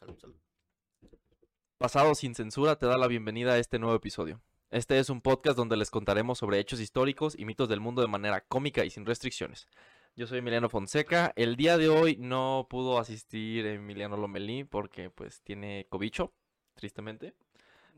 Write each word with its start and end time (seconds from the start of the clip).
Salud, 0.00 0.18
salud. 0.18 0.36
Pasado 1.78 2.14
sin 2.14 2.34
censura 2.34 2.76
te 2.76 2.86
da 2.86 2.98
la 2.98 3.06
bienvenida 3.06 3.52
a 3.52 3.58
este 3.58 3.78
nuevo 3.78 3.94
episodio. 3.96 4.40
Este 4.70 4.98
es 4.98 5.10
un 5.10 5.20
podcast 5.20 5.56
donde 5.56 5.76
les 5.76 5.90
contaremos 5.90 6.38
sobre 6.38 6.58
hechos 6.58 6.80
históricos 6.80 7.38
y 7.38 7.44
mitos 7.44 7.68
del 7.68 7.80
mundo 7.80 8.02
de 8.02 8.08
manera 8.08 8.40
cómica 8.42 8.84
y 8.84 8.90
sin 8.90 9.06
restricciones. 9.06 9.66
Yo 10.14 10.26
soy 10.26 10.38
Emiliano 10.38 10.68
Fonseca. 10.68 11.32
El 11.36 11.56
día 11.56 11.78
de 11.78 11.88
hoy 11.88 12.16
no 12.18 12.66
pudo 12.68 12.98
asistir 12.98 13.66
Emiliano 13.66 14.16
Lomelí 14.16 14.64
porque 14.64 15.10
pues 15.10 15.40
tiene 15.42 15.86
cobicho, 15.88 16.32
tristemente. 16.74 17.34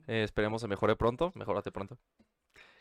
Eh, 0.06 0.22
esperemos 0.22 0.60
se 0.60 0.68
mejore 0.68 0.96
pronto. 0.96 1.32
Mejórate 1.34 1.72
pronto. 1.72 1.98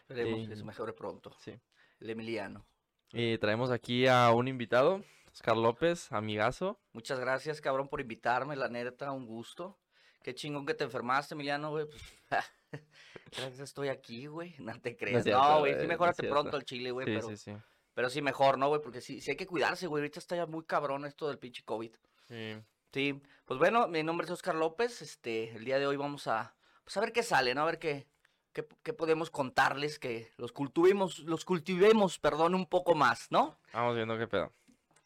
Esperemos 0.07 0.45
Eh, 0.45 0.49
que 0.49 0.55
se 0.55 0.63
mejore 0.63 0.93
pronto. 0.93 1.33
Sí. 1.39 1.53
El 1.99 2.09
Emiliano. 2.09 2.65
Y 3.11 3.37
traemos 3.39 3.71
aquí 3.71 4.05
a 4.07 4.29
un 4.31 4.47
invitado, 4.47 5.03
Oscar 5.39 5.55
López, 5.55 6.11
amigazo. 6.11 6.81
Muchas 6.91 7.17
gracias, 7.17 7.61
cabrón, 7.61 7.87
por 7.87 8.01
invitarme, 8.01 8.57
la 8.57 8.67
neta, 8.67 9.13
un 9.13 9.25
gusto. 9.25 9.79
Qué 10.21 10.35
chingón 10.35 10.65
que 10.65 10.73
te 10.73 10.83
enfermaste, 10.83 11.33
Emiliano, 11.33 11.69
güey. 11.69 11.85
Pues, 11.85 12.01
gracias, 13.31 13.59
estoy 13.61 13.87
aquí, 13.87 14.25
güey. 14.25 14.53
No 14.59 14.77
te 14.81 14.97
creas. 14.97 15.25
No, 15.25 15.59
güey, 15.59 15.71
sí, 15.71 15.77
no 15.77 15.83
es 15.83 15.87
mejórate 15.87 16.23
cierto. 16.23 16.35
pronto 16.35 16.57
al 16.57 16.65
chile, 16.65 16.91
güey. 16.91 17.05
Sí, 17.05 17.13
pero, 17.15 17.27
sí, 17.29 17.37
sí. 17.37 17.53
pero 17.93 18.09
sí, 18.09 18.21
mejor, 18.21 18.57
¿no, 18.57 18.67
güey? 18.67 18.81
Porque 18.81 18.99
sí, 18.99 19.21
sí 19.21 19.31
hay 19.31 19.37
que 19.37 19.47
cuidarse, 19.47 19.87
güey. 19.87 20.01
Ahorita 20.01 20.19
está 20.19 20.35
ya 20.35 20.45
muy 20.45 20.65
cabrón 20.65 21.05
esto 21.05 21.29
del 21.29 21.39
pinche 21.39 21.63
COVID. 21.63 21.95
Sí. 22.27 22.57
Sí, 22.91 23.21
pues 23.45 23.57
bueno, 23.59 23.87
mi 23.87 24.03
nombre 24.03 24.25
es 24.25 24.31
Oscar 24.31 24.55
López. 24.55 25.01
Este, 25.01 25.55
el 25.55 25.63
día 25.63 25.79
de 25.79 25.87
hoy 25.87 25.95
vamos 25.95 26.27
a, 26.27 26.53
pues 26.83 26.97
a 26.97 26.99
ver 26.99 27.13
qué 27.13 27.23
sale, 27.23 27.55
¿no? 27.55 27.61
A 27.61 27.65
ver 27.65 27.79
qué, 27.79 28.09
qué, 28.51 28.67
qué 28.83 28.91
podemos 28.91 29.29
contarles, 29.29 29.99
que 29.99 30.33
los 30.35 30.51
cultivemos, 30.51 31.19
los 31.19 31.45
cultivemos, 31.45 32.19
perdón, 32.19 32.55
un 32.55 32.65
poco 32.65 32.93
más, 32.93 33.31
¿no? 33.31 33.57
Vamos 33.71 33.95
viendo 33.95 34.17
qué 34.17 34.27
pedo. 34.27 34.51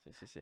Sí, 0.03 0.11
sí, 0.13 0.27
sí. 0.27 0.41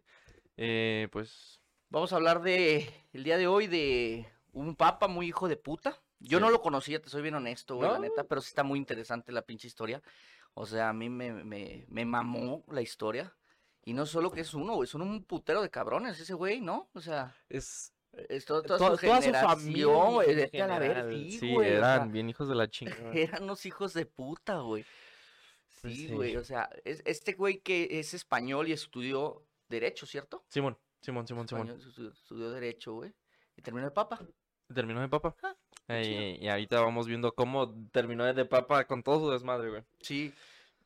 Eh, 0.58 1.08
pues 1.12 1.60
Vamos 1.90 2.14
a 2.14 2.16
hablar 2.16 2.42
de, 2.42 2.90
el 3.12 3.24
día 3.24 3.38
de 3.38 3.48
hoy, 3.48 3.68
de 3.68 4.26
un 4.54 4.76
papa 4.76 5.08
muy 5.10 5.28
hijo 5.28 5.48
de 5.50 5.58
puta. 5.58 6.02
Yo 6.20 6.38
Sí. 6.38 6.42
no 6.42 6.50
lo 6.50 6.62
conocía, 6.62 7.02
te 7.02 7.10
soy 7.10 7.22
bien 7.22 7.36
honesto, 7.36 7.76
güey, 7.76 7.90
la 7.92 8.00
neta, 8.00 8.24
pero 8.24 8.40
sí 8.42 8.48
está 8.50 8.64
muy 8.64 8.80
interesante 8.80 9.32
la 9.32 9.42
pinche 9.42 9.68
historia. 9.68 10.02
O 10.54 10.66
sea, 10.66 10.90
a 10.90 10.94
mí 10.94 11.10
me, 11.10 11.32
me, 11.44 11.86
me 11.90 12.06
mamó 12.06 12.64
la 12.70 12.82
historia. 12.82 13.36
Y 13.84 13.94
no 13.94 14.06
solo 14.06 14.32
que 14.32 14.42
es 14.42 14.54
uno, 14.54 14.76
güey, 14.76 14.88
son 14.88 15.02
un 15.02 15.24
putero 15.26 15.62
de 15.62 15.70
cabrones 15.70 16.20
ese 16.20 16.34
güey, 16.34 16.62
¿no? 16.62 16.90
O 16.94 17.02
sea, 17.02 17.36
es 17.50 17.94
es 18.30 18.46
to- 18.46 18.62
toda, 18.62 18.78
to- 18.78 18.92
su 18.92 18.98
generación, 18.98 20.14
güey, 20.14 20.30
en 20.32 20.36
vete 20.36 20.62
a 20.62 20.68
la 20.68 20.80
ver, 20.80 20.96
general, 20.98 21.14
sí, 21.32 21.40
sí, 21.40 21.54
güey, 21.54 21.70
o 21.72 21.74
eran 21.78 22.02
sea, 22.04 22.12
bien 22.12 22.30
hijos 22.30 22.48
de 22.50 22.56
la 22.56 22.70
chingada. 22.70 23.12
eran 23.14 23.44
unos 23.44 23.66
hijos 23.66 23.94
de 23.94 24.06
puta, 24.06 24.60
güey. 24.60 24.86
Pues 25.82 25.96
Sí, 25.96 26.08
sí. 26.10 26.14
güey, 26.14 26.36
o 26.38 26.44
sea, 26.44 26.70
es- 26.86 27.02
este 27.06 27.34
güey 27.34 27.60
que 27.60 28.00
es 28.00 28.14
español 28.14 28.68
y 28.68 28.74
estudió 28.74 29.44
Derecho, 29.72 30.06
¿cierto? 30.06 30.44
Simón, 30.50 30.78
Simón, 31.02 31.28
Simón, 31.28 31.48
Simón. 31.48 31.70
Estudió, 32.14 32.52
Derecho, 32.52 32.94
güey. 32.94 33.12
Y 33.56 33.62
terminó 33.64 33.86
de 33.88 33.92
papa. 33.92 34.20
Terminó 34.74 35.02
de 35.02 35.10
papa. 35.10 35.36
Ah, 35.44 35.56
Eh, 35.88 36.38
y, 36.40 36.46
y 36.46 36.48
ahorita 36.48 36.80
vamos 36.82 37.08
viendo 37.08 37.34
cómo 37.34 37.74
terminó 37.92 38.32
de 38.32 38.46
papa 38.46 38.86
con 38.86 39.02
todo 39.04 39.20
su 39.26 39.32
desmadre, 39.32 39.70
güey. 39.70 39.84
Sí. 40.00 40.34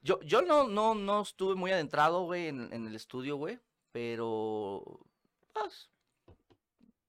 Yo, 0.02 0.19
yo 0.22 0.42
no, 0.42 0.67
no, 0.67 0.95
no 0.95 1.22
estuve 1.22 1.55
muy 1.55 1.72
adentrado, 1.72 2.23
güey, 2.23 2.47
en, 2.47 2.72
en 2.73 2.88
el 2.88 2.95
estudio, 2.95 3.36
güey. 3.36 3.59
Pero, 3.92 4.99
pues, 5.53 5.89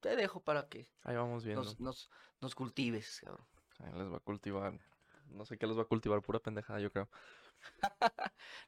te 0.01 0.17
dejo 0.17 0.41
para 0.41 0.69
que 0.69 0.89
Ahí 1.03 1.17
vamos 1.17 1.45
viendo. 1.45 1.63
nos, 1.63 1.81
nos, 1.81 2.11
nos 2.41 2.55
cultives, 2.55 3.21
cabrón. 3.25 3.47
Ahí 3.81 3.93
les 3.99 4.11
va 4.13 4.17
a 4.17 4.21
cultivar. 4.21 4.79
No 5.29 5.45
sé 5.45 5.59
qué 5.59 5.67
les 5.67 5.77
va 5.77 5.83
a 5.83 5.87
cultivar, 5.87 6.23
pura 6.23 6.39
pendejada, 6.39 6.81
yo 6.81 6.91
creo. 6.91 7.09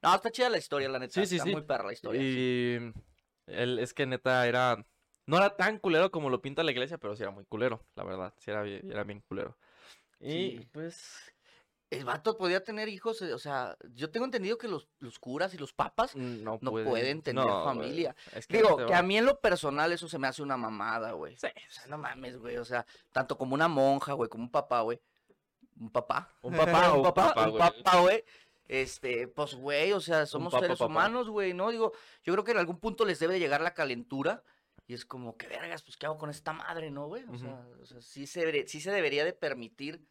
No, 0.02 0.14
está 0.14 0.30
chida 0.30 0.48
la 0.48 0.58
historia, 0.58 0.88
la 0.88 0.98
neta. 0.98 1.14
Sí, 1.14 1.26
sí, 1.26 1.36
está 1.36 1.44
sí. 1.44 1.52
muy 1.52 1.62
perra 1.62 1.86
la 1.86 1.92
historia. 1.92 2.22
Y 2.22 2.92
él 3.46 3.78
es 3.78 3.94
que 3.94 4.06
neta 4.06 4.46
era. 4.46 4.84
No 5.26 5.36
era 5.36 5.56
tan 5.56 5.78
culero 5.78 6.10
como 6.10 6.30
lo 6.30 6.40
pinta 6.40 6.62
la 6.62 6.70
iglesia, 6.70 6.98
pero 6.98 7.14
sí 7.16 7.22
era 7.22 7.32
muy 7.32 7.44
culero, 7.44 7.84
la 7.96 8.04
verdad. 8.04 8.34
Sí 8.38 8.50
era 8.50 8.62
bien, 8.62 8.90
era 8.90 9.04
bien 9.04 9.20
culero. 9.20 9.56
Y 10.20 10.60
pues. 10.66 11.32
El 11.90 12.04
vato 12.04 12.36
podía 12.36 12.62
tener 12.62 12.90
hijos, 12.90 13.22
eh, 13.22 13.32
o 13.32 13.38
sea, 13.38 13.74
yo 13.94 14.10
tengo 14.10 14.26
entendido 14.26 14.58
que 14.58 14.68
los, 14.68 14.88
los 14.98 15.18
curas 15.18 15.54
y 15.54 15.56
los 15.56 15.72
papas 15.72 16.14
No, 16.14 16.58
no 16.60 16.70
pueden 16.70 17.22
tener 17.22 17.46
no, 17.46 17.64
familia. 17.64 18.14
Es 18.34 18.46
que 18.46 18.58
Digo, 18.58 18.84
que 18.84 18.94
a 18.94 19.02
mí 19.02 19.16
en 19.16 19.24
lo 19.24 19.40
personal 19.40 19.90
eso 19.90 20.06
se 20.06 20.18
me 20.18 20.26
hace 20.26 20.42
una 20.42 20.58
mamada, 20.58 21.12
güey. 21.12 21.38
Sí, 21.38 21.46
O 21.46 21.72
sea, 21.72 21.86
no 21.86 21.96
mames, 21.96 22.36
güey. 22.36 22.58
O 22.58 22.64
sea, 22.66 22.84
tanto 23.10 23.38
como 23.38 23.54
una 23.54 23.68
monja, 23.68 24.12
güey, 24.12 24.28
como 24.28 24.44
un 24.44 24.50
papá, 24.50 24.82
güey. 24.82 25.00
Un 25.80 25.90
papá. 25.90 26.30
Un 26.42 26.54
papá, 26.54 26.92
un 26.92 27.02
papá, 27.02 27.48
un 27.48 27.56
papá, 27.56 28.00
güey. 28.00 28.22
Este, 28.68 29.28
pues, 29.28 29.54
güey, 29.54 29.92
o 29.92 30.00
sea, 30.00 30.26
somos 30.26 30.52
papá, 30.52 30.64
seres 30.64 30.78
papá. 30.78 30.90
humanos, 30.90 31.30
güey, 31.30 31.54
¿no? 31.54 31.70
Digo, 31.70 31.92
yo 32.22 32.34
creo 32.34 32.44
que 32.44 32.52
en 32.52 32.58
algún 32.58 32.78
punto 32.78 33.06
les 33.06 33.18
debe 33.18 33.34
de 33.34 33.40
llegar 33.40 33.62
la 33.62 33.74
calentura. 33.74 34.44
Y 34.86 34.94
es 34.94 35.04
como, 35.04 35.36
qué 35.36 35.48
vergas, 35.48 35.82
pues, 35.82 35.96
¿qué 35.96 36.06
hago 36.06 36.18
con 36.18 36.30
esta 36.30 36.52
madre, 36.52 36.90
no, 36.90 37.08
güey? 37.08 37.24
O 37.28 37.36
sea, 37.36 37.66
o 37.80 37.86
sea, 37.86 38.00
sí, 38.00 38.26
se 38.26 38.40
debería, 38.40 38.66
sí 38.66 38.80
se 38.80 38.90
debería 38.90 39.24
de 39.24 39.32
permitir, 39.32 40.06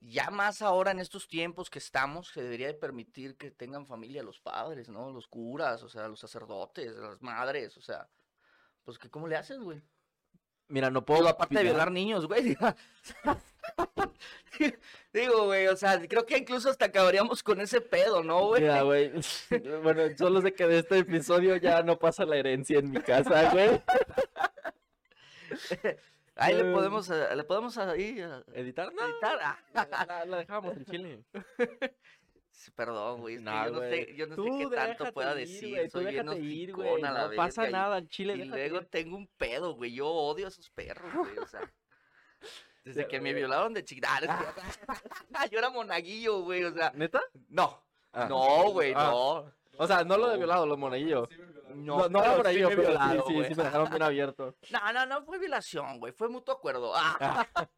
ya 0.00 0.30
más 0.30 0.62
ahora 0.62 0.92
en 0.92 0.98
estos 0.98 1.28
tiempos 1.28 1.68
que 1.68 1.78
estamos, 1.78 2.28
se 2.28 2.42
debería 2.42 2.68
de 2.68 2.74
permitir 2.74 3.36
que 3.36 3.50
tengan 3.50 3.86
familia 3.86 4.22
los 4.22 4.40
padres, 4.40 4.88
¿no? 4.88 5.10
Los 5.10 5.26
curas, 5.26 5.82
o 5.82 5.88
sea, 5.88 6.08
los 6.08 6.20
sacerdotes, 6.20 6.94
las 6.94 7.20
madres, 7.20 7.76
o 7.76 7.82
sea, 7.82 8.08
pues, 8.84 8.98
que 8.98 9.10
¿cómo 9.10 9.28
le 9.28 9.36
haces, 9.36 9.58
güey? 9.58 9.82
Mira, 10.68 10.90
no 10.90 11.04
puedo. 11.04 11.28
Aparte 11.28 11.56
de 11.56 11.64
violar 11.64 11.90
niños, 11.90 12.26
güey. 12.26 12.56
Digo, 15.12 15.46
güey, 15.46 15.66
o 15.68 15.76
sea, 15.76 16.00
creo 16.08 16.26
que 16.26 16.38
incluso 16.38 16.70
hasta 16.70 16.86
acabaríamos 16.86 17.42
con 17.42 17.60
ese 17.60 17.80
pedo, 17.80 18.22
¿no, 18.22 18.46
güey? 18.48 18.62
Mira, 18.62 18.82
güey. 18.82 19.12
Bueno, 19.82 20.02
solo 20.16 20.40
sé 20.42 20.52
que 20.52 20.66
de 20.66 20.78
este 20.80 20.98
episodio 20.98 21.56
ya 21.56 21.82
no 21.82 21.98
pasa 21.98 22.24
la 22.24 22.36
herencia 22.36 22.78
en 22.78 22.90
mi 22.90 23.00
casa, 23.00 23.50
güey. 23.50 23.80
Ahí 26.36 26.54
le 26.54 26.70
Eh. 26.70 26.72
podemos, 26.72 27.10
eh, 27.10 27.34
le 27.34 27.42
podemos 27.42 27.76
ahí 27.78 28.16
eh, 28.20 28.42
¿Editar? 28.54 28.92
No. 28.94 29.04
editar. 29.08 29.38
Ah, 29.42 29.58
La, 29.74 30.24
la- 30.24 30.36
dejamos 30.38 30.76
en 30.76 30.84
chile. 30.84 31.24
Perdón, 32.76 33.22
güey, 33.22 33.38
Nah, 33.38 33.66
yo 33.66 33.72
no 33.72 33.80
sé, 33.80 34.14
yo 34.14 34.26
no 34.26 34.36
sé 34.36 34.42
qué 34.58 34.76
tanto 34.76 35.12
pueda 35.12 35.32
ir, 35.32 35.38
decir, 35.48 35.82
tú 35.84 35.90
soy 35.98 36.06
bien 36.06 36.28
ir, 36.42 36.74
a 37.04 37.10
la 37.12 37.28
No 37.28 37.34
pasa 37.34 37.68
nada, 37.70 37.98
en 37.98 38.08
Chile. 38.08 38.36
Y 38.36 38.44
luego 38.44 38.76
ir. 38.78 38.84
tengo 38.86 39.16
un 39.16 39.26
pedo, 39.36 39.74
güey, 39.74 39.92
yo 39.94 40.06
odio 40.08 40.46
a 40.46 40.48
esos 40.48 40.70
perros, 40.70 41.12
güey, 41.12 41.38
o 41.38 41.46
sea. 41.46 41.60
Desde 42.88 43.06
que 43.08 43.20
me 43.20 43.32
violaron 43.34 43.74
de 43.74 43.84
chiquita. 43.84 44.08
Yo 45.50 45.58
era 45.58 45.70
monaguillo, 45.70 46.40
güey, 46.42 46.64
o 46.64 46.72
sea. 46.72 46.90
¿Neta? 46.94 47.20
No, 47.48 47.82
Ah. 48.12 48.26
no, 48.26 48.70
güey, 48.72 48.92
Ah. 48.96 49.10
no. 49.10 49.52
O 49.80 49.86
sea, 49.86 50.02
no 50.04 50.16
lo 50.16 50.28
de 50.28 50.38
violado, 50.38 50.66
lo 50.66 50.76
monaguillo. 50.76 51.28
No, 51.74 52.08
No, 52.08 52.22
no 52.24 52.36
por 52.36 52.46
ahí, 52.46 52.56
sí 52.56 52.62
me 52.62 52.68
pero 52.70 52.80
violaron, 52.82 53.24
sí, 53.28 53.34
sí, 53.44 53.54
me 53.54 53.64
dejaron 53.64 53.90
bien 53.90 54.02
abierto. 54.02 54.56
No, 54.72 54.92
no, 54.92 55.06
no 55.06 55.22
fue 55.22 55.38
violación, 55.38 56.00
güey, 56.00 56.12
fue 56.12 56.28
mutuo 56.28 56.54
acuerdo. 56.54 56.92
Ah. 56.94 57.46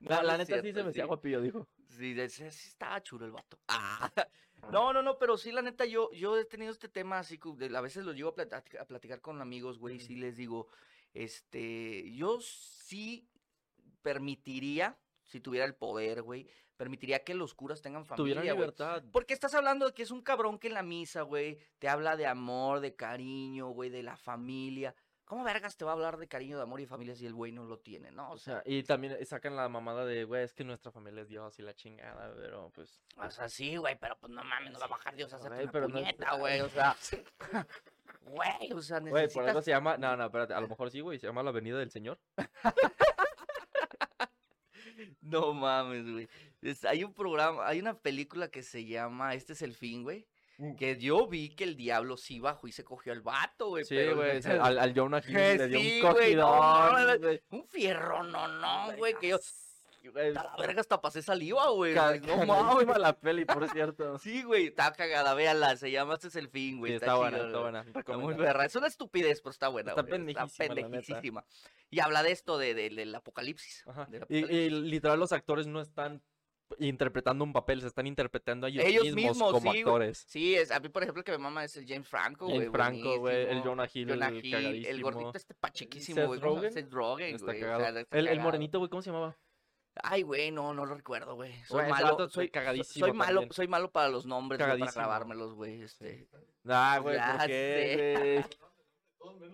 No, 0.00 0.10
La, 0.10 0.16
no 0.18 0.22
la 0.28 0.32
es 0.34 0.38
neta 0.48 0.62
sí 0.62 0.72
se 0.72 0.82
me 0.84 0.90
hacía 0.90 1.06
guapillo, 1.06 1.40
dijo. 1.40 1.66
Sí, 1.88 2.14
sí, 2.28 2.50
sí 2.52 2.68
estaba 2.68 3.02
chulo 3.02 3.24
el 3.26 3.32
vato. 3.32 3.58
Ah. 3.66 4.08
No, 4.70 4.92
no, 4.92 5.02
no, 5.02 5.18
pero 5.18 5.36
sí, 5.36 5.50
la 5.50 5.60
neta, 5.60 5.86
yo, 5.86 6.08
yo 6.12 6.38
he 6.38 6.44
tenido 6.44 6.70
este 6.70 6.88
tema 6.88 7.18
así, 7.18 7.40
a 7.74 7.80
veces 7.80 8.04
lo 8.04 8.12
llevo 8.12 8.28
a 8.30 8.34
platicar, 8.36 8.62
a 8.80 8.84
platicar 8.84 9.20
con 9.20 9.40
amigos, 9.42 9.78
güey, 9.80 9.96
y 9.96 10.00
sí 10.00 10.14
les 10.14 10.36
digo, 10.36 10.68
este, 11.14 12.12
yo 12.12 12.38
sí 12.40 13.26
permitiría, 14.02 14.98
si 15.24 15.40
tuviera 15.40 15.64
el 15.66 15.74
poder, 15.74 16.22
güey, 16.22 16.48
permitiría 16.76 17.24
que 17.24 17.34
los 17.34 17.54
curas 17.54 17.82
tengan 17.82 18.04
familia, 18.06 18.22
Tuvieron 18.22 18.44
güey. 18.44 18.54
libertad. 18.56 19.02
Porque 19.12 19.34
estás 19.34 19.54
hablando 19.54 19.86
de 19.86 19.94
que 19.94 20.02
es 20.02 20.10
un 20.10 20.22
cabrón 20.22 20.58
que 20.58 20.68
en 20.68 20.74
la 20.74 20.82
misa, 20.82 21.22
güey, 21.22 21.58
te 21.78 21.88
habla 21.88 22.16
de 22.16 22.26
amor, 22.26 22.80
de 22.80 22.94
cariño, 22.94 23.68
güey, 23.70 23.90
de 23.90 24.02
la 24.02 24.16
familia. 24.16 24.94
¿Cómo 25.24 25.44
vergas 25.44 25.76
te 25.76 25.84
va 25.84 25.90
a 25.90 25.94
hablar 25.94 26.16
de 26.16 26.26
cariño, 26.26 26.56
de 26.56 26.62
amor 26.62 26.80
y 26.80 26.86
familia 26.86 27.14
si 27.14 27.26
el 27.26 27.34
güey 27.34 27.52
no 27.52 27.64
lo 27.64 27.80
tiene, 27.80 28.10
no? 28.10 28.30
O 28.30 28.38
sea, 28.38 28.62
y 28.64 28.82
también 28.82 29.14
sacan 29.26 29.56
la 29.56 29.68
mamada 29.68 30.06
de, 30.06 30.24
güey, 30.24 30.42
es 30.42 30.54
que 30.54 30.64
nuestra 30.64 30.90
familia 30.90 31.20
es 31.20 31.28
Dios 31.28 31.58
y 31.58 31.62
la 31.62 31.74
chingada, 31.74 32.32
pero 32.34 32.70
pues. 32.74 33.02
O 33.18 33.30
sea, 33.30 33.46
sí, 33.50 33.76
güey, 33.76 33.98
pero 34.00 34.16
pues 34.18 34.32
no 34.32 34.42
mames, 34.42 34.72
no 34.72 34.78
va 34.78 34.86
a 34.86 34.88
bajar 34.88 35.14
Dios 35.16 35.30
a 35.34 35.36
hacerte 35.36 35.64
una 35.64 35.72
pero 35.72 35.88
puñeta, 35.88 36.34
güey, 36.36 36.60
o 36.62 36.68
sea. 36.70 36.96
Güey, 38.28 38.72
o 38.74 38.82
sea, 38.82 39.00
Güey, 39.00 39.10
por 39.12 39.20
necesitas... 39.22 39.48
algo 39.48 39.62
se 39.62 39.70
llama. 39.70 39.96
No, 39.96 40.14
no, 40.14 40.26
espérate, 40.26 40.52
a 40.52 40.60
lo 40.60 40.68
mejor 40.68 40.90
sí, 40.90 41.00
güey, 41.00 41.18
se 41.18 41.26
llama 41.26 41.42
la 41.42 41.48
Avenida 41.48 41.78
del 41.78 41.90
Señor. 41.90 42.18
No 45.22 45.52
mames, 45.54 46.10
güey. 46.10 46.28
Es- 46.62 46.84
hay 46.84 47.04
un 47.04 47.14
programa, 47.14 47.66
hay 47.66 47.78
una 47.80 47.98
película 47.98 48.48
que 48.48 48.62
se 48.62 48.84
llama 48.84 49.34
Este 49.34 49.52
es 49.52 49.62
el 49.62 49.74
fin, 49.74 50.02
güey. 50.02 50.26
Mm. 50.58 50.74
Que 50.74 50.96
yo 50.98 51.26
vi 51.28 51.50
que 51.50 51.62
el 51.64 51.76
diablo 51.76 52.16
sí 52.16 52.40
bajó 52.40 52.66
y 52.66 52.72
se 52.72 52.82
cogió 52.82 53.12
al 53.12 53.22
vato, 53.22 53.68
güey. 53.68 53.84
Sí, 53.84 53.96
güey, 54.12 54.40
al, 54.44 54.78
al 54.78 54.94
Jonah 54.94 55.22
Hill 55.24 55.34
le 55.34 55.68
dio 55.68 55.78
un 55.78 56.12
güey, 56.12 56.34
no 56.34 56.56
mames, 56.58 57.04
cogidón, 57.04 57.20
güey. 57.20 57.42
Un 57.50 57.64
fierro, 57.68 58.22
no, 58.24 58.48
no, 58.48 58.96
güey, 58.96 59.14
que 59.20 59.28
yo... 59.28 59.38
La 60.02 60.54
verga 60.58 60.80
hasta 60.80 61.00
pasé 61.00 61.22
saliva, 61.22 61.68
güey. 61.70 61.94
No 61.94 62.46
mames. 62.46 62.98
la 62.98 63.12
peli, 63.18 63.44
por 63.44 63.68
cierto. 63.70 64.18
Sí, 64.18 64.42
güey, 64.42 64.66
está 64.66 64.92
cagada, 64.92 65.34
véala, 65.34 65.76
se 65.76 65.90
llama 65.90 66.14
Este 66.14 66.28
es 66.28 66.36
el 66.36 66.48
fin, 66.48 66.78
güey. 66.78 66.92
Sí, 66.92 66.96
está 66.96 67.16
buena, 67.16 67.36
chido, 67.38 67.46
está 67.48 67.60
buena. 67.60 67.80
Está 67.82 68.16
muy. 68.18 68.64
Es 68.64 68.76
una 68.76 68.86
estupidez, 68.86 69.40
pero 69.40 69.50
está 69.50 69.68
buena. 69.68 69.90
Está 69.90 70.02
güey, 70.02 70.12
pendejísima. 70.68 71.44
Y 71.90 72.00
habla 72.00 72.22
de 72.22 72.32
esto, 72.32 72.58
de, 72.58 72.74
de- 72.74 72.90
del 72.90 73.14
apocalipsis. 73.14 73.84
Ajá. 73.86 74.06
del 74.06 74.24
Y, 74.28 74.38
y 74.44 74.70
literal 74.70 75.18
los 75.18 75.32
actores 75.32 75.66
no 75.66 75.80
están 75.80 76.22
interpretando 76.78 77.44
un 77.44 77.52
papel, 77.54 77.80
se 77.80 77.86
están 77.86 78.06
interpretando 78.06 78.66
a 78.66 78.70
ellos, 78.70 78.84
Ellos 78.84 79.04
mismos, 79.14 79.24
mismos, 79.36 79.52
como 79.52 79.72
sí, 79.72 79.78
actores. 79.78 80.24
Sí, 80.28 80.54
es, 80.54 80.70
a 80.70 80.80
mí, 80.80 80.90
por 80.90 81.02
ejemplo, 81.02 81.20
el 81.20 81.24
que 81.24 81.32
me 81.32 81.38
mama 81.38 81.64
es 81.64 81.74
el 81.78 81.86
James 81.88 82.06
Franco, 82.06 82.44
güey. 82.44 82.58
James 82.58 82.72
Franco, 82.72 83.18
güey, 83.20 83.46
el. 83.50 83.62
Jonah 83.62 83.88
Hill, 83.92 84.08
Jonah 84.10 84.28
el 84.28 84.44
Hill, 84.44 84.84
el 84.86 85.02
gordito 85.02 85.32
este 85.34 85.54
pachequísimo, 85.54 86.26
güey. 86.26 86.70
Seth 86.70 86.92
Rogen, 86.92 87.34
Está 87.36 87.46
güey. 87.46 87.58
o 87.58 87.60
cagado. 87.62 87.80
sea, 87.92 88.00
está 88.00 88.18
el, 88.18 88.28
el 88.28 88.40
morenito, 88.40 88.78
güey, 88.78 88.90
¿cómo 88.90 89.00
se 89.00 89.10
llamaba? 89.10 89.34
Ay, 90.02 90.22
güey, 90.22 90.50
no, 90.50 90.72
no 90.74 90.86
lo 90.86 90.94
recuerdo, 90.94 91.34
güey. 91.34 91.52
Soy 91.64 91.86
Güey, 91.86 91.90
malo, 91.90 92.28
soy, 92.28 92.50
cagadísimo 92.50 93.06
soy 93.06 93.12
malo, 93.14 93.40
también. 93.40 93.52
soy 93.52 93.68
malo 93.68 93.90
para 93.90 94.08
los 94.08 94.26
nombres, 94.26 94.60
güey, 94.64 94.78
para 94.78 94.92
grabármelos, 94.92 95.54
güey, 95.54 95.82
este. 95.82 96.28
Ah, 96.68 96.98
güey, 97.02 97.18
¿por 97.18 97.46
qué, 97.46 98.44
güey? 98.44 98.58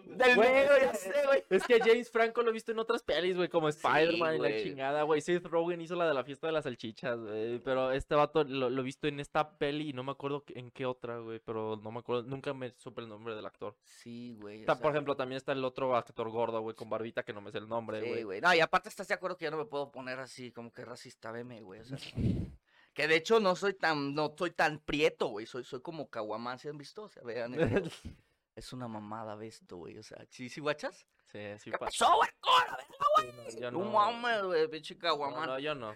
Del 0.06 0.36
Güey, 0.36 0.52
negro, 0.52 0.78
ya 0.80 0.94
sé, 0.94 1.12
güey. 1.26 1.42
Es 1.50 1.64
que 1.66 1.80
James 1.80 2.10
Franco 2.10 2.42
lo 2.42 2.50
he 2.50 2.52
visto 2.52 2.70
en 2.72 2.78
otras 2.78 3.02
pelis, 3.02 3.36
güey, 3.36 3.48
como 3.48 3.68
Spider-Man 3.68 4.36
y 4.36 4.38
la 4.38 4.48
güey. 4.48 4.62
chingada, 4.62 5.02
güey. 5.02 5.20
Seth 5.20 5.44
Rogen 5.46 5.80
hizo 5.80 5.96
la 5.96 6.06
de 6.06 6.14
la 6.14 6.22
fiesta 6.24 6.46
de 6.46 6.52
las 6.52 6.64
salchichas, 6.64 7.18
güey. 7.18 7.58
Pero 7.58 7.90
este 7.90 8.14
vato 8.14 8.44
lo, 8.44 8.70
lo 8.70 8.80
he 8.80 8.84
visto 8.84 9.08
en 9.08 9.18
esta 9.18 9.56
peli 9.58 9.90
y 9.90 9.92
no 9.92 10.04
me 10.04 10.12
acuerdo 10.12 10.44
en 10.48 10.70
qué 10.70 10.86
otra, 10.86 11.18
güey. 11.18 11.40
Pero 11.40 11.80
no 11.82 11.90
me 11.90 11.98
acuerdo, 11.98 12.22
nunca 12.22 12.54
me 12.54 12.70
supe 12.78 13.00
el 13.02 13.08
nombre 13.08 13.34
del 13.34 13.44
actor. 13.46 13.76
Sí, 13.82 14.36
güey. 14.40 14.62
o 14.62 14.66
sea, 14.66 14.76
Por 14.78 14.92
ejemplo, 14.92 15.16
también 15.16 15.36
está 15.38 15.52
el 15.52 15.64
otro 15.64 15.96
actor 15.96 16.28
gordo, 16.30 16.60
güey, 16.60 16.76
con 16.76 16.88
barbita 16.88 17.24
que 17.24 17.32
no 17.32 17.40
me 17.40 17.50
sé 17.50 17.58
el 17.58 17.68
nombre, 17.68 18.00
Sí, 18.02 18.08
güey. 18.08 18.22
güey. 18.22 18.40
No, 18.40 18.54
y 18.54 18.60
aparte 18.60 18.88
estás 18.88 19.08
de 19.08 19.14
acuerdo 19.14 19.36
que 19.36 19.46
yo 19.46 19.50
no 19.50 19.56
me 19.58 19.64
puedo 19.66 19.90
poner 19.90 20.18
así 20.20 20.52
como 20.52 20.72
que 20.72 20.84
racista, 20.84 21.32
veme, 21.32 21.60
güey. 21.62 21.80
O 21.80 21.84
sea, 21.84 21.98
que 22.94 23.08
de 23.08 23.16
hecho 23.16 23.40
no 23.40 23.56
soy 23.56 23.74
tan, 23.74 24.14
no 24.14 24.32
soy 24.38 24.52
tan 24.52 24.78
prieto, 24.78 25.26
güey. 25.26 25.46
Soy, 25.46 25.64
soy 25.64 25.80
como 25.80 26.08
caguamán, 26.08 26.60
¿sí 26.60 26.68
han 26.68 26.78
visto? 26.78 27.02
O 27.02 27.08
sea, 27.08 27.22
vean. 27.24 27.54
es 28.56 28.72
una 28.72 28.88
mamada 28.88 29.34
ve 29.36 29.48
esto, 29.48 29.76
güey. 29.76 29.98
O 29.98 30.02
sea, 30.02 30.24
¿sí, 30.30 30.48
sí, 30.48 30.60
guachas? 30.60 31.06
sí, 31.32 31.38
sí 31.58 31.70
¿Qué 31.70 31.78
pasó, 31.78 32.06
güey? 32.16 32.30
No, 32.42 33.60
yo 33.60 33.70
No 33.70 33.78
no. 33.80 33.90
mames, 33.90 34.42
güey, 34.42 34.68
pinche 34.68 34.96
caguamán. 34.96 35.46
no, 35.48 35.58
yo 35.58 35.74
no. 35.74 35.94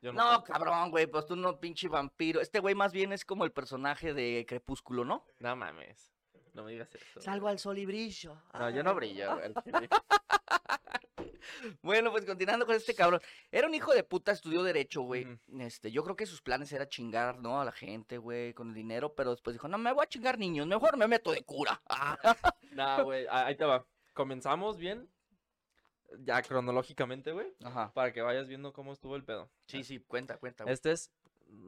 Yo 0.00 0.12
No, 0.12 0.32
no. 0.32 0.44
cabrón, 0.44 0.90
güey, 0.90 1.06
pues 1.06 1.26
tú 1.26 1.34
no, 1.36 1.58
pinche 1.58 1.88
vampiro. 1.88 2.40
Este 2.40 2.60
güey 2.60 2.74
más 2.74 2.92
bien 2.92 3.12
es 3.12 3.24
como 3.24 3.44
el 3.44 3.52
personaje 3.52 4.14
de 4.14 4.44
Crepúsculo, 4.48 5.04
¿no? 5.04 5.26
No 5.40 5.56
mames. 5.56 6.10
No 6.54 6.64
me 6.64 6.72
digas 6.72 6.92
eso. 6.94 7.20
Salgo 7.20 7.48
al 7.48 7.58
sol 7.58 7.78
y 7.78 7.86
brillo. 7.86 8.40
No, 8.54 8.70
yo 8.70 8.82
no 8.82 8.94
brillo, 8.94 9.36
güey. 9.36 9.52
Bueno, 11.82 12.10
pues 12.10 12.24
continuando 12.24 12.66
con 12.66 12.74
este 12.74 12.94
cabrón. 12.94 13.20
Era 13.50 13.66
un 13.66 13.74
hijo 13.74 13.92
de 13.94 14.02
puta, 14.04 14.32
estudió 14.32 14.62
Derecho, 14.62 15.02
güey. 15.02 15.26
Este, 15.60 15.90
yo 15.90 16.02
creo 16.04 16.16
que 16.16 16.26
sus 16.26 16.42
planes 16.42 16.72
era 16.72 16.88
chingar, 16.88 17.38
¿no? 17.38 17.60
A 17.60 17.64
la 17.64 17.72
gente, 17.72 18.18
güey, 18.18 18.54
con 18.54 18.68
el 18.68 18.74
dinero, 18.74 19.14
pero 19.14 19.30
después 19.30 19.54
dijo, 19.54 19.68
no 19.68 19.78
me 19.78 19.92
voy 19.92 20.04
a 20.04 20.08
chingar 20.08 20.38
niños, 20.38 20.66
mejor 20.66 20.96
me 20.96 21.06
meto 21.08 21.32
de 21.32 21.42
cura. 21.42 21.80
Ah, 21.88 22.16
No, 22.72 23.04
güey, 23.04 23.26
ahí 23.30 23.56
te 23.56 23.64
va. 23.64 23.84
Comenzamos 24.14 24.78
bien. 24.78 25.08
Ya 26.20 26.42
cronológicamente, 26.42 27.32
güey. 27.32 27.48
Ajá. 27.62 27.92
Para 27.92 28.12
que 28.12 28.22
vayas 28.22 28.48
viendo 28.48 28.72
cómo 28.72 28.92
estuvo 28.92 29.14
el 29.16 29.24
pedo. 29.24 29.50
Sí, 29.66 29.84
sí, 29.84 29.98
cuenta, 30.00 30.38
cuenta. 30.38 30.64
Este 30.66 30.92
es 30.92 31.10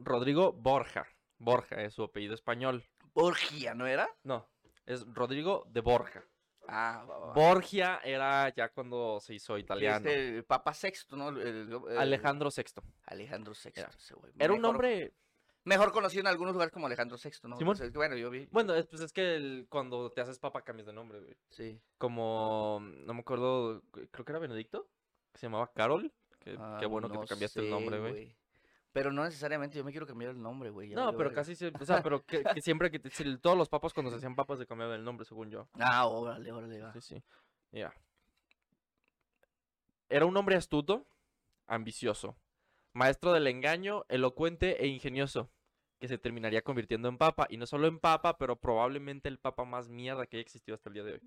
Rodrigo 0.03 0.53
Borja. 0.53 1.07
Borja 1.39 1.83
es 1.83 1.95
su 1.95 2.03
apellido 2.05 2.35
español. 2.35 2.85
Borgia, 3.15 3.75
¿no 3.75 3.87
era? 3.87 4.09
No, 4.23 4.49
es 4.87 5.05
Rodrigo 5.13 5.67
de 5.71 5.81
Borja. 5.81 6.25
Ah, 6.73 7.05
va, 7.09 7.19
va, 7.19 7.27
va. 7.29 7.33
Borgia 7.35 8.01
era 8.05 8.49
ya 8.55 8.69
cuando 8.71 9.19
se 9.21 9.35
hizo 9.35 9.59
italiano. 9.59 10.09
Este, 10.09 10.37
el 10.39 10.45
Papa 10.45 10.73
Sexto, 10.75 11.17
¿no? 11.17 11.31
El- 11.31 11.73
el- 11.89 11.99
Alejandro 11.99 12.51
VI. 12.55 12.65
Alejandro 13.07 13.55
Sexto, 13.55 13.81
Era- 13.81 13.91
ese 13.91 14.15
güey. 14.15 14.33
Era 14.39 14.53
un 14.53 14.61
nombre. 14.63 15.13
Mejor 15.65 15.93
conocido 15.93 16.21
en 16.23 16.27
algunos 16.29 16.55
lugares 16.55 16.73
como 16.73 16.87
Alejandro 16.87 17.19
Sexto, 17.19 17.47
¿no? 17.47 17.57
Pues 17.59 17.81
es 17.81 17.93
bueno, 17.93 18.17
yo 18.17 18.31
vi. 18.31 18.47
Bueno, 18.51 18.75
es, 18.75 18.87
pues 18.87 19.03
es 19.03 19.13
que 19.13 19.35
el- 19.37 19.67
cuando 19.69 20.11
te 20.11 20.21
haces 20.23 20.39
papa 20.39 20.63
cambias 20.63 20.87
de 20.87 20.93
nombre, 20.95 21.21
güey. 21.21 21.37
Sí. 21.51 21.79
Como, 21.99 22.81
no 22.81 23.13
me 23.15 23.21
acuerdo, 23.21 23.83
creo 24.11 24.25
que 24.25 24.33
era 24.33 24.39
Benedicto, 24.39 24.89
que 25.33 25.39
se 25.39 25.47
llamaba 25.47 25.71
Carol. 25.75 26.11
Ah, 26.57 26.79
qué 26.81 26.87
bueno 26.87 27.09
que 27.11 27.19
te 27.19 27.27
cambiaste 27.27 27.61
el 27.61 27.69
nombre, 27.71 27.99
güey. 28.01 28.35
Pero 28.93 29.13
no 29.13 29.25
necesariamente, 29.25 29.79
yo 29.79 29.85
me 29.85 29.93
quiero 29.93 30.07
cambiar 30.07 30.33
el 30.33 30.43
nombre, 30.43 30.71
güey. 30.71 30.89
ya 30.89 30.97
No, 30.97 31.17
pero 31.17 31.33
casi 31.33 31.55
siempre, 31.55 31.83
o 31.83 31.87
sea, 31.87 32.03
pero 32.03 32.25
que, 32.25 32.43
que 32.43 32.61
siempre 32.61 32.91
que 32.91 33.01
si 33.11 33.39
todos 33.39 33.57
los 33.57 33.69
papas 33.69 33.95
cuando 33.95 34.11
se 34.11 34.17
hacían 34.17 34.35
papas 34.35 34.59
se 34.59 34.67
cambiaban 34.67 34.97
el 34.97 35.05
nombre, 35.05 35.25
según 35.25 35.49
yo. 35.51 35.69
Ah, 35.79 36.07
órale, 36.07 36.51
órale, 36.51 36.81
va. 36.81 36.93
Sí, 36.95 37.01
sí. 37.01 37.23
Mira. 37.71 37.95
Era 40.09 40.27
un 40.27 40.37
hombre 40.37 40.57
astuto, 40.57 41.07
ambicioso, 41.69 42.37
maestro 42.93 43.33
del 43.33 43.47
engaño, 43.47 44.05
elocuente 44.09 44.83
e 44.83 44.89
ingenioso, 44.89 45.49
que 46.01 46.09
se 46.09 46.19
terminaría 46.19 46.63
convirtiendo 46.63 47.09
en 47.09 47.17
papa, 47.17 47.47
y 47.49 47.59
no 47.59 47.67
solo 47.67 47.87
en 47.87 48.01
papa, 48.01 48.39
pero 48.39 48.57
probablemente 48.57 49.29
el 49.29 49.39
papa 49.39 49.65
más 49.65 49.89
mierda 49.89 50.27
que 50.27 50.39
haya 50.39 50.43
existido 50.43 50.75
hasta 50.75 50.89
el 50.91 50.95
día 50.95 51.05
de 51.05 51.13
hoy. 51.13 51.21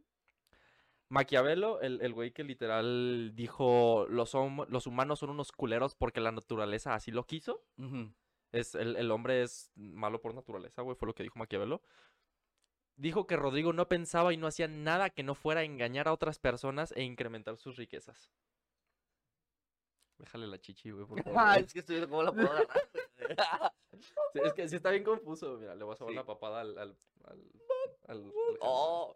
Maquiavelo, 1.10 1.80
el, 1.82 2.02
el 2.02 2.14
güey 2.14 2.32
que 2.32 2.44
literal 2.44 3.32
dijo 3.36 4.06
los, 4.10 4.34
hom- 4.34 4.66
los 4.68 4.88
humanos 4.88 5.20
son 5.20 5.30
unos 5.30 5.52
culeros 5.52 5.96
porque 5.96 6.20
la 6.22 6.32
naturaleza 6.32 6.96
así 6.96 7.12
lo 7.12 7.26
quiso. 7.26 7.64
Es, 8.52 8.76
el, 8.76 8.96
el 8.96 9.12
hombre 9.12 9.44
es 9.44 9.72
malo 9.76 10.22
por 10.22 10.34
naturaleza, 10.34 10.82
güey, 10.82 10.96
fue 10.96 11.08
lo 11.08 11.14
que 11.16 11.24
dijo 11.24 11.38
Maquiavelo. 11.40 11.82
Dijo 12.96 13.26
que 13.26 13.36
Rodrigo 13.36 13.74
no 13.74 13.88
pensaba 13.88 14.34
y 14.34 14.38
no 14.38 14.46
hacía 14.48 14.68
nada 14.68 15.10
que 15.10 15.24
no 15.24 15.34
fuera 15.36 15.62
a 15.62 15.64
engañar 15.64 16.08
a 16.08 16.14
otras 16.14 16.38
personas 16.40 16.92
e 16.96 17.04
incrementar 17.04 17.58
sus 17.58 17.76
riquezas. 17.76 18.32
Déjale 20.20 20.48
la 20.48 20.60
chichi, 20.60 20.92
güey, 20.92 21.06
por 21.06 21.22
favor. 21.24 21.40
Ah, 21.44 21.58
es 21.58 21.74
que 21.74 21.80
estoy 21.80 21.96
viendo 21.96 22.10
cómo 22.10 22.24
la 22.24 22.32
puedo 22.32 22.48
agarrar. 22.52 22.68
Sí, 24.34 24.40
es 24.44 24.54
que 24.54 24.68
sí 24.68 24.76
está 24.76 24.90
bien 24.90 25.04
confuso. 25.04 25.58
Mira, 25.60 25.76
le 25.76 25.84
voy 25.84 25.94
a 25.94 25.96
sobar 25.96 26.12
Sí. 26.12 26.18
una 26.18 26.26
papada 26.26 26.62
al. 26.62 26.78
al, 26.78 26.98
al, 27.26 27.52
al- 28.08 28.24
al- 28.26 28.34
oh, 28.60 29.16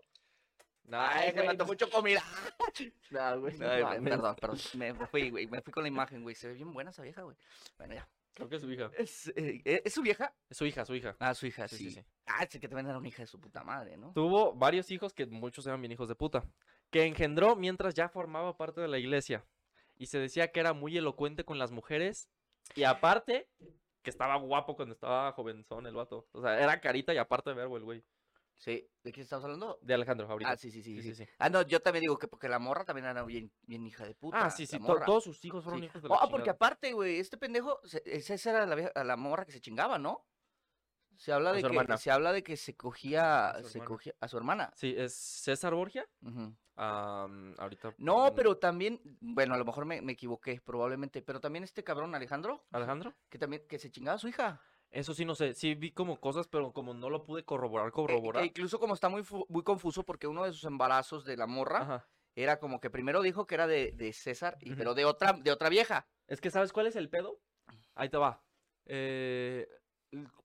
Nah, 0.88 1.10
ay, 1.10 1.28
que 1.28 1.34
güey, 1.34 1.45
me 1.45 1.51
ando 1.51 1.66
mucho 1.66 1.89
comida. 1.89 2.24
nah, 3.12 3.36
güey, 3.36 3.57
no 3.57 3.68
mames. 3.68 4.10
perdón, 4.10 4.36
perdón. 4.39 4.57
Me 4.75 4.94
fui, 5.07 5.30
güey. 5.30 5.48
Me 5.48 5.62
fui 5.62 5.74
con 5.74 5.84
la 5.84 5.89
imagen, 5.89 6.24
güey. 6.24 6.34
Se 6.34 6.48
ve 6.48 6.54
bien 6.54 6.72
buena 6.74 6.92
esa 6.92 7.04
vieja, 7.04 7.24
güey. 7.24 7.36
Bueno, 7.78 7.94
ya. 7.95 8.07
Creo 8.34 8.48
que 8.50 8.56
es 8.56 8.62
su 8.62 8.72
hija. 8.72 8.92
¿Es, 8.98 9.28
eh, 9.36 9.62
¿es 9.84 9.94
su 9.94 10.01
vieja? 10.01 10.34
Es 10.50 10.57
su 10.57 10.66
hija, 10.66 10.86
su 10.86 10.95
hija. 10.95 11.16
Ah, 11.19 11.34
su 11.34 11.48
hija, 11.48 11.68
Sí, 11.68 11.78
sí. 11.78 11.84
sí, 11.86 11.92
sí. 11.95 12.06
Ah, 12.28 12.45
sí, 12.50 12.60
que 12.60 12.68
también 12.68 12.88
era 12.88 12.98
una 13.00 13.07
hija 13.07 13.24
de 13.24 13.28
su 13.28 13.39
puta 13.39 13.63
madre, 13.63 13.98
¿no? 13.98 14.13
Tuvo 14.13 14.54
varios 14.54 14.89
hijos 14.92 15.13
que 15.13 15.25
muchos 15.25 15.66
eran 15.66 15.81
bien 15.81 15.92
hijos 15.92 16.07
de 16.07 16.16
puta. 16.16 16.45
Que 16.92 17.06
engendró 17.06 17.56
mientras 17.56 17.94
ya 17.95 18.07
formaba 18.10 18.56
parte 18.56 18.80
de 18.80 18.88
la 18.88 19.00
iglesia. 19.00 19.44
Y 19.98 20.06
se 20.06 20.19
decía 20.19 20.51
que 20.51 20.60
era 20.60 20.74
muy 20.74 20.95
elocuente 20.98 21.44
con 21.44 21.57
las 21.57 21.72
mujeres. 21.72 22.30
Y 22.75 22.84
aparte, 22.84 23.50
que 24.04 24.10
estaba 24.12 24.36
guapo 24.38 24.75
cuando 24.75 24.94
estaba 24.94 25.31
jovenzón 25.31 25.88
el 25.88 25.95
vato. 25.95 26.28
O 26.31 26.42
sea, 26.42 26.60
era 26.62 26.80
carita 26.80 27.13
y 27.13 27.18
aparte 27.18 27.51
verbo 27.54 27.75
el 27.78 27.84
güey. 27.84 28.04
Sí. 28.57 28.89
¿De 29.04 29.12
quién 29.12 29.24
estamos 29.24 29.45
hablando? 29.45 29.77
De 29.81 29.94
Alejandro 29.94 30.27
ahorita. 30.30 30.51
Ah, 30.51 30.57
sí, 30.57 30.71
sí, 30.71 30.81
sí, 30.81 31.13
sí. 31.15 31.27
Ah, 31.38 31.50
no, 31.50 31.62
yo 31.62 31.80
también 31.80 32.01
digo 32.01 32.18
que 32.18 32.27
porque 32.27 32.50
la 32.50 32.57
morra 32.59 32.83
también 32.86 33.06
era 33.06 33.24
bien, 33.24 33.51
bien 33.62 33.86
hija 33.86 34.04
de 34.06 34.15
puta. 34.15 34.45
Ah, 34.45 34.50
sí, 34.50 34.65
sí. 34.65 34.80
to- 34.80 35.00
todos 35.06 35.24
sus 35.24 35.44
hijos 35.45 35.63
fueron 35.63 35.80
Sí. 35.81 35.86
hijos 35.86 36.01
de 36.01 36.09
la 36.09 36.15
Oh, 36.15 36.30
porque 36.30 36.50
aparte, 36.50 36.92
güey, 36.94 37.19
este 37.19 37.38
pendejo, 37.38 37.80
esa 38.06 38.50
era 38.50 38.65
la, 38.65 38.75
vieja- 38.75 39.04
la 39.04 39.15
morra 39.15 39.45
que 39.45 39.51
se 39.51 39.62
chingaba, 39.62 40.00
¿no? 40.00 40.25
Se 41.15 41.31
habla 41.31 41.51
de 41.51 41.62
que 41.62 41.68
hermana. 41.68 41.98
se 41.98 42.12
habla 42.12 42.31
de 42.31 42.44
que 42.44 42.57
se 42.57 42.75
cogía, 42.75 43.50
A 43.50 43.62
su 43.63 43.69
se 43.69 43.77
hermana. 43.80 43.88
cogía 43.89 44.13
a 44.19 44.27
su 44.27 44.38
hermana. 44.38 44.71
Sí, 44.75 44.94
es 44.98 45.13
César 45.15 45.74
Borgia. 45.74 46.07
Ujú. 46.21 46.56
Am, 46.75 47.56
ahorita. 47.57 47.95
No, 47.98 48.29
mm, 48.31 48.36
pero 48.36 48.58
también, 48.58 49.01
bueno, 49.20 49.55
a 49.55 49.58
lo 49.58 49.65
mejor 49.65 49.86
me, 49.86 50.00
me 50.01 50.12
equivoqué, 50.13 50.62
probablemente, 50.62 51.24
pero 51.24 51.39
también 51.41 51.63
este 51.63 51.84
cabrón 51.84 52.13
Alejandro, 52.13 52.65
Alejandro. 52.72 53.15
que 53.29 53.39
también, 53.39 53.65
que 53.67 53.79
se 53.79 53.89
chingaba 53.89 54.15
a 54.15 54.20
su 54.20 54.27
hija. 54.27 54.62
Eso 54.91 55.13
sí, 55.13 55.25
no 55.25 55.36
sé. 55.36 55.53
Sí 55.53 55.75
vi 55.75 55.91
como 55.91 56.20
cosas, 56.20 56.48
pero 56.48 56.72
como 56.74 56.94
no 56.94 57.10
lo 57.10 57.24
pude 57.24 57.44
corroborar, 57.44 57.89
Eh, 57.89 57.91
corroborar. 57.91 58.46
incluso 58.46 58.79
como 58.79 58.94
está 58.94 59.10
muy, 59.10 59.24
muy 59.50 59.63
confuso 59.63 60.03
porque 60.03 60.27
uno 60.27 60.44
de 60.46 60.51
sus 60.53 60.63
embarazos 60.63 61.25
de 61.25 61.38
la 61.38 61.46
morra 61.48 61.82
Ajá. 61.82 62.10
era 62.36 62.60
como 62.60 62.79
que 62.79 62.89
primero 62.89 63.22
dijo 63.22 63.46
que 63.48 63.56
era 63.56 63.67
de, 63.67 63.91
de 63.91 64.13
César, 64.13 64.58
y, 64.62 64.75
pero 64.75 64.94
de 64.94 65.06
otra, 65.06 65.34
de 65.34 65.51
otra 65.51 65.70
vieja. 65.70 66.08
Es 66.27 66.41
que, 66.41 66.51
¿sabes 66.51 66.72
cuál 66.74 66.88
es 66.88 66.96
el 66.96 67.10
pedo? 67.10 67.39
Ahí 67.96 68.10
te 68.10 68.17
va. 68.17 68.44
Eh, 68.86 69.67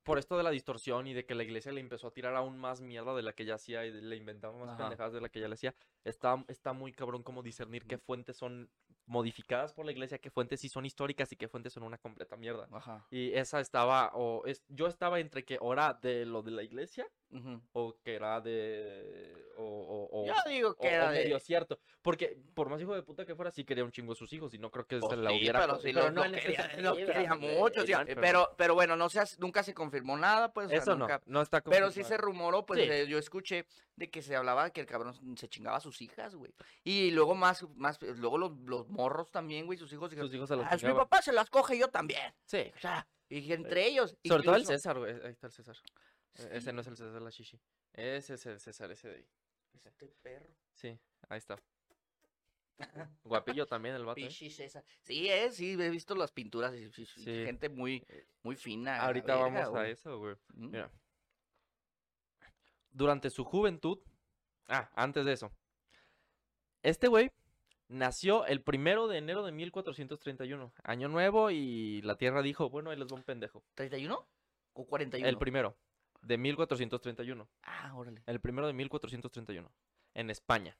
por 0.02 0.18
esto 0.18 0.36
de 0.36 0.42
la 0.42 0.50
distorsión 0.50 1.06
y 1.06 1.14
de 1.14 1.24
que 1.24 1.34
la 1.34 1.44
iglesia 1.44 1.72
le 1.72 1.80
empezó 1.80 2.08
a 2.08 2.12
tirar 2.12 2.34
aún 2.34 2.58
más 2.58 2.80
mierda 2.80 3.14
de 3.14 3.22
la 3.22 3.32
que 3.32 3.44
ella 3.44 3.54
hacía 3.54 3.84
y 3.84 3.92
le 3.92 4.16
inventaba 4.16 4.56
más 4.58 4.70
Ajá. 4.70 4.78
pendejadas 4.78 5.12
de 5.12 5.20
la 5.20 5.28
que 5.28 5.38
ella 5.38 5.48
le 5.48 5.54
hacía, 5.54 5.74
está, 6.04 6.44
está 6.48 6.72
muy 6.72 6.92
cabrón 6.92 7.22
como 7.22 7.42
discernir 7.42 7.86
qué 7.86 7.98
fuentes 7.98 8.36
son 8.36 8.70
modificadas 9.06 9.72
por 9.72 9.84
la 9.84 9.92
iglesia, 9.92 10.18
qué 10.18 10.30
fuentes 10.30 10.60
sí 10.60 10.68
son 10.68 10.86
históricas 10.86 11.30
y 11.32 11.36
qué 11.36 11.48
fuentes 11.48 11.72
son 11.72 11.82
una 11.82 11.98
completa 11.98 12.36
mierda. 12.36 12.68
Ajá. 12.72 13.06
Y 13.10 13.32
esa 13.34 13.60
estaba, 13.60 14.10
o 14.14 14.44
es, 14.46 14.62
yo 14.68 14.86
estaba 14.86 15.20
entre 15.20 15.44
que 15.44 15.58
o 15.60 15.72
era 15.72 15.94
de 15.94 16.24
lo 16.24 16.42
de 16.42 16.50
la 16.50 16.62
iglesia 16.62 17.08
O 17.72 17.96
que 18.04 18.14
era 18.14 18.40
de... 18.40 19.32
o, 19.56 19.62
o, 19.64 20.22
o- 20.22 20.26
Yo 20.26 20.34
digo 20.46 20.70
o- 20.70 20.74
que 20.76 20.88
era 20.88 21.08
o 21.08 21.12
de... 21.12 21.20
medio 21.20 21.38
cierto. 21.38 21.78
Porque 22.02 22.36
por 22.54 22.68
más 22.68 22.80
hijo 22.80 22.94
de 22.94 23.02
puta 23.02 23.24
que 23.24 23.34
fuera, 23.34 23.50
sí 23.50 23.64
quería 23.64 23.84
un 23.84 23.90
chingo 23.92 24.12
a 24.12 24.14
sus 24.14 24.32
hijos 24.32 24.52
y 24.54 24.58
no 24.58 24.70
creo 24.70 24.86
que 24.86 24.98
Pues 24.98 25.10
se 25.10 25.16
la 25.16 25.30
sí, 25.30 25.36
hubiera... 25.38 25.60
pero 25.60 25.76
sí 25.76 25.90
pero 25.94 26.10
no 26.10 26.24
ese 26.24 26.40
quería, 26.40 26.70
los 26.78 26.96
quería 26.98 27.34
mucho, 27.36 27.84
no, 27.84 28.00
eh, 28.02 28.16
pero, 28.20 28.54
pero 28.58 28.74
bueno, 28.74 28.96
no 28.96 29.08
se, 29.08 29.20
hace- 29.20 29.36
nunca 29.40 29.62
se 29.62 29.72
confirmó 29.72 30.16
nada, 30.18 30.52
pues, 30.52 30.68
sea, 30.68 30.78
Eso 30.78 30.94
no, 30.96 31.06
no 31.26 31.40
está 31.42 31.62
Pero 31.62 31.90
sí 31.90 32.04
se 32.04 32.16
rumoró, 32.18 32.66
pues 32.66 32.80
Sí. 32.80 32.88
eh, 32.90 33.06
yo 33.08 33.18
escuché 33.18 33.66
de 33.96 34.10
que 34.10 34.20
se 34.22 34.36
hablaba 34.36 34.64
de 34.64 34.72
que 34.72 34.80
el 34.80 34.86
cabrón 34.86 35.14
se 35.36 35.48
chingaba 35.48 35.76
a 35.78 35.80
sus 35.80 36.02
hijas, 36.02 36.34
güey. 36.34 36.52
Y 36.84 37.10
luego 37.12 37.34
más, 37.34 37.66
más, 37.76 38.00
luego 38.02 38.36
los, 38.38 38.52
los 38.66 38.88
morros 38.88 39.30
también, 39.30 39.66
güey, 39.66 39.78
sus 39.78 39.92
hijos 39.92 40.10
dijeron, 40.10 40.28
Sus 40.28 40.36
hijos 40.36 40.48
se 40.48 40.56
los 40.56 40.66
"Ah, 40.66 40.76
mi 40.82 40.92
papá 40.94 41.22
se 41.22 41.32
las 41.32 41.48
coge 41.50 41.78
yo 41.78 41.88
también. 41.88 42.34
Sí. 42.44 42.70
O 42.76 42.78
sea, 42.78 43.06
y 43.28 43.50
entre 43.52 43.86
ellos. 43.86 44.16
Sobre 44.24 44.42
todo 44.42 44.56
el 44.56 44.66
César, 44.66 44.98
güey. 44.98 45.12
Ahí 45.24 45.30
está 45.30 45.46
el 45.46 45.52
César. 45.52 45.76
E- 46.38 46.56
Ese 46.56 46.72
no 46.72 46.80
es 46.80 46.86
el 46.86 46.96
César 46.96 47.20
la 47.22 47.30
chichi. 47.30 47.60
Ese 47.92 48.34
es 48.34 48.46
el 48.46 48.58
César, 48.60 48.90
ese 48.90 49.08
de 49.08 49.16
ahí. 49.16 49.28
Este 49.74 49.90
perro. 50.22 50.46
Sí, 50.74 50.98
ahí 51.28 51.38
está. 51.38 51.56
Guapillo 53.24 53.66
también 53.66 53.94
el 53.94 54.04
vato. 54.04 54.20
¿eh? 54.20 54.30
Sí, 54.30 55.28
es, 55.28 55.54
sí, 55.56 55.72
he 55.72 55.90
visto 55.90 56.14
las 56.14 56.32
pinturas. 56.32 56.74
y- 56.74 56.90
sí, 56.92 57.06
sí. 57.06 57.24
Gente 57.24 57.68
muy, 57.68 58.04
muy 58.42 58.56
fina. 58.56 59.00
Ahorita 59.00 59.34
verga, 59.36 59.60
vamos 59.60 59.76
a 59.78 59.88
eso, 59.88 60.18
güey. 60.18 60.34
Mm. 60.54 60.70
Mira. 60.70 60.90
Durante 62.90 63.30
su 63.30 63.44
juventud. 63.44 63.98
Ah, 64.68 64.90
antes 64.94 65.24
de 65.24 65.32
eso. 65.32 65.52
Este 66.82 67.08
güey 67.08 67.30
nació 67.88 68.46
el 68.46 68.62
primero 68.62 69.06
de 69.08 69.18
enero 69.18 69.44
de 69.44 69.52
1431. 69.52 70.72
Año 70.82 71.08
nuevo 71.08 71.50
y 71.50 72.00
la 72.02 72.16
tierra 72.16 72.42
dijo, 72.42 72.70
bueno, 72.70 72.90
ahí 72.90 72.96
les 72.98 73.08
va 73.08 73.16
un 73.16 73.22
pendejo. 73.22 73.62
¿31 73.76 74.26
o 74.74 74.86
41? 74.86 75.28
El 75.28 75.38
primero 75.38 75.76
de 76.22 76.38
1431. 76.38 77.48
Ah, 77.62 77.92
órale. 77.94 78.22
El 78.26 78.40
primero 78.40 78.66
de 78.66 78.72
1431. 78.72 79.70
En 80.14 80.30
España. 80.30 80.76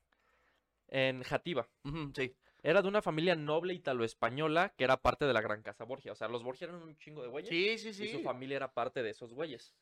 En 0.88 1.22
Jativa. 1.22 1.68
Sí. 2.14 2.34
Era 2.62 2.80
de 2.82 2.88
una 2.88 3.02
familia 3.02 3.34
noble 3.34 3.75
italo-española 3.75 4.72
que 4.76 4.84
era 4.84 4.96
parte 4.99 5.25
de 5.25 5.32
la 5.32 5.40
Gran 5.40 5.62
Casa 5.62 5.84
Borgia. 5.84 6.12
O 6.12 6.14
sea, 6.14 6.28
los 6.28 6.42
Borgia 6.44 6.66
eran 6.68 6.82
un 6.82 6.96
chingo 6.96 7.22
de 7.22 7.28
güeyes. 7.28 7.49
Sí, 7.49 7.78
sí, 7.78 7.92
sí. 7.92 8.04
y 8.04 8.08
su 8.12 8.20
familia 8.22 8.56
era 8.56 8.72
parte 8.72 9.02
de 9.02 9.11
esos 9.11 9.34
güeyes. 9.34 9.75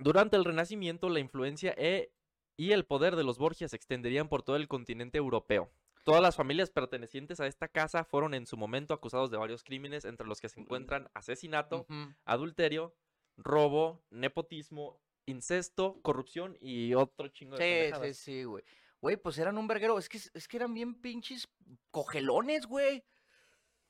Durante 0.00 0.36
el 0.36 0.44
Renacimiento, 0.44 1.08
la 1.08 1.20
influencia 1.20 1.74
e- 1.76 2.10
y 2.56 2.72
el 2.72 2.84
poder 2.84 3.16
de 3.16 3.24
los 3.24 3.38
Borgia 3.38 3.68
se 3.68 3.76
extenderían 3.76 4.28
por 4.28 4.42
todo 4.42 4.56
el 4.56 4.68
continente 4.68 5.18
europeo. 5.18 5.70
Todas 6.04 6.20
las 6.22 6.36
familias 6.36 6.70
pertenecientes 6.70 7.40
a 7.40 7.46
esta 7.46 7.68
casa 7.68 8.04
fueron 8.04 8.34
en 8.34 8.46
su 8.46 8.56
momento 8.56 8.92
acusados 8.94 9.30
de 9.30 9.36
varios 9.38 9.64
crímenes, 9.64 10.04
entre 10.04 10.26
los 10.26 10.40
que 10.40 10.48
se 10.48 10.60
encuentran 10.60 11.08
asesinato, 11.14 11.86
adulterio, 12.24 12.94
robo, 13.36 14.04
nepotismo, 14.10 15.00
incesto, 15.26 16.00
corrupción 16.02 16.56
y 16.60 16.94
otro 16.94 17.28
chingo 17.28 17.56
de 17.56 17.92
Sí, 17.92 18.00
sí, 18.02 18.14
sí, 18.14 18.44
güey. 18.44 18.64
Güey, 19.00 19.16
pues 19.16 19.36
eran 19.38 19.58
un 19.58 19.66
verguero. 19.66 19.98
Es 19.98 20.08
que, 20.08 20.18
es 20.18 20.48
que 20.48 20.56
eran 20.56 20.72
bien 20.72 20.94
pinches 20.94 21.48
cogelones, 21.90 22.66
güey. 22.66 23.04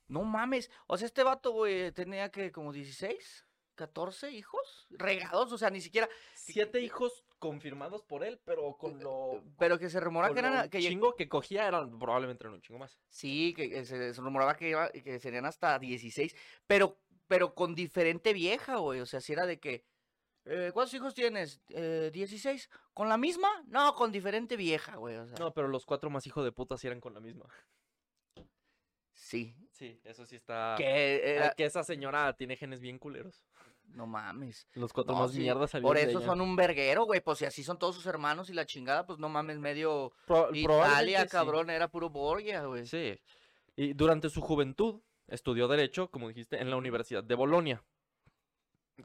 No 0.08 0.24
mames. 0.24 0.70
O 0.86 0.96
sea, 0.98 1.06
este 1.06 1.22
vato, 1.22 1.52
güey, 1.52 1.92
tenía 1.92 2.30
que 2.30 2.50
como 2.50 2.72
16, 2.72 3.46
14 3.76 4.32
hijos 4.32 4.86
regados. 4.90 5.52
O 5.52 5.58
sea, 5.58 5.70
ni 5.70 5.80
siquiera. 5.80 6.08
Siete 6.34 6.80
hijos 6.80 7.24
confirmados 7.38 8.02
por 8.02 8.24
él, 8.24 8.40
pero 8.44 8.76
con 8.76 8.98
lo... 9.00 9.44
Pero 9.58 9.78
que 9.78 9.90
se 9.90 10.00
rumoraba 10.00 10.32
que 10.32 10.40
eran. 10.40 10.68
Que 10.70 10.80
chingo 10.80 11.14
que 11.14 11.28
cogía 11.28 11.68
eran 11.68 11.98
probablemente 11.98 12.42
eran 12.42 12.54
un 12.54 12.62
chingo 12.62 12.78
más. 12.78 12.98
Sí, 13.08 13.54
que, 13.54 13.84
se, 13.84 14.14
se 14.14 14.20
rumoraba 14.20 14.56
que, 14.56 14.70
iba, 14.70 14.90
que 14.90 15.20
serían 15.20 15.44
hasta 15.44 15.78
16. 15.78 16.34
Pero, 16.66 16.98
pero 17.26 17.54
con 17.54 17.75
diferente 17.75 18.33
vieja, 18.33 18.76
güey. 18.76 19.00
O 19.00 19.07
sea, 19.07 19.21
si 19.21 19.33
era 19.33 19.47
de 19.47 19.59
que. 19.61 19.85
eh, 20.45 20.71
¿Cuántos 20.75 20.95
hijos 20.95 21.14
tienes? 21.14 21.61
Eh, 21.71 22.11
16. 22.12 22.69
¿Con 22.93 23.09
la 23.09 23.16
misma? 23.16 23.49
No, 23.66 23.95
con 23.95 24.12
diferente 24.12 24.57
vieja, 24.57 24.97
güey. 24.97 25.16
O 25.16 25.26
sea, 25.26 25.37
No, 25.38 25.52
pero 25.54 25.69
los 25.69 25.87
cuatro 25.87 26.11
más 26.11 26.26
hijos 26.26 26.45
de 26.45 26.52
puta 26.52 26.76
sí 26.76 26.87
eran 26.87 27.00
con 27.00 27.14
la 27.14 27.21
misma. 27.21 27.47
sí. 29.12 29.54
Sí, 29.73 30.00
eso 30.04 30.25
sí 30.25 30.37
está. 30.37 30.76
Que 30.78 31.35
era. 31.37 31.50
que 31.50 31.64
esa 31.64 31.83
señora 31.83 32.33
tiene 32.37 32.54
genes 32.57 32.81
bien 32.81 32.99
culeros. 32.99 33.45
No 33.88 34.07
mames. 34.07 34.69
Los 34.75 34.93
cuatro 34.93 35.14
No, 35.14 35.21
más 35.23 35.33
sí, 35.33 35.40
mierdas 35.40 35.71
salieron 35.73 35.88
Por 35.88 35.97
de 35.97 36.04
eso 36.04 36.19
ella. 36.19 36.26
son 36.28 36.40
un 36.40 36.54
verguero, 36.57 37.04
güey. 37.07 37.21
Pues 37.21 37.38
si 37.38 37.45
así 37.45 37.64
son 37.64 37.78
todos 37.78 37.97
sus 37.97 38.07
hermanos 38.07 38.49
y 38.50 38.54
la 38.54 38.66
chingada, 38.66 39.04
pues 39.04 39.19
no 39.19 39.28
mames, 39.28 39.59
medio 39.59 40.12
Pro- 40.26 40.49
Italia, 40.54 41.23
sí. 41.23 41.28
cabrón, 41.28 41.71
era 41.71 41.88
puro 41.88 42.09
Borgia, 42.09 42.64
güey. 42.66 42.87
Sí. 42.87 43.19
Y 43.76 43.93
durante 43.95 44.31
su 44.31 44.40
juventud 44.40 45.00
estudió 45.28 45.69
Derecho, 45.69 46.11
como 46.11 46.28
dijiste, 46.28 46.61
en 46.61 46.71
la 46.71 46.76
Universidad 46.76 47.25
de 47.25 47.35
Bolonia. 47.35 47.83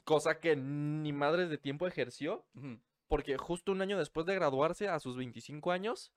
Cosa 0.03 0.39
que 0.39 0.55
ni 0.55 1.11
madres 1.13 1.49
de 1.49 1.57
tiempo 1.57 1.87
ejerció, 1.87 2.45
porque 3.07 3.37
justo 3.37 3.71
un 3.71 3.81
año 3.81 3.97
después 3.97 4.25
de 4.25 4.35
graduarse, 4.35 4.87
a 4.87 4.99
sus 4.99 5.17
25 5.17 5.71
años, 5.71 6.11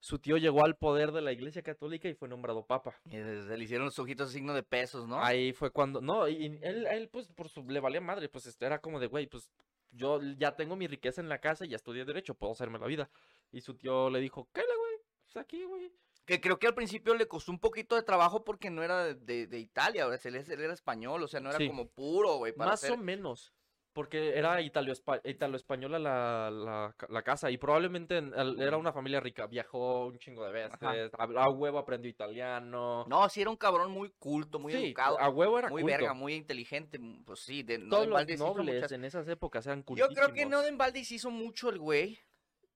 su 0.00 0.18
tío 0.18 0.36
llegó 0.36 0.64
al 0.64 0.76
poder 0.76 1.12
de 1.12 1.22
la 1.22 1.32
Iglesia 1.32 1.62
Católica 1.62 2.08
y 2.08 2.14
fue 2.14 2.28
nombrado 2.28 2.66
papa. 2.66 2.94
Y 3.06 3.12
se 3.12 3.56
le 3.56 3.64
hicieron 3.64 3.86
los 3.86 3.98
ojitos 3.98 4.30
signo 4.30 4.52
de 4.52 4.62
pesos, 4.62 5.08
¿no? 5.08 5.18
Ahí 5.24 5.54
fue 5.54 5.70
cuando, 5.70 6.02
no, 6.02 6.28
y 6.28 6.58
él, 6.62 6.86
él 6.86 7.08
pues 7.08 7.28
por 7.28 7.48
su, 7.48 7.64
le 7.64 7.80
valía 7.80 8.02
madre, 8.02 8.28
pues 8.28 8.44
este, 8.44 8.66
era 8.66 8.80
como 8.80 9.00
de, 9.00 9.06
güey, 9.06 9.26
pues 9.26 9.50
yo 9.92 10.20
ya 10.36 10.56
tengo 10.56 10.76
mi 10.76 10.86
riqueza 10.86 11.22
en 11.22 11.30
la 11.30 11.40
casa 11.40 11.64
y 11.64 11.68
ya 11.68 11.76
estudié 11.76 12.04
derecho, 12.04 12.34
puedo 12.34 12.52
hacerme 12.52 12.78
la 12.78 12.86
vida. 12.86 13.10
Y 13.50 13.62
su 13.62 13.74
tío 13.74 14.10
le 14.10 14.20
dijo, 14.20 14.48
¿qué 14.52 14.60
le, 14.60 14.76
güey? 14.76 14.94
Pues 15.24 15.36
aquí, 15.36 15.64
güey. 15.64 15.90
Que 16.26 16.40
creo 16.40 16.58
que 16.58 16.66
al 16.66 16.74
principio 16.74 17.14
le 17.14 17.28
costó 17.28 17.52
un 17.52 17.58
poquito 17.58 17.96
de 17.96 18.02
trabajo 18.02 18.44
porque 18.44 18.70
no 18.70 18.82
era 18.82 19.04
de, 19.04 19.14
de- 19.14 19.46
de 19.46 19.58
Italia, 19.58 20.04
ahora 20.04 20.16
él, 20.24 20.36
era 20.36 20.72
español, 20.72 21.22
o 21.22 21.28
sea, 21.28 21.40
no 21.40 21.50
era 21.50 21.58
Sí. 21.58 21.66
como 21.68 21.88
puro, 21.88 22.36
güey, 22.36 22.54
Más 22.56 22.82
hacer- 22.82 22.92
o 22.92 22.96
menos, 22.96 23.52
porque 23.92 24.36
era 24.38 24.60
italo-espa- 24.62 25.20
italo-española 25.22 25.98
la, 25.98 26.50
la, 26.50 26.96
la 27.10 27.22
casa 27.22 27.50
y 27.50 27.58
probablemente 27.58 28.16
era 28.58 28.76
una 28.78 28.92
familia 28.92 29.20
rica, 29.20 29.46
viajó 29.46 30.06
un 30.06 30.18
chingo 30.18 30.44
de 30.46 30.52
veces, 30.52 31.12
a, 31.18 31.24
a 31.24 31.50
huevo 31.50 31.78
aprendió 31.78 32.10
italiano. 32.10 33.04
No, 33.06 33.28
sí 33.28 33.42
era 33.42 33.50
un 33.50 33.56
cabrón 33.56 33.90
muy 33.92 34.10
culto, 34.18 34.58
muy 34.58 34.72
Sí, 34.72 34.86
educado, 34.86 35.20
a 35.20 35.28
huevo 35.28 35.58
era 35.58 35.68
muy 35.68 35.82
culto. 35.82 35.96
verga, 35.98 36.14
muy 36.14 36.34
inteligente, 36.34 36.98
pues 37.26 37.40
sí, 37.40 37.62
de, 37.62 37.78
Todos 37.80 38.06
los 38.08 38.38
nobles 38.38 38.74
muchas- 38.76 38.92
en 38.92 39.04
esas 39.04 39.28
épocas 39.28 39.66
eran 39.66 39.80
Yo 39.80 39.84
cultísimos. 39.84 40.14
creo 40.16 40.34
que 40.34 40.46
no 40.46 40.62
de 40.62 40.70
hizo 41.12 41.30
mucho 41.30 41.68
el 41.68 41.78
güey, 41.78 42.18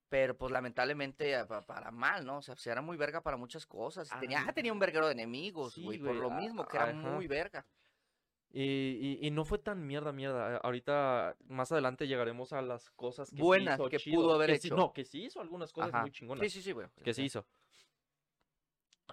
pero 0.09 0.37
pues 0.37 0.50
lamentablemente 0.53 1.37
a- 1.37 1.47
pa- 1.47 1.65
para 1.67 1.91
mal, 1.91 2.25
¿no? 2.25 2.38
O 2.38 2.43
sea, 2.43 2.55
pues, 2.55 2.67
era 2.67 2.81
muy 2.81 2.97
verga 2.97 3.23
para 3.23 3.37
muchas 3.37 3.67
cosas. 3.67 4.11
y 4.17 4.21
Tenía, 4.21 4.45
Ah, 4.47 4.53
tenía 4.53 4.73
un 4.73 4.79
verguero 4.79 5.07
de 5.07 5.12
enemigos, 5.12 5.75
sí, 5.75 5.83
güey, 5.85 5.99
por 5.99 6.15
lo 6.17 6.31
mismo, 6.31 6.67
que 6.67 6.77
era 6.77 6.87
ajá. 6.87 6.95
muy 6.95 7.27
verga. 7.27 7.67
Y, 8.50 8.62
y- 8.62 9.19
y 9.27 9.31
no 9.31 9.45
fue 9.45 9.59
tan 9.59 9.87
mierda, 9.87 10.11
mierda. 10.11 10.57
Ahorita, 10.59 11.37
más 11.49 11.71
adelante 11.71 12.09
llegaremos 12.09 12.55
a 12.55 12.62
las 12.62 12.91
cosas 12.93 13.31
que 13.31 13.43
Buenas 13.43 13.79
hizo 13.79 13.91
que 13.91 13.99
chido, 13.99 14.23
pudo 14.23 14.35
haber 14.35 14.50
que 14.53 14.59
sí- 14.59 14.69
hecho. 14.69 14.77
no, 14.77 14.93
que 14.95 15.05
sí 15.05 15.25
hizo 15.25 15.41
algunas 15.43 15.71
cosas 15.71 15.91
Ajá. 15.93 16.00
muy 16.03 16.11
chingonas. 16.11 16.43
Sí, 16.45 16.50
sí, 16.50 16.62
sí, 16.62 16.73
güey. 16.73 16.87
Que 17.05 17.12
sí 17.12 17.25
hizo. 17.25 17.45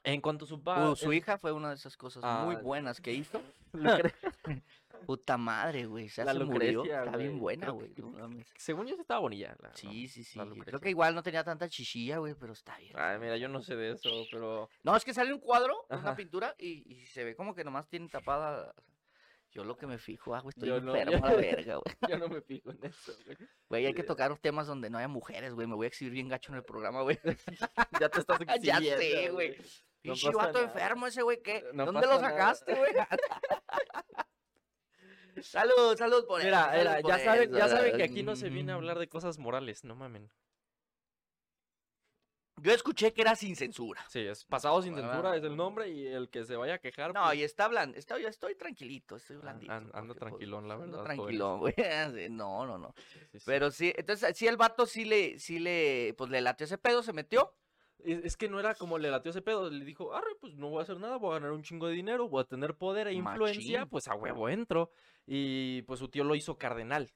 En 0.03 0.21
cuanto 0.21 0.45
a 0.45 0.47
su 0.47 0.55
Uh, 0.55 0.63
padre. 0.63 0.95
su 0.95 1.11
hija 1.11 1.37
fue 1.37 1.51
una 1.51 1.69
de 1.69 1.75
esas 1.75 1.97
cosas 1.97 2.23
muy 2.45 2.55
Ah, 2.55 2.59
buenas 2.61 3.01
que 3.01 3.11
hizo. 3.13 3.41
Puta 5.05 5.37
madre, 5.37 5.85
güey. 5.85 6.07
Ya 6.09 6.25
La 6.25 6.33
se 6.33 6.39
murió. 6.43 6.71
Lucrecia, 6.83 7.03
Está 7.05 7.17
bien 7.17 7.39
buena, 7.39 7.69
güey. 7.69 7.93
no. 7.97 8.29
Según 8.57 8.87
yo 8.87 8.95
sí 8.95 9.01
estaba 9.01 9.19
bonilla. 9.19 9.55
la- 9.59 9.73
Sí, 9.75 9.85
no, 10.03 10.09
sí, 10.09 10.23
sí. 10.23 10.39
Creo 10.65 10.79
que 10.79 10.89
igual 10.89 11.13
no 11.15 11.23
tenía 11.23 11.43
tanta 11.43 11.69
chichilla, 11.69 12.17
güey, 12.17 12.33
pero 12.35 12.53
está 12.53 12.77
bien. 12.77 12.93
Ay, 12.97 13.19
mira, 13.19 13.37
yo 13.37 13.47
no 13.47 13.61
sé 13.61 13.75
de 13.75 13.91
eso, 13.91 14.09
pero. 14.31 14.69
No, 14.83 14.95
es 14.95 15.05
que 15.05 15.13
sale 15.13 15.33
un 15.33 15.39
cuadro, 15.39 15.85
Ajá. 15.89 16.01
una 16.01 16.15
pintura, 16.15 16.55
y, 16.57 16.93
y 16.93 17.05
se 17.05 17.23
ve 17.23 17.35
como 17.35 17.53
que 17.55 17.63
nomás 17.63 17.87
tiene 17.87 18.07
tapada. 18.09 18.73
Yo 19.51 19.63
lo 19.63 19.77
que 19.77 19.87
me 19.87 19.97
fijo, 19.97 20.35
ah, 20.35 20.41
güey, 20.41 20.49
estoy 20.49 20.67
Yo 20.67 20.81
no, 20.81 20.93
enfermo 20.93 21.17
yo- 21.19 21.25
a 21.25 21.29
la 21.31 21.35
verga, 21.41 21.75
güey. 21.77 21.95
Yo 22.09 22.17
no 22.17 22.27
me 22.27 22.41
fijo 22.41 22.71
en 22.71 22.83
eso, 22.83 23.13
güey. 23.25 23.37
Güey, 23.69 23.85
hay 23.85 23.93
que 23.93 24.01
Sí. 24.01 24.07
tocar 24.07 24.37
temas 24.39 24.67
donde 24.67 24.89
no 24.89 24.97
haya 24.97 25.07
mujeres, 25.07 25.53
güey. 25.53 25.65
Me 25.65 25.75
voy 25.75 25.85
a 25.85 25.87
exhibir 25.87 26.11
bien 26.11 26.27
gacho 26.27 26.51
en 26.51 26.57
el 26.57 26.63
programa, 26.65 27.03
güey. 27.03 27.17
Ya 28.01 28.09
te 28.09 28.19
estás 28.19 28.37
ya 28.61 28.77
exhibiendo, 28.77 28.97
sé, 28.97 29.29
güey. 29.29 29.57
No 30.03 30.13
Pinche 30.13 30.29
enfermo 30.61 31.07
ese, 31.07 31.21
güey, 31.23 31.41
¿qué? 31.41 31.63
No 31.73 31.85
¿Dónde 31.85 32.05
lo 32.05 32.19
sacaste, 32.19 32.75
güey? 32.75 32.91
Salud, 35.41 35.97
salud 35.97 36.25
por 36.27 36.39
eso. 36.39 36.47
Mira, 36.47 36.65
salud 36.65 37.01
por 37.01 37.11
ya 37.11 37.19
saben, 37.19 37.51
ya 37.51 37.67
saben 37.67 37.97
que 37.97 38.03
aquí 38.03 38.23
no 38.23 38.35
se 38.35 38.49
viene 38.49 38.71
a 38.71 38.75
Mm. 38.75 38.77
hablar 38.77 38.99
de 38.99 39.07
cosas 39.07 39.37
morales, 39.39 39.83
no 39.83 39.95
mamen. 39.95 40.29
Yo 42.61 42.71
escuché 42.71 43.11
que 43.13 43.21
era 43.21 43.35
sin 43.35 43.55
censura. 43.55 44.03
Sí, 44.07 44.19
es 44.21 44.45
pasado 44.45 44.81
sin 44.81 44.93
Ah. 44.97 45.01
censura, 45.01 45.35
es 45.35 45.43
el 45.43 45.57
nombre 45.57 45.89
y 45.89 46.07
el 46.07 46.29
que 46.29 46.45
se 46.45 46.55
vaya 46.55 46.75
a 46.75 46.77
quejar. 46.79 47.13
No, 47.13 47.25
pues, 47.25 47.37
y 47.39 47.43
está 47.43 47.67
blandito. 47.67 47.99
Estoy, 47.99 48.23
yo 48.23 48.29
estoy 48.29 48.55
tranquilito, 48.55 49.17
estoy 49.17 49.35
An- 49.35 49.41
blandito. 49.41 49.71
an- 49.73 49.91
ando 49.93 50.13
pues, 50.13 50.19
tranquilón, 50.19 50.67
la 50.69 50.75
ando 50.75 50.87
verdad, 50.87 51.03
tranquilón, 51.03 51.59
güey. 51.59 51.73
No, 52.31 52.65
no, 52.65 52.77
no. 52.77 52.93
sí, 52.97 53.19
sí, 53.33 53.39
sí. 53.39 53.43
Pero 53.45 53.71
sí, 53.71 53.93
entonces, 53.95 54.37
sí, 54.37 54.47
el 54.47 54.55
vato 54.55 54.85
sí 54.85 55.03
le, 55.03 55.37
sí 55.37 55.59
le, 55.59 56.15
pues 56.17 56.29
le 56.31 56.39
latió 56.39 56.63
ese 56.63 56.77
pedo, 56.77 57.03
se 57.03 57.11
metió. 57.11 57.53
Es, 57.99 58.23
es 58.25 58.37
que 58.37 58.49
no 58.49 58.59
era 58.59 58.75
como 58.75 58.97
le 58.97 59.09
latió 59.09 59.31
ese 59.31 59.41
pedo, 59.41 59.69
le 59.69 59.83
dijo, 59.85 60.13
arre, 60.13 60.35
pues 60.39 60.53
no 60.55 60.69
voy 60.69 60.79
a 60.79 60.83
hacer 60.83 60.99
nada, 60.99 61.17
voy 61.17 61.31
a 61.31 61.39
ganar 61.39 61.51
un 61.51 61.63
chingo 61.63 61.87
de 61.87 61.93
dinero, 61.93 62.27
voy 62.29 62.41
a 62.41 62.45
tener 62.45 62.75
poder 62.77 63.07
e 63.07 63.13
influencia, 63.13 63.79
Machín. 63.79 63.89
pues 63.89 64.07
a 64.07 64.15
huevo 64.15 64.49
entro. 64.49 64.91
Y 65.25 65.81
pues 65.83 65.99
su 65.99 66.07
tío 66.09 66.23
lo 66.23 66.35
hizo 66.35 66.57
cardenal. 66.57 67.11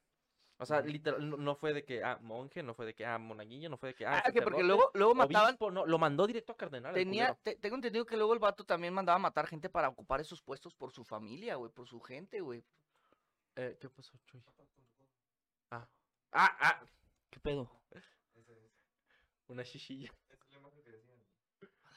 O 0.61 0.65
sea, 0.65 0.81
literal, 0.81 1.29
no, 1.29 1.37
no 1.37 1.55
fue 1.55 1.73
de 1.73 1.85
que, 1.85 2.03
ah, 2.03 2.17
monje, 2.21 2.63
no 2.63 2.73
fue 2.73 2.85
de 2.85 2.93
que, 2.93 3.05
ah, 3.05 3.17
monaguillo, 3.17 3.69
no 3.69 3.77
fue 3.77 3.89
de 3.89 3.95
que, 3.95 4.05
ah, 4.05 4.21
Ah, 4.25 4.31
que 4.31 4.41
porque 4.41 4.61
luego, 4.63 4.91
luego 4.93 5.15
mataban, 5.15 5.49
obispo, 5.51 5.71
no, 5.71 5.85
lo 5.85 5.97
mandó 5.97 6.27
directo 6.27 6.51
a 6.51 6.57
cardenal. 6.57 6.93
tenía, 6.93 7.33
te- 7.35 7.55
tengo 7.55 7.75
entendido 7.75 8.05
que 8.05 8.17
luego 8.17 8.33
el 8.33 8.39
vato 8.39 8.65
también 8.65 8.93
mandaba 8.93 9.15
a 9.15 9.19
matar 9.19 9.47
gente 9.47 9.69
para 9.69 9.87
ocupar 9.87 10.19
esos 10.19 10.41
puestos 10.41 10.73
por 10.75 10.91
su 10.91 11.05
familia, 11.05 11.55
güey, 11.55 11.71
por 11.71 11.87
su 11.87 12.01
gente, 12.01 12.41
güey. 12.41 12.61
Eh, 13.55 13.77
¿Qué 13.79 13.89
pasó, 13.89 14.11
Chuy? 14.25 14.41
Ah, 15.71 15.87
ah, 16.33 16.57
ah, 16.59 16.81
¿Qué 17.29 17.39
pedo? 17.39 17.69
una 19.47 19.63
chichilla. 19.63 20.11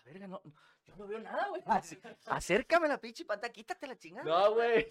Verga, 0.05 0.27
no, 0.27 0.43
yo 0.85 0.97
no 0.97 1.07
veo 1.07 1.21
nada, 1.21 1.49
güey. 1.49 1.63
Acércame 2.27 2.89
la 2.89 3.01
pinche 3.01 3.25
pata, 3.25 3.51
quítate 3.51 3.87
la 3.87 3.97
chingada. 3.97 4.25
No, 4.29 4.55
güey, 4.55 4.89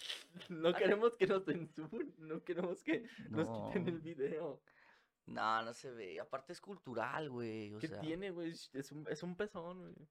no 0.50 0.74
queremos 0.74 1.16
que 1.18 1.28
nos 1.28 1.44
censuren, 1.44 2.14
no 2.18 2.44
queremos 2.44 2.82
que 2.84 3.06
nos 3.30 3.48
No. 3.48 3.66
quiten 3.68 3.88
el 3.88 4.00
video. 4.00 4.62
No, 5.26 5.62
no 5.64 5.74
se 5.74 5.92
ve. 5.92 6.20
Aparte 6.20 6.54
es 6.54 6.62
cultural, 6.62 7.30
güey. 7.30 7.78
¿Qué 7.80 7.88
sea. 7.88 8.00
tiene, 8.00 8.32
güey? 8.32 8.52
Es 8.52 8.92
un, 8.92 9.06
es 9.10 9.22
un 9.24 9.36
pezón, 9.36 9.94
güey. 9.94 10.08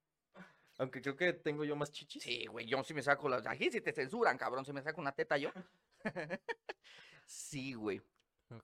Aunque 0.78 1.02
creo 1.02 1.16
que 1.16 1.32
tengo 1.34 1.64
yo 1.64 1.76
más 1.76 1.92
chichis. 1.92 2.22
Sí, 2.22 2.46
güey, 2.46 2.66
yo 2.66 2.82
sí 2.84 2.94
me 2.94 3.02
saco 3.02 3.28
las. 3.28 3.46
Aquí 3.46 3.70
sí 3.70 3.80
te 3.80 3.92
censuran, 3.92 4.38
cabrón. 4.38 4.64
Si 4.64 4.72
me 4.72 4.82
saco 4.82 5.00
una 5.00 5.12
teta 5.12 5.36
yo. 5.36 5.50
sí, 7.26 7.74
güey. 7.74 8.00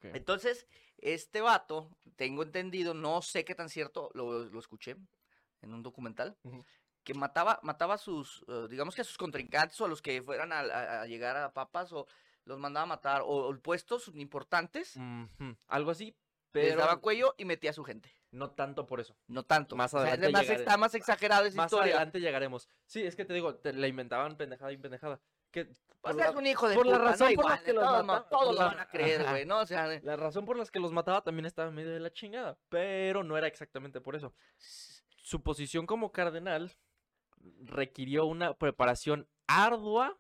Entonces, 0.03 0.67
este 0.99 1.41
vato, 1.41 1.97
tengo 2.17 2.43
entendido, 2.43 2.93
no 2.95 3.23
sé 3.23 3.45
qué 3.45 3.55
tan 3.55 3.69
cierto 3.69 4.11
lo, 4.15 4.45
lo 4.47 4.59
escuché, 4.59 4.97
en 5.67 5.75
un 5.75 5.83
documental, 5.83 6.37
que 7.05 7.15
mataba, 7.15 7.61
mataba 7.63 7.95
a 7.95 7.99
sus, 7.99 8.45
eh, 8.49 8.67
digamos 8.71 8.95
que 8.95 9.03
a 9.03 9.05
sus 9.05 9.17
contrincantes 9.19 9.81
o 9.81 9.85
a 9.85 9.89
los 9.89 10.01
que 10.03 10.23
fueran 10.23 10.53
a, 10.53 10.61
a- 10.61 11.03
a 11.03 11.07
llegar 11.07 11.37
a 11.37 11.53
papas 11.53 11.93
o 11.93 12.07
los 12.45 12.59
mandaba 12.59 12.85
a 12.85 12.87
matar 12.87 13.23
o, 13.23 13.49
o 13.49 13.59
puestos 13.61 14.09
importantes, 14.15 14.97
Algo 15.69 15.91
así, 15.91 16.07
les 16.07 16.15
pero 16.51 16.79
daba 16.81 16.97
cuello 17.01 17.35
y 17.37 17.45
metía 17.45 17.71
a 17.71 17.75
su 17.75 17.85
gente. 17.85 18.11
no 18.33 18.51
tanto 18.51 18.87
por 18.87 19.01
eso. 19.01 19.17
No 19.29 19.45
tanto. 19.45 19.77
Más 19.77 19.93
o 19.95 19.99
sea, 19.99 20.09
adelante 20.13 20.33
más- 20.33 20.43
llegaré. 20.43 20.61
está 20.61 20.77
más 20.77 20.95
exagerado 20.95 21.45
esa 21.47 21.57
Más 21.57 21.67
historia. 21.73 21.95
adelante 21.95 22.21
llegaremos. 22.21 22.69
Sí, 22.87 23.03
es 23.05 23.15
que 23.17 23.25
te 23.25 23.35
digo, 23.35 23.55
te, 23.57 23.73
la 23.73 23.87
inventaban 23.89 24.37
pendejada 24.37 24.73
y 24.73 24.77
pendejada. 24.77 25.21
Que 25.51 25.65
por 26.01 26.11
es 26.11 26.17
la- 26.17 26.31
un 26.33 26.47
hijo 26.47 26.69
de 26.69 26.75
por 26.75 26.87
la 26.87 26.93
puta, 26.99 27.05
¿no? 27.05 27.11
razón 27.11 27.35
por 27.35 27.49
la 27.51 27.63
que 27.63 27.73
los 27.73 27.83
todos 27.85 27.93
modos, 27.93 28.07
mata- 28.07 28.29
todos 28.29 28.45
por 28.47 28.55
lo 28.55 28.61
la- 28.61 28.67
van 28.67 28.81
a 28.81 28.89
creer, 28.89 29.25
güey, 29.29 29.47
¿no? 29.47 29.61
O 29.61 29.67
sea, 29.67 29.87
La 30.03 30.17
razón 30.17 30.45
por 30.45 30.57
las 30.59 30.71
que 30.71 30.81
los 30.81 30.93
mataba 30.93 31.23
también 31.23 31.47
estaba 31.47 31.71
medio 31.71 31.91
de 31.93 32.01
la 32.01 32.13
chingada, 32.13 32.59
pero 32.69 33.23
no 33.25 33.39
era 33.39 33.47
exactamente 33.47 34.01
por 34.01 34.17
eso. 34.17 34.35
Su 35.27 35.43
posición 35.43 35.87
como 35.87 36.13
cardenal 36.13 36.77
requirió 37.65 38.27
una 38.27 38.55
preparación 38.55 39.29
ardua. 39.49 40.17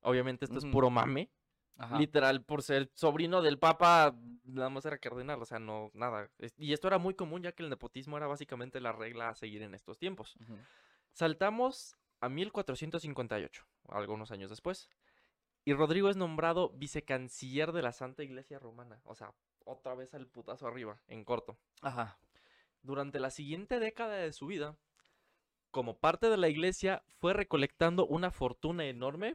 Obviamente 0.00 0.46
esto 0.46 0.58
es 0.58 0.66
puro 0.66 0.90
mame. 0.90 1.30
ajá. 1.76 1.96
Literal, 1.96 2.42
por 2.42 2.64
ser 2.64 2.90
sobrino 2.92 3.40
del 3.40 3.56
papa, 3.56 4.16
nada 4.42 4.68
más 4.68 4.84
era 4.84 4.98
cardenal, 4.98 5.40
o 5.40 5.44
sea, 5.44 5.60
no, 5.60 5.92
nada. 5.94 6.28
Y 6.56 6.72
esto 6.72 6.88
era 6.88 6.98
muy 6.98 7.14
común 7.14 7.40
ya 7.40 7.52
que 7.52 7.62
el 7.62 7.70
nepotismo 7.70 8.16
era 8.16 8.26
básicamente 8.26 8.80
la 8.80 8.90
regla 8.90 9.28
a 9.28 9.36
seguir 9.36 9.62
en 9.62 9.76
estos 9.76 9.96
tiempos. 9.96 10.36
Saltamos 11.12 11.94
a 12.18 12.28
1458, 12.28 13.64
algunos 13.90 14.32
años 14.32 14.50
después. 14.50 14.88
Y 15.64 15.72
Rodrigo 15.72 16.10
es 16.10 16.16
nombrado 16.16 16.70
vicecanciller 16.70 17.70
de 17.70 17.82
la 17.82 17.92
Santa 17.92 18.24
Iglesia 18.24 18.58
Romana. 18.58 19.00
O 19.04 19.14
sea, 19.14 19.32
otra 19.64 19.94
vez 19.94 20.14
al 20.14 20.26
putazo 20.26 20.66
arriba, 20.66 21.00
en 21.06 21.24
corto. 21.24 21.56
Ajá. 21.80 22.18
Durante 22.82 23.20
la 23.20 23.30
siguiente 23.30 23.78
década 23.78 24.16
de 24.16 24.32
su 24.32 24.46
vida, 24.46 24.76
como 25.70 25.98
parte 25.98 26.28
de 26.28 26.36
la 26.36 26.48
iglesia, 26.48 27.02
fue 27.18 27.32
recolectando 27.32 28.06
una 28.06 28.30
fortuna 28.30 28.86
enorme, 28.86 29.34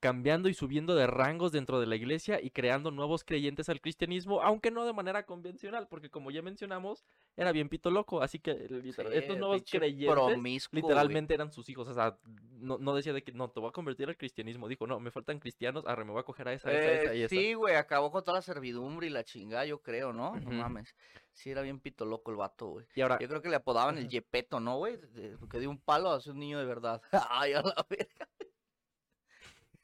cambiando 0.00 0.48
y 0.48 0.54
subiendo 0.54 0.94
de 0.94 1.06
rangos 1.06 1.52
dentro 1.52 1.80
de 1.80 1.86
la 1.86 1.96
iglesia 1.96 2.40
y 2.40 2.50
creando 2.50 2.90
nuevos 2.90 3.24
creyentes 3.24 3.68
al 3.68 3.80
cristianismo, 3.80 4.42
aunque 4.42 4.70
no 4.70 4.84
de 4.84 4.92
manera 4.92 5.24
convencional, 5.24 5.88
porque 5.88 6.10
como 6.10 6.30
ya 6.30 6.42
mencionamos, 6.42 7.04
era 7.36 7.52
bien 7.52 7.68
pito 7.68 7.90
loco, 7.90 8.22
así 8.22 8.38
que 8.38 8.54
literal, 8.54 9.12
Sí, 9.12 9.18
estos 9.18 9.38
nuevos 9.38 9.62
creyentes 9.68 10.68
literalmente 10.72 11.34
eran 11.34 11.52
sus 11.52 11.68
hijos, 11.68 11.88
o 11.88 11.94
sea, 11.94 12.18
no, 12.58 12.78
no 12.78 12.94
decía 12.94 13.12
de 13.12 13.22
que 13.22 13.32
no, 13.32 13.50
te 13.50 13.60
voy 13.60 13.70
a 13.70 13.72
convertir 13.72 14.08
al 14.08 14.16
cristianismo, 14.16 14.68
dijo, 14.68 14.86
no, 14.86 15.00
me 15.00 15.10
faltan 15.10 15.40
cristianos, 15.40 15.84
arre, 15.86 16.04
me 16.04 16.12
voy 16.12 16.20
a 16.20 16.24
coger 16.24 16.48
a 16.48 16.52
esa, 16.52 16.70
esa, 16.70 16.80
Eh, 16.80 17.02
esa 17.02 17.14
y 17.14 17.22
esa. 17.22 17.34
sí, 17.34 17.54
güey, 17.54 17.74
acabó 17.74 18.12
con 18.12 18.22
toda 18.22 18.38
la 18.38 18.42
servidumbre 18.42 19.08
y 19.08 19.10
la 19.10 19.24
chingada, 19.24 19.64
yo 19.66 19.82
creo, 19.82 20.12
¿no? 20.12 20.36
No 20.36 20.50
mames. 20.50 20.94
Sí, 21.32 21.50
era 21.50 21.62
bien 21.62 21.78
pito 21.78 22.04
loco 22.04 22.32
el 22.32 22.36
vato, 22.36 22.66
güey. 22.66 22.86
Y 22.96 23.00
ahora, 23.00 23.18
Yo 23.20 23.28
creo 23.28 23.40
que 23.40 23.48
le 23.48 23.54
apodaban 23.54 23.96
el. 23.96 24.08
Yepeto, 24.08 24.58
¿no, 24.58 24.78
güey? 24.78 24.98
Porque 25.38 25.60
dio 25.60 25.70
un 25.70 25.78
palo 25.78 26.10
a 26.10 26.18
un 26.26 26.38
niño 26.38 26.58
de 26.58 26.64
verdad. 26.64 27.00
Ay, 27.30 27.52
a 27.52 27.62
la 27.62 27.86
verga. 27.88 28.28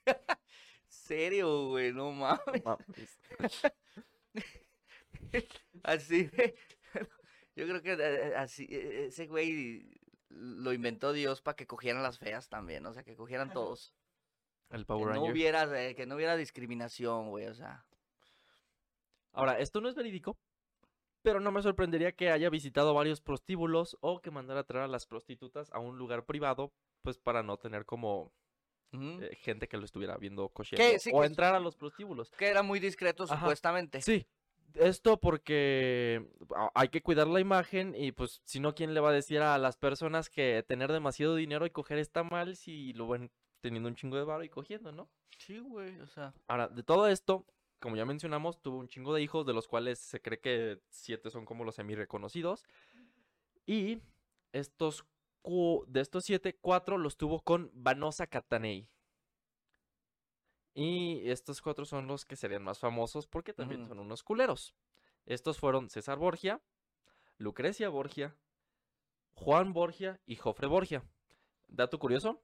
Serio, 0.88 1.68
güey, 1.68 1.92
no 1.92 2.12
mames. 2.12 2.64
mames. 2.64 3.20
Así, 5.82 6.25
de- 6.25 6.54
yo 7.56 7.66
creo 7.66 7.82
que 7.82 7.92
eh, 7.92 8.34
así, 8.37 8.66
eh, 8.70 9.06
ese 9.06 9.26
güey 9.26 9.88
lo 10.28 10.73
inventó 10.73 11.12
Dios 11.12 11.40
para 11.42 11.56
que 11.56 11.66
cogieran 11.66 12.02
las 12.02 12.18
feas 12.18 12.49
también, 12.49 12.84
o 12.87 12.92
sea, 12.92 13.04
que 13.04 13.16
cogieran 13.16 13.52
todos. 13.52 13.94
el 14.70 14.80
Que 14.80 14.87
Power 14.87 15.06
no 15.08 15.12
Ranger. 15.14 15.32
hubiera, 15.32 15.82
eh, 15.84 15.94
que 15.94 16.06
no 16.06 16.16
hubiera 16.16 16.37
discriminación, 16.37 17.30
güey, 17.30 17.46
o 17.46 17.54
sea. 17.54 17.84
Ahora, 19.32 19.58
esto 19.58 19.80
no 19.80 19.88
es 19.88 19.94
verídico, 19.94 20.38
pero 21.23 21.40
no 21.40 21.50
me 21.52 21.62
sorprendería 21.62 22.12
que 22.12 22.30
haya 22.30 22.50
visitado 22.50 22.94
varios 22.94 23.20
prostíbulos 23.20 23.96
o 24.00 24.20
que 24.20 24.30
mandara 24.30 24.61
a 24.61 24.64
traer 24.64 24.84
a 24.84 24.88
las 24.88 25.06
prostitutas 25.06 25.70
a 25.73 25.78
un 25.80 25.99
lugar 25.99 26.25
privado, 26.25 26.73
pues 27.02 27.18
para 27.18 27.42
no 27.42 27.56
tener 27.56 27.84
como 27.84 28.32
eh, 28.93 29.37
gente 29.41 29.69
que 29.69 29.76
lo 29.76 29.85
estuviera 29.85 30.17
viendo 30.17 30.49
cocheando. 30.50 30.99
Sí, 30.99 31.11
o 31.12 31.21
que- 31.21 31.26
entrar 31.26 31.55
a 31.55 31.61
los 31.61 31.76
prostíbulos. 31.76 32.31
Que 32.31 32.47
era 32.49 32.62
muy 32.62 32.79
discreto, 32.81 33.25
Ajá. 33.25 33.37
supuestamente. 33.38 34.00
Sí, 34.03 34.26
esto 34.75 35.19
porque 35.21 36.26
a- 36.55 36.71
hay 36.75 36.88
que 36.88 37.03
cuidar 37.03 37.26
la 37.29 37.41
imagen 37.41 37.95
y 37.97 38.12
pues 38.12 38.41
si 38.45 38.61
no, 38.61 38.75
¿quién 38.75 38.95
le 38.95 39.00
va 39.00 39.11
a 39.11 39.12
decir 39.12 39.41
a 39.41 39.59
las 39.59 39.76
personas 39.76 40.29
que 40.31 40.64
tener 40.67 40.93
demasiado 40.93 41.35
dinero 41.37 41.66
y 41.66 41.70
coger 41.70 41.99
está 41.99 42.23
mal 42.25 42.57
si 42.57 42.92
lo 42.92 43.09
ven 43.09 43.31
teniendo 43.61 43.88
un 43.88 43.94
chingo 43.94 44.16
de 44.16 44.25
varo 44.25 44.44
y 44.44 44.49
cogiendo, 44.49 44.92
¿no? 44.92 45.09
Sí, 45.38 45.59
güey, 45.59 45.99
o 46.01 46.07
sea. 46.07 46.33
Ahora, 46.47 46.68
de 46.68 46.83
todo 46.83 47.09
esto, 47.09 47.47
como 47.81 47.97
ya 47.97 48.05
mencionamos, 48.05 48.61
tuvo 48.62 48.79
un 48.79 48.88
chingo 48.88 49.12
de 49.14 49.23
hijos, 49.23 49.44
de 49.47 49.53
los 49.53 49.66
cuales 49.68 49.99
se 49.99 50.20
cree 50.20 50.38
que 50.40 50.81
siete 50.90 51.31
son 51.31 51.44
como 51.44 51.64
los 51.64 51.75
semi-reconocidos. 51.75 52.64
Y 53.66 54.01
estos 54.53 55.05
de 55.44 56.00
estos 56.00 56.24
siete, 56.24 56.57
cuatro 56.57 56.96
los 56.98 57.16
tuvo 57.16 57.40
con 57.42 57.70
Vanosa 57.74 58.26
Catanei. 58.26 58.88
Y 60.74 61.28
estos 61.30 61.61
cuatro 61.62 61.85
son 61.85 62.07
los 62.07 62.24
que 62.24 62.37
serían 62.37 62.64
más 62.64 62.78
famosos 62.78 63.26
porque 63.26 63.52
también 63.52 63.87
son 63.87 64.00
unos 64.00 64.22
culeros. 64.22 64.74
Estos 65.26 65.59
fueron 65.59 65.88
César 65.88 66.18
Borgia, 66.18 66.61
Lucrecia 67.38 67.88
Borgia, 67.88 68.37
Juan 69.35 69.72
Borgia 69.72 70.20
y 70.26 70.37
Jofre 70.37 70.66
Borgia. 70.66 71.04
Dato 71.68 71.98
curioso, 71.98 72.42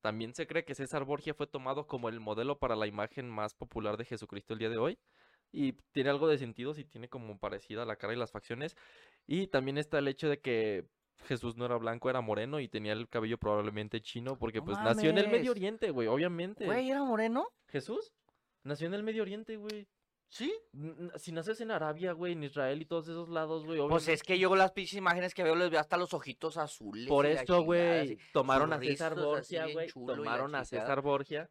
también 0.00 0.34
se 0.34 0.46
cree 0.46 0.64
que 0.64 0.74
César 0.74 1.04
Borgia 1.04 1.34
fue 1.34 1.46
tomado 1.46 1.86
como 1.86 2.08
el 2.08 2.20
modelo 2.20 2.58
para 2.58 2.74
la 2.74 2.86
imagen 2.86 3.28
más 3.28 3.54
popular 3.54 3.96
de 3.96 4.04
Jesucristo 4.04 4.54
el 4.54 4.58
día 4.58 4.70
de 4.70 4.78
hoy. 4.78 4.98
Y 5.52 5.72
tiene 5.92 6.10
algo 6.10 6.28
de 6.28 6.38
sentido 6.38 6.74
si 6.74 6.84
tiene 6.84 7.08
como 7.08 7.38
parecida 7.38 7.84
la 7.84 7.96
cara 7.96 8.14
y 8.14 8.16
las 8.16 8.30
facciones. 8.30 8.76
Y 9.26 9.48
también 9.48 9.78
está 9.78 9.98
el 9.98 10.08
hecho 10.08 10.28
de 10.28 10.40
que 10.40 10.88
Jesús 11.26 11.56
no 11.56 11.64
era 11.64 11.76
blanco, 11.76 12.10
era 12.10 12.20
moreno 12.20 12.60
y 12.60 12.68
tenía 12.68 12.92
el 12.92 13.08
cabello 13.08 13.38
probablemente 13.38 14.00
chino 14.00 14.36
porque 14.36 14.58
No 14.58 14.66
pues 14.66 14.78
nació 14.78 15.10
en 15.10 15.18
el 15.18 15.28
Medio. 15.28 15.50
Oriente, 15.52 15.90
güey, 15.90 16.08
obviamente. 16.08 16.64
Güey, 16.64 16.90
¿era 16.90 17.02
moreno? 17.04 17.48
Jesús 17.68 18.12
nació 18.62 18.88
en 18.88 18.94
el 18.94 19.02
Medio 19.02 19.22
Oriente, 19.22 19.56
güey. 19.56 19.88
Sí. 20.28 20.54
Si 21.16 21.32
naces 21.32 21.60
en 21.60 21.72
Arabia, 21.72 22.12
güey, 22.12 22.34
en 22.34 22.44
Israel 22.44 22.80
y 22.80 22.84
todos 22.84 23.08
esos 23.08 23.28
lados, 23.28 23.64
güey, 23.64 23.80
Pues 23.88 24.06
es 24.06 24.22
que 24.22 24.38
yo 24.38 24.54
las 24.54 24.70
pinches 24.70 24.96
imágenes 24.96 25.34
que 25.34 25.42
veo 25.42 25.56
les 25.56 25.70
veo 25.70 25.80
hasta 25.80 25.96
los 25.96 26.14
ojitos 26.14 26.56
azules. 26.56 27.08
Por 27.08 27.26
esto, 27.26 27.62
güey, 27.62 28.16
tomaron 28.32 28.72
a 28.72 28.78
César 28.78 29.16
Borgia, 29.16 29.66
güey, 29.72 29.88
tomaron 29.88 30.54
a. 30.54 30.64
César 30.64 31.02
Borgia 31.02 31.50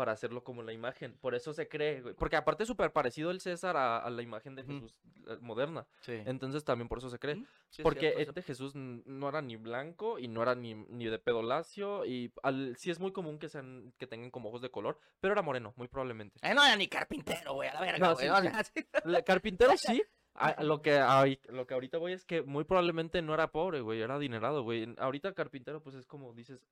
para 0.00 0.12
hacerlo 0.12 0.42
como 0.42 0.62
la 0.62 0.72
imagen. 0.72 1.12
Por 1.20 1.34
eso 1.34 1.52
se 1.52 1.68
cree, 1.68 2.00
güey. 2.00 2.14
Porque 2.14 2.36
aparte 2.36 2.62
es 2.62 2.66
súper 2.68 2.90
parecido 2.90 3.30
el 3.30 3.38
César 3.42 3.76
a, 3.76 3.98
a 3.98 4.08
la 4.08 4.22
imagen 4.22 4.54
de. 4.54 4.62
Jesús 4.64 4.98
eh, 5.28 5.36
moderna. 5.42 5.86
Sí. 6.00 6.14
Entonces 6.24 6.64
también 6.64 6.88
por 6.88 6.96
eso 6.96 7.10
se 7.10 7.18
cree. 7.18 7.34
Sí 7.68 7.82
es 7.82 7.82
Porque 7.82 8.12
cierto 8.14 8.30
este 8.30 8.42
Jesús 8.42 8.72
no 8.74 9.28
era 9.28 9.42
ni 9.42 9.56
blanco 9.56 10.18
y 10.18 10.26
no 10.26 10.42
era 10.42 10.54
ni, 10.54 10.72
ni 10.72 11.04
de 11.04 11.18
pedo 11.18 11.42
lacio. 11.42 12.06
Y 12.06 12.32
al, 12.42 12.78
sí 12.78 12.90
es 12.90 12.98
muy 12.98 13.12
común 13.12 13.38
que 13.38 13.50
sean, 13.50 13.92
que 13.98 14.06
tengan 14.06 14.30
como 14.30 14.48
ojos 14.48 14.62
de 14.62 14.70
color, 14.70 14.98
pero 15.20 15.32
era 15.32 15.42
moreno, 15.42 15.74
muy 15.76 15.86
probablemente. 15.86 16.40
Eh, 16.42 16.54
no 16.54 16.64
era 16.64 16.76
ni 16.76 16.88
carpintero, 16.88 17.52
güey, 17.52 17.68
a 17.68 17.74
la 17.74 17.80
verga, 17.82 17.98
No, 17.98 18.14
güey. 18.14 18.26
sí, 18.26 18.32
¿no? 18.32 18.40
La- 19.12 19.20
Carpintero 19.22 19.76
sí. 19.76 20.02
a- 20.32 20.62
lo, 20.64 20.80
que, 20.80 20.98
lo 21.50 21.66
que 21.66 21.74
ahorita 21.74 21.98
voy 21.98 22.14
es 22.14 22.24
que 22.24 22.40
muy 22.40 22.64
probablemente 22.64 23.20
no 23.20 23.34
era 23.34 23.52
pobre, 23.52 23.82
güey, 23.82 24.00
era 24.00 24.14
adinerado, 24.14 24.62
güey. 24.62 24.94
Ahorita 24.96 25.34
carpintero, 25.34 25.82
pues 25.82 25.94
es 25.94 26.06
como 26.06 26.32
dices, 26.32 26.66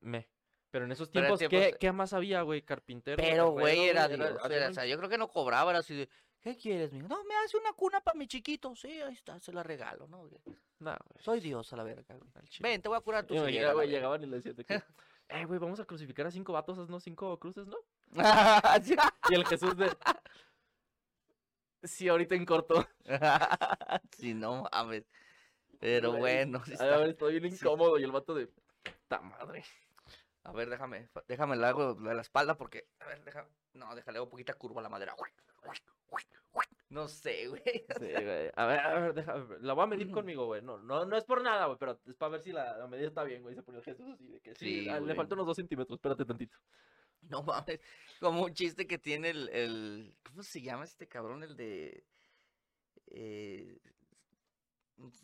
me. 0.00 0.26
Pero 0.70 0.84
en 0.84 0.92
esos 0.92 1.10
tiempos, 1.10 1.38
¿qué, 1.40 1.48
tiempos- 1.48 1.78
qué 1.80 1.92
más 1.92 2.12
había, 2.12 2.42
güey? 2.42 2.62
Carpintero. 2.62 3.16
Pero, 3.16 3.50
güey, 3.50 3.88
era 3.88 4.04
era, 4.06 4.30
un 4.66 4.70
o 4.70 4.74
sea, 4.74 4.86
yo 4.86 4.96
creo 4.98 5.08
que 5.10 5.18
no 5.18 5.28
cobraba, 5.28 5.70
era 5.70 5.80
así 5.80 5.94
de, 5.96 6.08
¿qué 6.40 6.56
quieres, 6.56 6.92
mijo? 6.92 7.08
No, 7.08 7.24
me 7.24 7.34
hace 7.36 7.56
una 7.56 7.72
cuna 7.72 8.00
para 8.00 8.16
mi 8.16 8.26
chiquito. 8.28 8.74
Sí, 8.76 8.88
ahí 9.00 9.14
está, 9.14 9.38
se 9.40 9.52
la 9.52 9.62
regalo, 9.64 10.06
¿no? 10.06 10.18
güey? 10.28 10.40
Nah, 10.78 10.96
güey, 11.04 11.22
Soy 11.24 11.40
Dios 11.40 11.72
a 11.72 11.76
la 11.76 11.82
verga, 11.84 12.14
güey. 12.14 12.30
Ven, 12.60 12.80
te 12.80 12.88
voy 12.88 12.96
a 12.98 13.00
curar 13.00 13.26
tu 13.26 13.34
ceguera, 13.34 13.74
verga. 13.74 13.84
llegaban 13.90 14.22
y 14.22 14.26
le 14.26 14.36
decían 14.36 14.54
de 14.56 14.64
que, 14.64 14.74
eh, 15.28 15.44
güey, 15.44 15.58
vamos 15.58 15.80
a 15.80 15.84
crucificar 15.84 16.26
a 16.26 16.30
cinco 16.30 16.52
vatos, 16.52 16.88
¿no? 16.88 17.00
Cinco 17.00 17.36
cruces, 17.38 17.66
¿no? 17.66 17.76
Y 19.30 19.34
el 19.34 19.44
Jesús 19.46 19.76
de... 19.76 19.90
Sí, 21.82 22.08
ahorita 22.08 22.34
en 22.34 22.44
corto. 22.44 22.86
Sí, 24.16 24.34
no 24.34 24.64
mames. 24.70 25.04
Pero 25.78 26.10
Güey, 26.10 26.20
bueno. 26.20 26.62
sí 26.64 26.72
A 26.72 26.74
está- 26.74 26.96
ver, 26.98 27.08
estoy 27.10 27.40
bien 27.40 27.56
sí. 27.56 27.58
incómodo 27.64 27.98
y 27.98 28.04
el 28.04 28.12
vato 28.12 28.34
de... 28.34 28.48
¡Ta 29.08 29.20
madre! 29.20 29.64
A 30.50 30.52
ver, 30.52 30.68
déjame, 30.68 31.08
déjame 31.28 31.56
le 31.56 31.66
hago 31.66 31.94
de 31.94 32.14
la 32.14 32.22
espalda 32.22 32.56
porque, 32.56 32.88
a 32.98 33.06
ver, 33.06 33.24
déjame, 33.24 33.48
no, 33.74 33.94
déjale, 33.94 34.18
hago 34.18 34.28
poquita 34.28 34.54
curva 34.54 34.80
a 34.80 34.82
la 34.82 34.88
madera. 34.88 35.14
No 36.88 37.06
sé, 37.06 37.46
güey. 37.46 37.62
Sí, 38.00 38.12
güey. 38.12 38.50
A 38.56 38.66
ver, 38.66 38.80
a 38.80 39.00
ver, 39.00 39.14
déjame. 39.14 39.58
La 39.60 39.74
voy 39.74 39.84
a 39.84 39.86
medir 39.86 40.10
conmigo, 40.10 40.46
güey. 40.46 40.60
No, 40.60 40.78
no, 40.78 41.04
no 41.04 41.16
es 41.16 41.24
por 41.24 41.40
nada, 41.40 41.66
güey, 41.66 41.78
pero 41.78 42.00
es 42.04 42.16
para 42.16 42.32
ver 42.32 42.40
si 42.40 42.50
la, 42.52 42.76
la 42.76 42.88
medida 42.88 43.06
está 43.06 43.22
bien, 43.22 43.42
güey. 43.42 43.54
Se 43.54 43.62
pone 43.62 43.78
el 43.78 43.84
Jesús 43.84 44.08
así 44.12 44.26
de 44.26 44.40
que 44.40 44.54
sí. 44.56 44.82
Sí, 44.82 44.88
ah, 44.88 44.94
le 44.94 45.00
güey. 45.00 45.14
faltan 45.14 45.38
unos 45.38 45.46
dos 45.46 45.56
centímetros, 45.56 45.96
espérate 45.96 46.24
tantito. 46.24 46.58
No 47.22 47.44
mames. 47.44 47.80
Como 48.18 48.42
un 48.42 48.52
chiste 48.52 48.88
que 48.88 48.98
tiene 48.98 49.30
el, 49.30 49.48
el 49.50 50.14
¿cómo 50.24 50.42
se 50.42 50.62
llama 50.62 50.82
este 50.84 51.06
cabrón? 51.06 51.44
El 51.44 51.56
de 51.56 52.04
eh, 53.06 53.78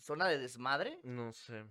zona 0.01 0.29
de 0.29 0.39
desmadre. 0.39 1.01
No 1.03 1.33
sé. 1.33 1.65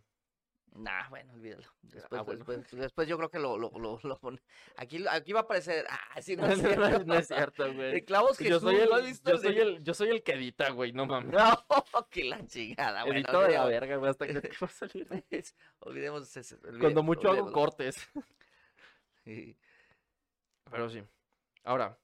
Nah, 0.75 1.07
bueno, 1.09 1.33
olvídalo. 1.33 1.65
Después, 1.83 2.19
Ah, 2.19 2.23
bueno. 2.23 2.39
después, 2.45 2.71
después 2.71 3.07
yo 3.07 3.17
creo 3.17 3.29
que 3.29 3.39
lo, 3.39 3.57
lo, 3.57 3.71
lo, 3.79 3.97
lo 4.03 4.19
pone. 4.19 4.41
Aquí, 4.75 5.03
aquí 5.09 5.31
va 5.31 5.39
a 5.39 5.43
aparecer. 5.43 5.85
Ah, 5.89 6.21
sí, 6.21 6.35
no 6.35 6.43
No, 6.47 6.51
es 6.53 6.61
no, 6.61 6.69
cierto. 6.69 7.05
no 7.05 7.15
es 7.15 7.27
cierto, 7.27 7.73
güey. 7.73 7.91
De 7.93 8.03
clavos 8.03 8.37
Yo 8.39 8.45
Jesús, 8.45 8.61
soy, 8.61 8.75
el, 8.75 8.89
¿no 8.89 8.95
has 8.95 9.05
visto 9.05 9.31
yo, 9.31 9.37
soy 9.37 9.57
el, 9.57 9.83
yo 9.83 9.93
soy 9.93 10.09
el 10.09 10.21
que 10.21 10.33
edita, 10.33 10.69
güey, 10.71 10.91
no 10.91 11.05
mames. 11.05 11.31
No, 11.33 11.65
que 12.11 12.25
la 12.25 12.45
chingada, 12.45 13.03
bueno, 13.05 13.19
Edito 13.19 13.39
de 13.41 13.53
la 13.53 13.65
verga, 13.65 13.95
güey, 13.95 14.11
hasta 14.11 14.27
que 14.27 14.41
te 14.41 14.49
va 14.61 14.67
a 14.67 14.69
salir. 14.69 15.07
Olvidemos 15.79 16.35
ese. 16.35 16.57
Cuando 16.57 16.75
olvidemos, 16.77 17.05
mucho 17.05 17.31
hago 17.31 17.51
cortes. 17.53 18.09
Sí. 19.23 19.57
Pero 20.69 20.89
sí. 20.89 21.01
Ahora. 21.63 21.97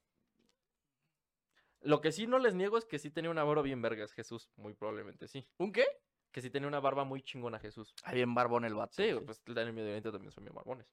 Lo 1.81 1.99
que 1.99 2.11
sí 2.11 2.27
no 2.27 2.37
les 2.39 2.53
niego 2.53 2.77
es 2.77 2.85
que 2.85 2.99
sí 2.99 3.09
tenía 3.09 3.31
una 3.31 3.43
barba 3.43 3.63
bien 3.63 3.81
vergas, 3.81 4.13
Jesús. 4.13 4.49
Muy 4.55 4.73
probablemente 4.75 5.27
sí. 5.27 5.45
¿Un 5.57 5.71
qué? 5.73 5.83
Que 6.31 6.41
sí 6.41 6.49
tenía 6.49 6.67
una 6.67 6.79
barba 6.79 7.03
muy 7.03 7.21
chingona, 7.21 7.59
Jesús. 7.59 7.93
Ah, 8.03 8.13
bien 8.13 8.33
barbón 8.33 8.65
el 8.65 8.75
vato. 8.75 8.93
Sí, 8.93 9.11
pues 9.25 9.41
el 9.45 9.73
Medio 9.73 9.89
Oriente 9.89 10.11
también 10.11 10.31
son 10.31 10.45
bien 10.45 10.55
barbones. 10.55 10.87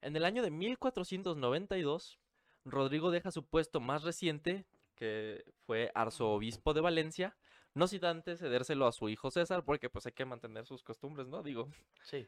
En 0.00 0.16
el 0.16 0.24
año 0.24 0.42
de 0.42 0.50
1492, 0.50 2.18
Rodrigo 2.64 3.10
deja 3.10 3.30
su 3.30 3.44
puesto 3.46 3.80
más 3.80 4.02
reciente, 4.02 4.66
que 4.94 5.44
fue 5.66 5.90
arzobispo 5.94 6.72
de 6.74 6.80
Valencia, 6.80 7.36
no 7.74 7.86
sin 7.86 8.04
antes 8.04 8.40
cedérselo 8.40 8.86
a 8.86 8.92
su 8.92 9.08
hijo 9.08 9.30
César, 9.30 9.64
porque 9.64 9.90
pues 9.90 10.06
hay 10.06 10.12
que 10.12 10.24
mantener 10.24 10.66
sus 10.66 10.82
costumbres, 10.82 11.26
¿no? 11.28 11.42
Digo. 11.42 11.68
Sí. 12.02 12.26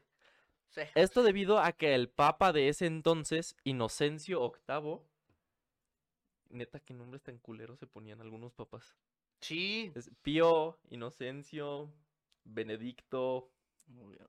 Sí. 0.69 0.81
Esto 0.95 1.23
debido 1.23 1.59
a 1.59 1.71
que 1.71 1.95
el 1.95 2.09
papa 2.09 2.51
de 2.51 2.69
ese 2.69 2.85
entonces, 2.85 3.55
Inocencio 3.63 4.51
VIII, 4.67 4.99
neta, 6.49 6.79
qué 6.79 6.93
nombres 6.93 7.23
tan 7.23 7.37
culeros 7.37 7.79
se 7.79 7.87
ponían 7.87 8.21
algunos 8.21 8.53
papas. 8.53 8.95
Sí. 9.41 9.91
Es 9.95 10.09
Pío, 10.21 10.79
Inocencio, 10.89 11.91
Benedicto. 12.43 13.51
Muy 13.87 14.15
bien. 14.15 14.27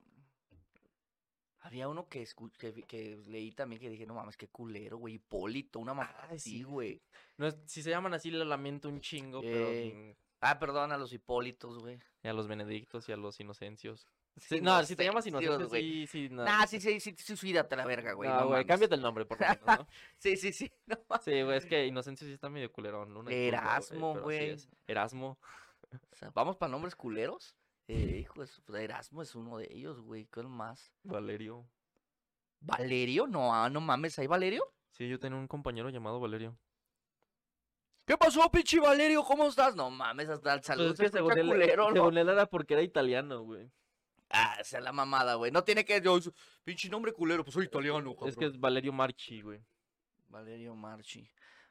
Había 1.60 1.88
uno 1.88 2.08
que, 2.08 2.26
que, 2.56 2.82
que 2.84 3.16
leí 3.26 3.52
también 3.52 3.80
que 3.80 3.90
dije, 3.90 4.06
no 4.06 4.14
mames, 4.14 4.36
qué 4.36 4.48
culero, 4.48 4.96
güey. 4.98 5.14
Hipólito, 5.14 5.78
una 5.80 5.92
mamá 5.92 6.14
Ay, 6.28 6.36
así, 6.36 6.50
sí. 6.58 6.62
güey. 6.62 7.02
No 7.36 7.50
si 7.66 7.82
se 7.82 7.90
llaman 7.90 8.14
así, 8.14 8.30
lo 8.30 8.44
lamento 8.44 8.88
un 8.88 9.00
chingo, 9.00 9.40
pero. 9.40 9.68
mm, 9.70 10.14
Ah, 10.40 10.58
perdón, 10.60 10.92
a 10.92 10.96
los 10.96 11.12
Hipólitos, 11.12 11.78
güey. 11.78 11.98
Y 12.22 12.28
a 12.28 12.32
los 12.32 12.46
Benedictos 12.46 13.08
y 13.08 13.12
a 13.12 13.16
los 13.16 13.40
Inocencios. 13.40 14.06
Sí, 14.40 14.60
no, 14.60 14.82
si 14.84 14.96
te 14.96 15.04
llamas 15.04 15.26
Inocencio, 15.26 15.68
güey. 15.68 15.82
sí, 15.82 16.06
sí, 16.06 16.28
no. 16.30 16.44
Nah, 16.44 16.66
sí, 16.66 16.80
sí, 16.80 17.00
sí, 17.00 17.36
suídate 17.36 17.74
a 17.74 17.78
la 17.78 17.86
verga, 17.86 18.12
güey. 18.12 18.28
No 18.28 18.48
güey, 18.48 18.64
cámbiate 18.64 18.94
el 18.94 19.02
nombre, 19.02 19.24
por 19.24 19.38
menos, 19.40 19.58
¿no? 19.66 19.86
Sí, 20.18 20.36
sí, 20.36 20.52
sí. 20.52 20.70
Sí, 21.22 21.42
güey, 21.42 21.58
es 21.58 21.66
que 21.66 21.86
Inocencio 21.86 22.26
sí 22.26 22.32
está 22.32 22.48
medio 22.48 22.70
culerón. 22.72 23.16
una 23.16 23.32
Erasmo, 23.32 24.18
güey. 24.20 24.50
es. 24.50 24.68
Erasmo. 24.86 25.38
O 25.90 26.16
sea, 26.16 26.30
Vamos 26.34 26.56
para 26.56 26.70
nombres 26.70 26.94
culeros. 26.94 27.56
Eh, 27.88 28.18
hijo 28.20 28.34
pues, 28.34 28.60
Erasmo 28.68 29.22
es 29.22 29.34
uno 29.34 29.58
de 29.58 29.68
ellos, 29.70 30.00
güey. 30.00 30.26
¿Cuál 30.26 30.48
más? 30.48 30.92
Valerio. 31.04 31.66
¿Valerio? 32.60 33.26
No, 33.26 33.54
ah, 33.54 33.70
no 33.70 33.80
mames, 33.80 34.18
¿hay 34.18 34.26
Valerio? 34.26 34.64
Sí, 34.90 35.08
yo 35.08 35.18
tenía 35.18 35.38
un 35.38 35.48
compañero 35.48 35.88
llamado 35.88 36.20
Valerio. 36.20 36.58
¿Qué 38.04 38.16
pasó, 38.16 38.50
pinche 38.50 38.80
Valerio? 38.80 39.22
¿Cómo 39.22 39.46
estás? 39.46 39.76
No 39.76 39.90
mames, 39.90 40.28
hasta 40.28 40.54
el 40.54 40.60
Pues 40.60 40.66
saludo 40.66 40.90
es 40.92 40.96
se 40.96 41.04
que 41.04 41.10
según 41.10 41.38
él, 41.38 41.46
según 41.92 42.16
él 42.16 42.28
era 42.28 42.46
porque 42.46 42.74
era 42.74 42.82
italiano, 42.82 43.42
güey. 43.42 43.70
Ah, 44.30 44.56
es 44.60 44.72
la 44.72 44.92
mamada, 44.92 45.34
güey. 45.36 45.50
No 45.50 45.64
tiene 45.64 45.84
que. 45.84 46.00
yo- 46.02 46.18
pinche 46.64 46.88
nombre 46.88 47.12
culero, 47.12 47.44
pues 47.44 47.54
soy 47.54 47.64
italiano, 47.66 48.14
Es 48.26 48.36
que 48.36 48.44
es 48.46 48.58
Valerio 48.60 48.92
Marchi, 48.92 49.40
güey. 49.40 49.64
Valerio 50.28 50.74
Marchi. 50.74 51.30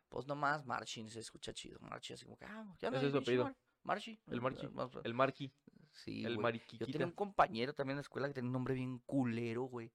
Pues 0.10 0.26
nomás 0.26 0.66
Marchi 0.66 1.08
se 1.10 1.20
escucha 1.20 1.54
chido. 1.54 1.80
Marchi 1.82 2.14
así 2.14 2.26
como 2.26 2.38
que. 2.38 2.46
Ah, 2.46 2.76
¿qué 2.80 2.88
onda, 2.88 2.98
Ese 2.98 3.08
es 3.08 3.12
su 3.12 3.18
apellido. 3.20 3.44
Mar- 3.44 3.58
Marchi. 3.84 4.20
El 4.28 4.42
Marchi. 4.42 4.66
Ah, 4.76 4.90
El 5.04 5.14
Marqui. 5.14 5.54
Sí, 5.92 6.20
el 6.26 6.36
güey. 6.36 6.36
Yo 6.36 6.42
Mariquiquita. 6.42 6.92
tenía 6.92 7.08
un 7.08 7.14
compañero 7.14 7.74
también 7.74 7.94
en 7.94 7.98
la 7.98 8.02
escuela 8.02 8.28
que 8.28 8.34
tenía 8.36 8.48
un 8.48 8.54
nombre 8.54 8.74
bien 8.76 9.00
culero, 9.06 9.64
güey. 9.64 9.92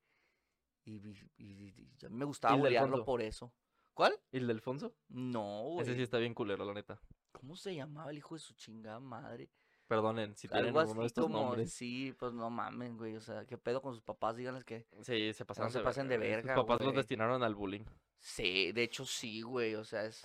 Y, 0.85 0.96
y- 0.96 1.31
y- 1.38 1.92
y 2.01 2.07
a 2.07 2.09
mí 2.09 2.16
me 2.16 2.25
gustaba 2.25 2.57
bullearlo 2.57 3.05
por 3.05 3.22
eso. 3.22 3.53
¿Cuál? 3.94 4.14
¿El 4.33 4.46
de 4.46 4.53
Alfonso? 4.55 4.94
No, 5.09 5.62
güey. 5.75 5.83
Ese 5.87 5.94
sí 5.94 6.03
está 6.03 6.18
bien 6.18 6.35
culero, 6.35 6.64
la 6.64 6.75
neta. 6.75 7.01
¿Cómo 7.31 7.57
se 7.57 7.75
llamaba 7.75 8.11
el 8.11 8.18
hijo 8.18 8.35
de 8.35 8.40
su 8.40 8.55
chingada 8.55 8.98
madre? 9.01 9.51
Perdonen 9.92 10.35
si 10.35 10.48
tienen 10.48 10.68
Algo 10.68 10.81
alguno 10.81 11.00
de 11.00 11.05
así 11.05 11.07
estos 11.09 11.24
como, 11.26 11.38
nombres. 11.40 11.74
sí, 11.74 12.14
pues 12.18 12.33
no 12.33 12.48
mamen, 12.48 12.96
güey. 12.96 13.14
O 13.14 13.20
sea, 13.20 13.44
¿qué 13.44 13.59
pedo 13.59 13.83
con 13.83 13.92
sus 13.92 14.02
papás? 14.02 14.38
Díganles 14.38 14.64
que. 14.64 14.87
Sí, 15.02 15.35
se 15.35 15.44
pasaron 15.44 15.70
se 15.70 15.81
pasen 15.81 16.09
de 16.09 16.16
güey. 16.16 16.28
Sus 16.31 16.37
verga, 16.44 16.55
papás 16.55 16.81
los 16.81 16.94
destinaron 16.94 17.42
al 17.42 17.55
bullying. 17.55 17.85
Sí, 18.18 18.72
de 18.72 18.85
hecho 18.85 19.05
sí, 19.05 19.42
güey. 19.42 19.74
O 19.74 19.85
sea, 19.85 20.07
es. 20.07 20.22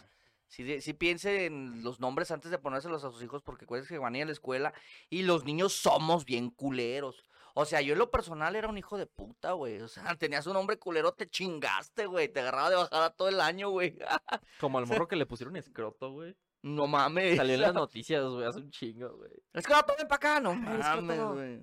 Sí, 0.47 0.79
sí 0.79 0.93
piense 0.93 1.47
en 1.47 1.83
los 1.83 1.99
nombres 1.99 2.31
antes 2.31 2.49
de 2.49 2.57
ponérselos 2.57 3.03
a 3.03 3.11
sus 3.11 3.21
hijos, 3.21 3.43
porque 3.43 3.65
acuérdense 3.65 3.93
que 3.93 3.99
van 3.99 4.15
a 4.15 4.19
ir 4.19 4.23
a 4.23 4.27
la 4.27 4.31
escuela 4.31 4.73
y 5.09 5.23
los 5.23 5.43
niños 5.43 5.73
somos 5.73 6.23
bien 6.23 6.49
culeros. 6.49 7.25
O 7.53 7.65
sea, 7.65 7.81
yo 7.81 7.91
en 7.91 7.99
lo 7.99 8.09
personal 8.09 8.55
era 8.55 8.69
un 8.69 8.77
hijo 8.77 8.97
de 8.97 9.05
puta, 9.05 9.51
güey. 9.51 9.81
O 9.81 9.89
sea, 9.89 10.03
tenías 10.17 10.47
un 10.47 10.53
nombre 10.53 10.79
culero, 10.79 11.11
te 11.11 11.29
chingaste, 11.29 12.05
güey. 12.05 12.29
Te 12.29 12.39
agarraba 12.39 12.69
de 12.69 12.75
bajada 12.77 13.09
todo 13.09 13.27
el 13.27 13.41
año, 13.41 13.69
güey. 13.69 13.97
Como 14.61 14.77
al 14.77 14.87
morro 14.87 15.09
que 15.09 15.17
le 15.17 15.25
pusieron 15.25 15.57
escroto, 15.57 16.11
güey. 16.13 16.37
No 16.61 16.87
mames. 16.87 17.37
Salió 17.37 17.55
en 17.55 17.61
las 17.61 17.73
noticias, 17.75 18.23
güey, 18.23 18.45
hace 18.45 18.59
un 18.59 18.71
chingo, 18.71 19.09
güey. 19.17 19.31
Es 19.53 19.65
que 19.65 19.73
no 19.73 19.83
tomen 19.83 20.07
para 20.07 20.15
acá, 20.15 20.39
no 20.39 20.53
mames, 20.53 21.19
güey. 21.33 21.61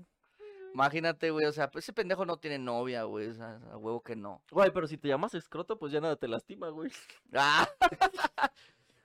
Imagínate, 0.72 1.30
güey, 1.30 1.46
o 1.46 1.52
sea, 1.52 1.70
pues 1.70 1.84
ese 1.84 1.92
pendejo 1.92 2.24
no 2.26 2.36
tiene 2.38 2.58
novia, 2.58 3.04
güey, 3.04 3.28
o 3.28 3.34
sea, 3.34 3.60
a 3.70 3.76
huevo 3.76 4.02
que 4.02 4.16
no. 4.16 4.42
Güey, 4.50 4.72
pero 4.72 4.88
si 4.88 4.98
te 4.98 5.06
llamas 5.06 5.32
escroto, 5.34 5.78
pues 5.78 5.92
ya 5.92 6.00
nada 6.00 6.16
te 6.16 6.26
lastima, 6.26 6.68
güey. 6.68 6.90
Ah. 7.32 7.68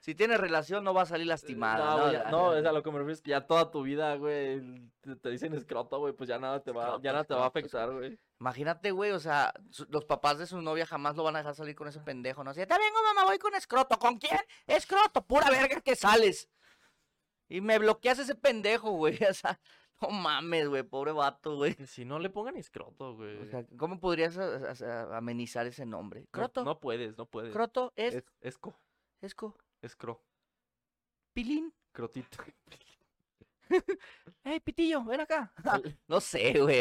si 0.00 0.14
tiene 0.16 0.36
relación 0.36 0.82
no 0.82 0.94
va 0.94 1.02
a 1.02 1.06
salir 1.06 1.26
lastimada. 1.28 1.78
No, 1.84 1.96
No, 1.96 2.00
güey, 2.02 2.12
ya- 2.12 2.30
no, 2.30 2.56
es 2.56 2.64
a 2.66 2.72
lo 2.72 2.82
que 2.82 2.90
me 2.90 2.98
refiero 2.98 3.12
es 3.14 3.22
que 3.22 3.30
ya 3.30 3.46
toda 3.46 3.70
tu 3.70 3.82
vida, 3.82 4.16
güey, 4.16 4.60
te, 5.00 5.14
te 5.14 5.30
dicen 5.30 5.52
escroto, 5.54 5.98
güey, 6.00 6.12
pues 6.12 6.28
ya 6.28 6.38
nada 6.40 6.60
te 6.60 6.72
va, 6.72 6.84
Escroto, 6.86 7.02
ya 7.02 7.12
nada 7.12 7.24
te 7.24 7.34
va 7.34 7.44
a 7.44 7.46
escroto, 7.46 7.58
afectar, 7.60 7.92
güey. 7.92 8.18
Imagínate, 8.40 8.90
güey, 8.90 9.10
o 9.12 9.20
sea, 9.20 9.52
su- 9.70 9.86
los 9.90 10.06
papás 10.06 10.38
de 10.38 10.46
su 10.46 10.60
novia 10.62 10.86
jamás 10.86 11.14
lo 11.14 11.22
van 11.22 11.36
a 11.36 11.40
dejar 11.40 11.54
salir 11.54 11.74
con 11.74 11.88
ese 11.88 12.00
pendejo, 12.00 12.42
¿no? 12.42 12.50
Así, 12.50 12.60
te 12.60 12.78
vengo, 12.78 12.98
mamá, 13.08 13.26
voy 13.26 13.38
con 13.38 13.54
escroto. 13.54 13.98
¿Con 13.98 14.16
quién? 14.18 14.38
Escroto, 14.66 15.22
pura 15.26 15.50
verga 15.50 15.80
que 15.82 15.94
sales. 15.94 16.48
Y 17.48 17.60
me 17.60 17.78
bloqueas 17.78 18.18
ese 18.18 18.34
pendejo, 18.34 18.92
güey. 18.92 19.18
O 19.30 19.34
sea, 19.34 19.60
no 20.00 20.08
mames, 20.08 20.68
güey, 20.68 20.82
pobre 20.82 21.12
vato, 21.12 21.56
güey. 21.56 21.74
Si 21.86 22.06
no 22.06 22.18
le 22.18 22.30
pongan 22.30 22.56
escroto, 22.56 23.14
güey. 23.16 23.36
O 23.42 23.44
sea, 23.46 23.66
¿cómo 23.76 24.00
podrías 24.00 24.38
a- 24.38 24.56
a- 24.72 24.72
a- 25.12 25.16
amenizar 25.18 25.66
ese 25.66 25.84
nombre? 25.84 26.22
no, 26.22 26.26
Croto, 26.30 26.64
no 26.64 26.80
puedes, 26.80 27.18
no 27.18 27.26
puedes. 27.26 27.52
croto, 27.52 27.92
es, 27.96 28.14
Es, 28.14 28.24
esco, 28.40 28.74
esco, 29.20 29.58
escro, 29.82 30.24
pilín. 31.34 31.74
crotito. 31.92 32.38
¡Ey, 34.44 34.60
pitillo, 34.60 35.04
ven 35.04 35.20
acá! 35.20 35.52
no 36.08 36.20
sé, 36.20 36.58
güey. 36.58 36.80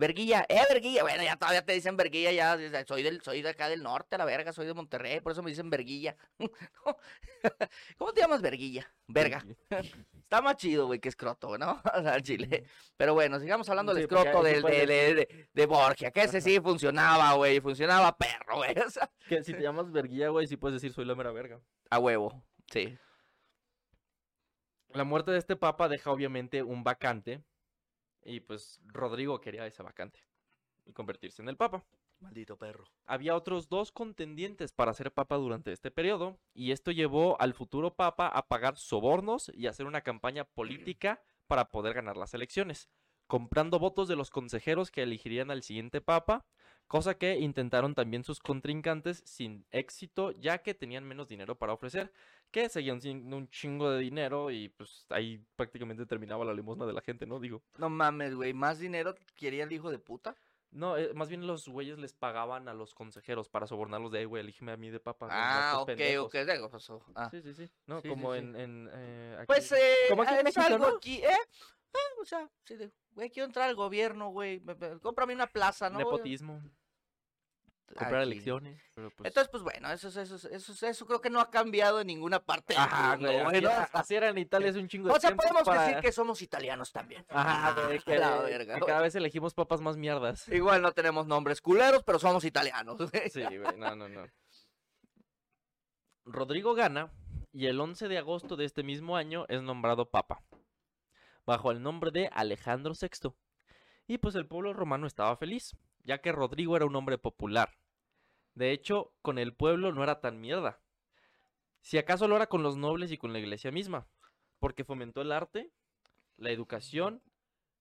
Verguilla, 0.00 0.46
eh, 0.48 0.62
verguilla. 0.70 1.02
Bueno, 1.02 1.22
ya 1.22 1.36
todavía 1.36 1.62
te 1.62 1.74
dicen 1.74 1.94
verguilla, 1.94 2.32
ya. 2.32 2.56
Soy, 2.86 3.02
del, 3.02 3.20
soy 3.20 3.42
de 3.42 3.50
acá 3.50 3.68
del 3.68 3.82
norte, 3.82 4.16
la 4.16 4.24
verga, 4.24 4.50
soy 4.50 4.64
de 4.64 4.72
Monterrey, 4.72 5.20
por 5.20 5.32
eso 5.32 5.42
me 5.42 5.50
dicen 5.50 5.68
verguilla. 5.68 6.16
¿Cómo 7.98 8.12
te 8.14 8.22
llamas 8.22 8.40
verguilla? 8.40 8.90
Verga. 9.06 9.44
Está 10.14 10.40
más 10.40 10.56
chido, 10.56 10.86
güey, 10.86 11.00
que 11.00 11.08
escroto, 11.10 11.58
¿no? 11.58 11.82
O 11.94 12.02
sea, 12.02 12.18
chile. 12.22 12.64
Pero 12.96 13.12
bueno, 13.12 13.38
sigamos 13.40 13.68
hablando 13.68 13.92
del 13.92 14.02
Sí, 14.08 14.14
escroto 14.14 14.42
del, 14.42 14.62
de, 14.62 14.86
de, 14.86 15.14
de- 15.14 15.48
de 15.52 15.66
Borgia, 15.66 16.10
que 16.10 16.22
ese 16.22 16.40
sí 16.40 16.58
funcionaba, 16.60 17.34
güey. 17.34 17.60
Funcionaba 17.60 18.16
perro, 18.16 18.56
güey. 18.56 18.78
O 18.78 18.88
sea, 18.90 19.10
Que 19.28 19.44
si 19.44 19.52
te 19.52 19.60
llamas 19.62 19.92
verguilla, 19.92 20.28
güey, 20.30 20.46
sí 20.46 20.56
puedes 20.56 20.80
decir 20.80 20.94
soy 20.94 21.04
la 21.04 21.14
mera 21.14 21.30
verga. 21.32 21.60
a 21.90 21.98
huevo, 21.98 22.42
sí. 22.72 22.96
La 24.94 25.04
muerte 25.04 25.30
de 25.30 25.38
este 25.38 25.56
papa 25.56 25.88
deja 25.88 26.10
obviamente 26.10 26.62
un 26.62 26.82
vacante. 26.82 27.42
Y 28.24 28.40
pues 28.40 28.80
Rodrigo 28.86 29.40
quería 29.40 29.66
ese 29.66 29.82
vacante. 29.82 30.20
Y 30.86 30.92
convertirse 30.92 31.42
en 31.42 31.48
el 31.48 31.56
papa. 31.56 31.84
Maldito 32.20 32.58
perro. 32.58 32.84
Había 33.06 33.34
otros 33.34 33.68
dos 33.68 33.92
contendientes 33.92 34.72
para 34.72 34.92
ser 34.92 35.12
papa 35.12 35.36
durante 35.36 35.72
este 35.72 35.90
periodo. 35.90 36.38
Y 36.52 36.72
esto 36.72 36.90
llevó 36.90 37.40
al 37.40 37.54
futuro 37.54 37.94
papa 37.94 38.28
a 38.28 38.46
pagar 38.46 38.76
sobornos 38.76 39.50
y 39.54 39.66
hacer 39.66 39.86
una 39.86 40.02
campaña 40.02 40.44
política 40.44 41.22
para 41.46 41.70
poder 41.70 41.94
ganar 41.94 42.16
las 42.16 42.34
elecciones. 42.34 42.90
Comprando 43.26 43.78
votos 43.78 44.06
de 44.06 44.16
los 44.16 44.30
consejeros 44.30 44.90
que 44.90 45.02
elegirían 45.02 45.50
al 45.50 45.62
siguiente 45.62 46.00
papa. 46.00 46.44
Cosa 46.90 47.14
que 47.16 47.38
intentaron 47.38 47.94
también 47.94 48.24
sus 48.24 48.40
contrincantes 48.40 49.22
sin 49.24 49.64
éxito, 49.70 50.32
ya 50.32 50.58
que 50.58 50.74
tenían 50.74 51.04
menos 51.04 51.28
dinero 51.28 51.56
para 51.56 51.72
ofrecer, 51.72 52.12
que 52.50 52.68
seguían 52.68 53.00
siendo 53.00 53.36
un 53.36 53.48
chingo 53.48 53.92
de 53.92 54.00
dinero 54.00 54.50
y 54.50 54.70
pues 54.70 55.06
ahí 55.10 55.40
prácticamente 55.54 56.04
terminaba 56.04 56.44
la 56.44 56.52
limosna 56.52 56.86
de 56.86 56.92
la 56.92 57.00
gente, 57.00 57.26
¿no? 57.26 57.38
Digo, 57.38 57.62
No 57.78 57.88
mames, 57.90 58.34
güey. 58.34 58.54
¿Más 58.54 58.80
dinero 58.80 59.14
quería 59.36 59.62
el 59.62 59.72
hijo 59.72 59.92
de 59.92 60.00
puta? 60.00 60.34
no, 60.72 60.96
eh, 60.96 61.14
más 61.14 61.28
bien 61.28 61.46
los 61.46 61.68
güeyes 61.68 61.96
les 62.00 62.12
pagaban 62.12 62.66
a 62.66 62.74
los 62.74 62.92
consejeros 62.92 63.48
para 63.48 63.68
sobornarlos 63.68 64.10
de, 64.10 64.20
"Ey, 64.20 64.24
güey, 64.24 64.42
elígeme 64.42 64.72
a 64.72 64.76
mí 64.76 64.90
de 64.90 64.98
papa. 64.98 65.28
Ah, 65.30 65.78
ok, 65.80 65.86
pendejos". 65.86 66.26
ok. 66.34 66.70
pasó. 66.72 67.04
Ah. 67.14 67.28
Sí, 67.30 67.40
sí, 67.40 67.54
sí. 67.54 67.70
No, 67.86 68.00
Sí, 68.00 68.08
como 68.08 68.32
sí. 68.32 68.38
en, 68.40 68.56
en 68.56 68.90
eh, 68.92 69.34
aquí- 69.38 69.46
Pues, 69.46 69.70
eh, 69.70 69.94
Como 70.08 70.22
aquí 70.22 70.32
en 70.34 70.38
es 70.40 70.44
México, 70.44 70.62
algo 70.74 70.88
¿no? 70.90 70.96
aquí, 70.96 71.18
¿eh? 71.22 71.38
Ah, 71.94 71.98
o 72.20 72.24
sea, 72.24 72.50
sí, 72.64 72.76
güey, 73.12 73.30
quiero 73.30 73.46
entrar 73.46 73.68
al 73.68 73.76
gobierno, 73.76 74.30
güey. 74.30 74.58
me- 74.60 74.74
me- 74.74 74.98
Cómprame 74.98 75.34
una 75.34 75.46
plaza, 75.46 75.88
¿no? 75.88 75.98
nepotismo. 75.98 76.60
Comprar 77.96 78.22
aquí. 78.22 78.32
elecciones. 78.32 78.82
Pero 78.94 79.10
pues... 79.10 79.28
Entonces, 79.28 79.50
pues 79.50 79.62
bueno, 79.62 79.90
eso, 79.90 80.08
eso, 80.08 80.20
eso, 80.22 80.48
eso, 80.48 80.86
eso 80.86 81.06
creo 81.06 81.20
que 81.20 81.30
no 81.30 81.40
ha 81.40 81.50
cambiado 81.50 82.00
en 82.00 82.06
ninguna 82.06 82.40
parte 82.40 82.74
del 82.74 82.82
Ajá, 82.82 83.12
mundo, 83.16 83.28
güey, 83.32 83.42
güey, 83.44 83.60
¿no? 83.62 83.68
era, 83.70 83.82
así 83.92 84.14
era 84.14 84.28
en 84.28 84.38
Italia 84.38 84.70
hace 84.70 84.78
un 84.78 84.88
chingo 84.88 85.08
de 85.08 85.14
O 85.14 85.20
sea, 85.20 85.30
tiempo 85.30 85.42
podemos 85.42 85.62
para- 85.64 85.82
decir 85.86 86.00
que 86.00 86.12
somos 86.12 86.40
italianos 86.42 86.92
también. 86.92 87.24
Ajá, 87.28 87.72
güey, 87.86 87.98
que, 88.00 88.18
La 88.18 88.38
que 88.38 88.42
verga, 88.44 88.78
cada 88.80 88.92
güey. 88.94 89.02
vez 89.02 89.14
elegimos 89.14 89.54
papas 89.54 89.80
más 89.80 89.96
mierdas. 89.96 90.46
Igual 90.48 90.82
no 90.82 90.92
tenemos 90.92 91.26
nombres 91.26 91.60
culeros, 91.60 92.02
pero 92.04 92.18
somos 92.18 92.44
italianos. 92.44 92.96
güey. 92.98 93.10
Sí, 93.30 93.42
güey, 93.42 93.76
no, 93.78 93.94
no, 93.96 94.08
no. 94.08 94.26
Rodrigo 96.24 96.74
gana 96.74 97.10
y 97.52 97.66
el 97.66 97.80
11 97.80 98.08
de 98.08 98.18
agosto 98.18 98.56
de 98.56 98.64
este 98.64 98.82
mismo 98.82 99.16
año 99.16 99.46
es 99.48 99.62
nombrado 99.62 100.10
papa, 100.10 100.42
bajo 101.46 101.72
el 101.72 101.82
nombre 101.82 102.10
de 102.12 102.28
Alejandro 102.32 102.92
VI. 103.00 103.34
Y 104.06 104.18
pues 104.18 104.34
el 104.34 104.46
pueblo 104.46 104.72
romano 104.72 105.06
estaba 105.06 105.36
feliz, 105.36 105.76
ya 106.04 106.18
que 106.20 106.32
Rodrigo 106.32 106.76
era 106.76 106.86
un 106.86 106.96
hombre 106.96 107.18
popular. 107.18 107.76
De 108.54 108.72
hecho, 108.72 109.12
con 109.22 109.38
el 109.38 109.54
pueblo 109.54 109.92
no 109.92 110.02
era 110.02 110.20
tan 110.20 110.40
mierda. 110.40 110.80
Si 111.80 111.98
acaso 111.98 112.28
lo 112.28 112.36
era 112.36 112.46
con 112.48 112.62
los 112.62 112.76
nobles 112.76 113.10
y 113.12 113.16
con 113.18 113.32
la 113.32 113.38
iglesia 113.38 113.70
misma, 113.70 114.06
porque 114.58 114.84
fomentó 114.84 115.22
el 115.22 115.32
arte, 115.32 115.70
la 116.36 116.50
educación, 116.50 117.22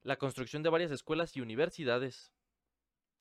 la 0.03 0.17
construcción 0.17 0.63
de 0.63 0.69
varias 0.69 0.91
escuelas 0.91 1.35
y 1.35 1.41
universidades. 1.41 2.31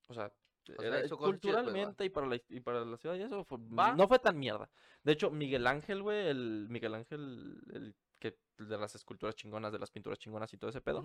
O 0.07 0.15
sea, 0.15 0.27
O 0.27 0.81
sea, 0.81 0.87
era- 0.87 1.05
hizo 1.05 1.17
cosas 1.17 1.41
chidas, 1.41 1.57
va. 1.57 1.63
culturalmente 1.63 2.05
y 2.05 2.09
para, 2.11 2.27
la, 2.27 2.37
y 2.49 2.61
para 2.61 2.85
la 2.85 2.97
ciudad 2.99 3.17
y 3.17 3.23
eso 3.23 3.45
fue- 3.45 3.59
no 3.97 4.07
fue 4.07 4.19
tan 4.19 4.39
mierda. 4.39 4.71
De 5.03 5.13
hecho, 5.13 5.31
Miguel 5.31 5.67
Ángel, 5.67 6.03
güey, 6.03 6.29
el 6.29 6.67
Miguel 6.69 6.95
Ángel, 6.95 7.61
el 7.73 7.97
que 8.21 8.37
de 8.59 8.77
las 8.79 8.95
esculturas 8.95 9.35
chingonas, 9.35 9.73
de 9.73 9.79
las 9.79 9.91
pinturas 9.91 10.19
chingonas 10.19 10.53
y 10.53 10.59
todo 10.59 10.71
ese 10.71 10.81
pedo. 10.81 11.03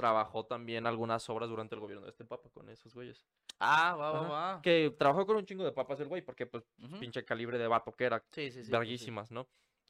Trabajó 0.00 0.46
también 0.46 0.86
algunas 0.86 1.28
obras 1.28 1.48
durante 1.50 1.74
el 1.74 1.80
gobierno 1.80 2.04
de 2.04 2.10
este 2.10 2.24
papa 2.24 2.48
con 2.50 2.68
esos 2.70 2.94
güeyes. 2.94 3.26
Ah, 3.58 3.94
va, 3.94 4.12
va, 4.12 4.28
va. 4.28 4.62
Que 4.62 4.94
trabajó 4.98 5.26
con 5.26 5.36
un 5.36 5.44
chingo 5.44 5.64
de 5.64 5.72
papas 5.72 6.00
el 6.00 6.08
güey, 6.08 6.22
porque 6.22 6.46
pues 6.46 6.64
pinche 6.98 7.24
calibre 7.24 7.58
de 7.58 7.66
vato 7.68 7.92
que 7.92 8.04
era, 8.04 8.24
Sí, 8.30 8.50
sí, 8.50 8.60
sí. 8.60 8.64
sí. 8.64 8.70
verguísimas, 8.72 9.30
¿no? 9.30 9.46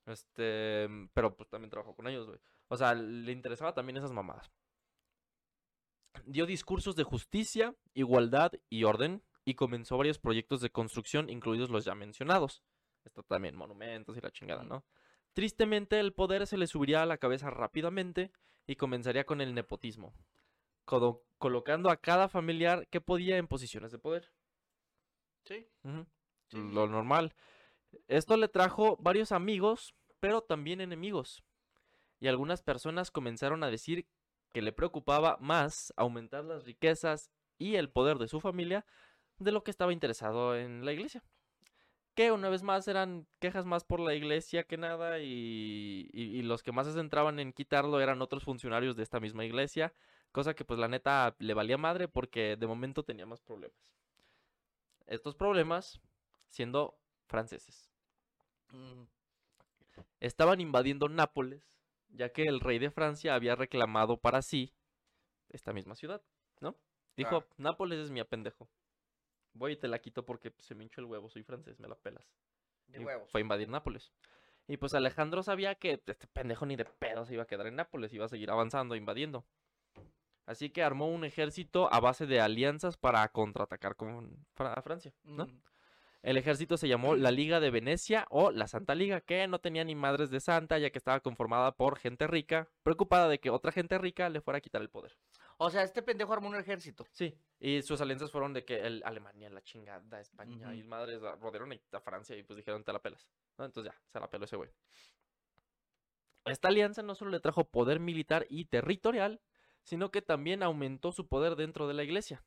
Este, 0.07 0.89
pero 1.15 1.37
pues 1.37 1.49
también 1.49 1.71
trabajó 1.71 1.95
con 1.95 2.09
ellos, 2.09 2.27
güey. 2.27 2.39
O 2.69 2.77
sea, 2.77 2.95
le 2.95 3.31
interesaba 3.31 3.73
también 3.73 3.97
esas 3.99 4.13
mamadas. 4.13 4.51
Dio 6.25 6.47
discursos 6.47 6.97
de 6.97 7.05
justicia, 7.05 7.75
igualdad 7.95 8.53
y 8.69 8.85
orden 8.85 9.23
y 9.45 9.55
comenzó 9.55 9.97
varios 9.97 10.19
proyectos 10.19 10.61
de 10.61 10.71
construcción, 10.71 11.31
incluidos 11.31 11.71
los 11.71 11.85
ya 11.85 11.95
mencionados. 11.95 12.63
Esto 13.05 13.23
también, 13.23 13.57
monumentos 13.57 14.17
y 14.17 14.21
la 14.21 14.31
chingada. 14.31 14.65
¿no? 14.65 14.85
Tristemente, 15.33 16.01
el 16.01 16.13
poder 16.13 16.47
se 16.47 16.59
le 16.59 16.67
subiría 16.67 17.03
a 17.03 17.07
la 17.07 17.19
cabeza 17.19 17.51
rápidamente 17.51 18.33
y 18.71 18.77
comenzaría 18.77 19.25
con 19.25 19.41
el 19.41 19.53
nepotismo, 19.53 20.15
colocando 21.39 21.91
a 21.91 21.97
cada 21.97 22.29
familiar 22.29 22.87
que 22.87 23.01
podía 23.01 23.37
en 23.37 23.49
posiciones 23.49 23.91
de 23.91 23.99
poder. 23.99 24.31
Sí, 25.45 25.67
Lo 26.53 26.87
normal. 26.87 27.35
Esto 28.07 28.37
le 28.37 28.47
trajo 28.47 28.97
varios 29.01 29.33
amigos, 29.33 29.97
pero 30.21 30.43
también 30.43 30.81
enemigos. 30.81 31.43
Y 32.21 32.29
algunas 32.29 32.63
personas 32.63 33.11
comenzaron 33.11 33.65
a 33.65 33.71
decir 33.71 34.07
que 34.53 34.63
le 34.63 34.71
preocupaba 34.71 35.37
más 35.41 35.93
aumentar 35.97 36.45
las 36.45 36.65
riquezas 36.65 37.29
y 37.59 37.75
el 37.75 37.91
poder 37.91 38.19
de 38.19 38.29
su 38.29 38.41
familia 38.41 38.87
de 39.39 39.51
lo 39.51 39.65
que 39.65 39.73
estaba 39.73 39.93
interesado 39.93 40.55
en 40.55 40.85
la 40.85 40.93
iglesia. 40.93 41.25
Que 42.21 42.33
una 42.33 42.51
vez 42.51 42.63
más 42.63 42.87
eran 42.87 43.27
quejas 43.39 43.65
más 43.65 43.83
por 43.83 43.99
la 43.99 44.13
iglesia 44.13 44.65
que 44.65 44.77
nada 44.77 45.21
y, 45.21 46.11
y- 46.13 46.37
y 46.39 46.43
los 46.43 46.63
que 46.63 46.71
más 46.71 46.87
se 46.87 46.93
centraban 46.93 47.39
en 47.39 47.55
quitarlo 47.55 47.99
eran 47.99 48.21
otros 48.21 48.45
funcionarios 48.45 48.95
de 48.95 49.03
esta 49.03 49.21
misma 49.21 49.47
iglesia, 49.47 49.95
cosa 50.31 50.53
que 50.53 50.67
pues 50.67 50.79
la 50.79 50.87
neta 50.87 51.35
le 51.39 51.55
valía 51.55 51.79
madre 51.79 52.09
porque 52.09 52.57
de 52.57 52.67
momento 52.67 53.05
tenía 53.05 53.25
más 53.25 53.41
problemas. 53.41 53.79
Estos 55.07 55.35
problemas 55.35 55.99
siendo 56.51 56.95
franceses. 57.27 57.91
Mm, 58.71 59.05
Estaban 60.21 60.61
invadiendo 60.61 61.09
Nápoles, 61.09 61.81
ya 62.11 62.29
que 62.35 62.43
el 62.43 62.61
rey 62.61 62.79
de 62.79 62.91
Francia 62.91 63.35
había 63.35 63.55
reclamado 63.55 64.19
para 64.19 64.43
sí 64.43 64.75
esta 65.49 65.73
misma 65.73 65.95
ciudad, 65.95 66.21
¿no? 66.61 66.77
Dijo, 67.17 67.37
Ah. 67.49 67.55
Nápoles 67.57 67.99
es 67.99 68.11
mi 68.11 68.23
pendejo. 68.25 68.69
Voy 69.53 69.73
y 69.73 69.77
te 69.77 69.89
la 69.89 69.99
quito 69.99 70.25
porque 70.25 70.53
se 70.59 70.75
me 70.75 70.85
hinchó 70.85 71.01
el 71.01 71.07
huevo, 71.07 71.29
soy 71.29 71.43
francés, 71.43 71.79
me 71.81 71.89
la 71.89 71.97
pelas. 71.97 72.31
De 72.87 73.01
Y 73.01 73.05
huevos. 73.05 73.31
Fue 73.31 73.41
a 73.41 73.43
invadir 73.43 73.69
Nápoles. 73.69 74.13
Y 74.69 74.77
pues 74.77 74.95
Alejandro 74.95 75.43
sabía 75.43 75.75
que 75.75 76.01
este 76.07 76.27
pendejo 76.29 76.65
ni 76.67 76.77
de 76.77 76.85
pedo 76.85 77.25
se 77.25 77.35
iba 77.35 77.43
a 77.43 77.47
quedar 77.47 77.67
en 77.67 77.77
Nápoles, 77.77 78.13
iba 78.13 78.27
a 78.27 78.29
seguir 78.29 78.51
avanzando, 78.51 78.95
invadiendo. 78.95 79.45
Así 80.47 80.71
que 80.71 80.83
armó 80.83 81.09
un 81.09 81.25
ejército 81.25 81.93
a 81.93 82.01
base 82.01 82.27
de 82.27 82.41
alianzas 82.41 82.97
para 82.97 83.27
contraatacar 83.29 83.97
con 83.97 84.47
a 84.57 84.83
Francia, 84.83 85.13
¿no? 85.25 85.47
Mm, 85.47 85.63
El 86.23 86.37
ejército 86.37 86.77
se 86.77 86.89
llamó 86.89 87.15
la 87.15 87.31
Liga 87.31 87.61
de 87.61 87.71
Venecia 87.71 88.27
o 88.31 88.51
la 88.51 88.67
Santa 88.67 88.95
Liga, 88.95 89.21
que 89.21 89.47
no 89.49 89.61
tenía 89.61 89.85
ni 89.85 89.95
madres 89.95 90.31
de 90.31 90.41
santa, 90.41 90.79
ya 90.79 90.91
que 90.91 90.99
estaba 90.99 91.21
conformada 91.21 91.73
por 91.77 91.99
gente 91.99 92.27
rica, 92.27 92.69
preocupada 92.83 93.29
de 93.29 93.39
que 93.39 93.51
otra 93.51 93.73
gente 93.73 93.97
rica 93.99 94.29
le 94.29 94.41
fuera 94.41 94.59
a 94.59 94.61
quitar 94.61 94.83
el 94.83 94.91
poder. 94.91 95.17
O 95.63 95.69
sea, 95.69 95.83
este 95.83 96.03
pendejo 96.03 96.33
armó 96.33 96.49
un 96.49 96.57
ejército. 96.57 97.07
Sí, 97.13 97.37
y 97.59 97.83
sus 97.83 98.01
alianzas 98.01 98.31
fueron 98.31 98.55
de 98.55 98.65
que 98.65 98.81
el 98.81 99.03
Alemania, 99.05 99.51
la 99.51 99.61
chingada, 99.63 100.19
España 100.19 100.69
Ujú. 100.69 100.75
y 100.75 100.83
madres 100.85 101.21
rodearon 101.39 101.71
a 101.93 102.01
Francia 102.01 102.35
y 102.35 102.43
pues 102.43 102.57
dijeron 102.57 102.83
te 102.83 102.93
la 102.95 103.03
pelas. 103.03 103.29
¿no? 103.59 103.67
Entonces 103.67 103.93
ya, 103.93 104.01
se 104.11 104.19
la 104.19 104.31
peló 104.31 104.47
ese 104.47 104.57
güey. 104.57 104.71
Esta 106.47 106.69
alianza 106.69 107.03
no 107.03 107.15
solo 107.15 107.31
le 107.31 107.41
trajo 107.41 107.65
poder 107.69 108.01
militar 108.01 108.47
y 108.49 108.65
territorial, 108.65 109.43
sino 109.83 110.11
que 110.11 110.23
también 110.23 110.63
aumentó 110.63 111.13
su 111.13 111.29
poder 111.29 111.57
dentro 111.57 111.87
de 111.87 111.93
la 111.95 112.05
iglesia. 112.05 112.43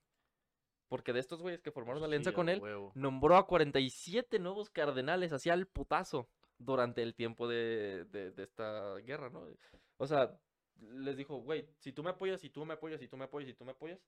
Porque 0.90 1.14
de 1.14 1.20
estos 1.20 1.42
güeyes 1.42 1.62
que 1.62 1.72
formaron 1.72 2.02
la 2.02 2.08
alianza 2.08 2.32
Sí, 2.32 2.36
con 2.36 2.50
él, 2.50 2.60
huevo. 2.62 2.92
nombró 2.96 3.38
a 3.38 3.46
47 3.46 4.40
nuevos 4.40 4.70
cardenales 4.72 5.32
hacia 5.34 5.54
el 5.54 5.68
putazo 5.68 6.28
durante 6.58 7.04
el 7.04 7.14
tiempo 7.14 7.48
de, 7.48 8.06
de- 8.06 8.32
de 8.32 8.44
esta 8.44 8.96
guerra, 8.98 9.30
¿no? 9.30 9.46
O 9.98 10.08
sea, 10.08 10.36
les 10.80 11.18
dijo, 11.18 11.38
güey, 11.38 11.68
si 11.80 11.92
tú 11.92 12.04
me 12.04 12.12
apoyas, 12.12 12.42
si 12.42 12.50
tú 12.50 12.66
me 12.66 12.74
apoyas, 12.74 13.00
si 13.00 13.08
tú 13.08 13.18
me 13.18 13.26
apoyas, 13.26 13.50
si 13.50 13.54
tú 13.56 13.66
me 13.66 13.72
apoyas, 13.72 14.00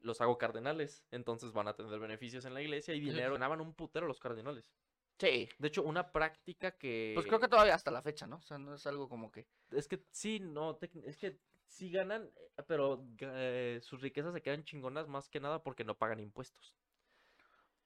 los 0.00 0.20
hago 0.20 0.38
cardenales, 0.38 1.04
entonces 1.10 1.52
van 1.52 1.68
a 1.68 1.74
tener 1.74 1.98
beneficios 1.98 2.44
en 2.44 2.54
la 2.54 2.62
iglesia 2.62 2.94
y 2.94 3.00
dinero. 3.00 3.34
Ganaban 3.34 3.60
un 3.60 3.74
putero 3.74 4.06
los 4.06 4.20
cardenales. 4.20 4.72
Sí. 5.18 5.48
De 5.58 5.68
hecho, 5.68 5.82
una 5.84 6.10
práctica 6.10 6.72
que... 6.72 7.12
Pues 7.14 7.26
creo 7.26 7.38
que 7.38 7.48
todavía 7.48 7.74
hasta 7.74 7.90
la 7.90 8.02
fecha, 8.02 8.26
¿no? 8.26 8.36
O 8.36 8.42
sea, 8.42 8.58
no 8.58 8.74
es 8.74 8.86
algo 8.86 9.08
como 9.08 9.30
que. 9.30 9.46
Es 9.70 9.86
que 9.86 10.04
sí, 10.10 10.40
no, 10.40 10.78
es 11.04 11.16
que 11.16 11.38
sí 11.66 11.90
ganan, 11.90 12.30
eh, 12.36 12.62
pero 12.66 13.06
eh, 13.18 13.78
sus 13.82 14.00
riquezas 14.00 14.34
se 14.34 14.42
quedan 14.42 14.64
chingonas 14.64 15.08
más 15.08 15.28
que 15.28 15.40
nada 15.40 15.62
porque 15.62 15.84
no 15.84 15.96
pagan 15.96 16.20
impuestos. 16.20 16.74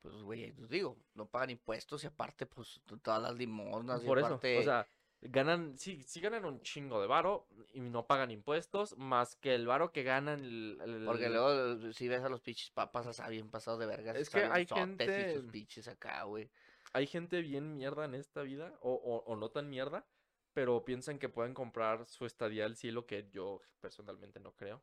Pues, 0.01 0.23
güey, 0.23 0.53
pues 0.53 0.69
digo, 0.71 0.97
no 1.15 1.29
pagan 1.29 1.51
impuestos 1.51 2.05
y 2.05 2.07
aparte, 2.07 2.47
pues, 2.47 2.81
todas 3.03 3.21
las 3.21 3.35
limosnas 3.35 4.03
y 4.03 4.07
Por 4.07 4.19
eso, 4.19 4.27
aparte... 4.29 4.59
o 4.59 4.63
sea, 4.63 4.87
ganan, 5.21 5.77
sí, 5.79 6.03
sí 6.03 6.21
ganan 6.21 6.45
un 6.45 6.61
chingo 6.61 7.01
de 7.01 7.07
varo 7.07 7.49
y 7.73 7.81
no 7.81 8.07
pagan 8.07 8.31
impuestos, 8.31 8.97
más 8.99 9.35
que 9.37 9.55
el 9.55 9.67
varo 9.67 9.93
que 9.93 10.03
ganan 10.03 10.41
el, 10.41 10.79
el- 10.85 11.05
Porque 11.05 11.29
luego, 11.29 11.93
si 11.93 12.09
ves 12.09 12.23
a 12.23 12.29
los 12.29 12.41
pinches 12.41 12.71
papas, 12.71 13.07
hasta 13.07 13.29
bien 13.29 13.51
pasados 13.51 13.81
de 13.81 13.87
vergas. 13.87 14.17
Es 14.17 14.23
está 14.23 14.41
que 14.41 14.47
hay 14.47 14.67
sotes 14.67 15.09
Y 15.09 15.33
sus 15.35 15.43
gente- 15.43 15.53
pinches 15.53 15.89
acá, 15.89 16.23
güey. 16.25 16.51
hay 16.93 17.07
gente 17.07 17.41
bien 17.41 17.75
mierda 17.75 18.05
en 18.05 18.15
esta 18.15 18.43
vida, 18.43 18.73
o, 18.81 18.93
o, 18.93 19.25
o 19.31 19.37
no 19.37 19.51
tan 19.51 19.69
mierda, 19.69 20.07
pero 20.53 20.85
piensan 20.85 21.19
que 21.19 21.29
pueden 21.29 21.53
comprar 21.55 22.07
su 22.07 22.25
estadía 22.25 22.65
al 22.65 22.77
cielo, 22.77 23.07
que 23.07 23.29
yo 23.31 23.61
personalmente 23.81 24.41
no 24.41 24.53
creo. 24.55 24.83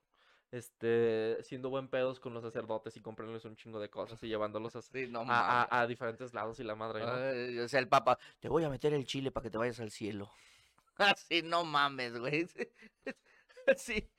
Este, 0.54 1.42
siendo 1.42 1.72
buen 1.72 1.88
pedos 1.88 2.20
con 2.20 2.34
los 2.36 2.44
sacerdotes 2.44 2.96
y 2.96 3.02
comprándoles 3.02 3.44
un 3.46 3.56
chingo 3.56 3.80
de 3.80 3.89
cosas 3.89 4.22
y 4.22 4.28
llevándolos 4.28 4.76
a, 4.76 4.84
Sí, 4.84 5.08
no 5.08 5.22
a, 5.22 5.24
mames. 5.26 5.68
a- 5.72 5.82
a 5.82 5.88
diferentes 5.88 6.32
lados 6.32 6.60
y 6.60 6.63
la 6.63 6.76
madre, 6.76 7.04
¿no? 7.04 7.12
Ay, 7.12 7.58
o 7.58 7.68
sea, 7.68 7.80
el 7.80 7.89
papa, 7.89 8.20
te 8.39 8.50
voy 8.50 8.63
a 8.63 8.70
meter 8.70 8.94
el 8.94 9.04
chile 9.06 9.32
para 9.32 9.44
que 9.46 9.50
te 9.50 9.58
vayas 9.58 9.80
al 9.80 9.89
cielo. 9.89 10.30
Así, 10.98 11.42
no 11.42 11.66
mames, 11.66 12.18
güey. 12.20 12.48
Sí. 13.78 14.12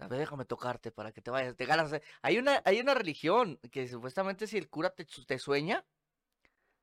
A 0.00 0.08
ver, 0.08 0.20
déjame 0.20 0.46
tocarte 0.46 0.90
para 0.90 1.12
que 1.12 1.20
te 1.20 1.30
vayas. 1.30 1.54
Te 1.54 1.66
ganas. 1.66 1.92
Hay 2.22 2.38
una, 2.38 2.62
hay 2.64 2.80
una 2.80 2.94
religión 2.94 3.58
que 3.70 3.86
supuestamente 3.86 4.46
si 4.46 4.56
el 4.56 4.68
cura 4.70 4.90
te, 4.90 5.04
su- 5.04 5.26
te 5.26 5.38
sueña, 5.38 5.84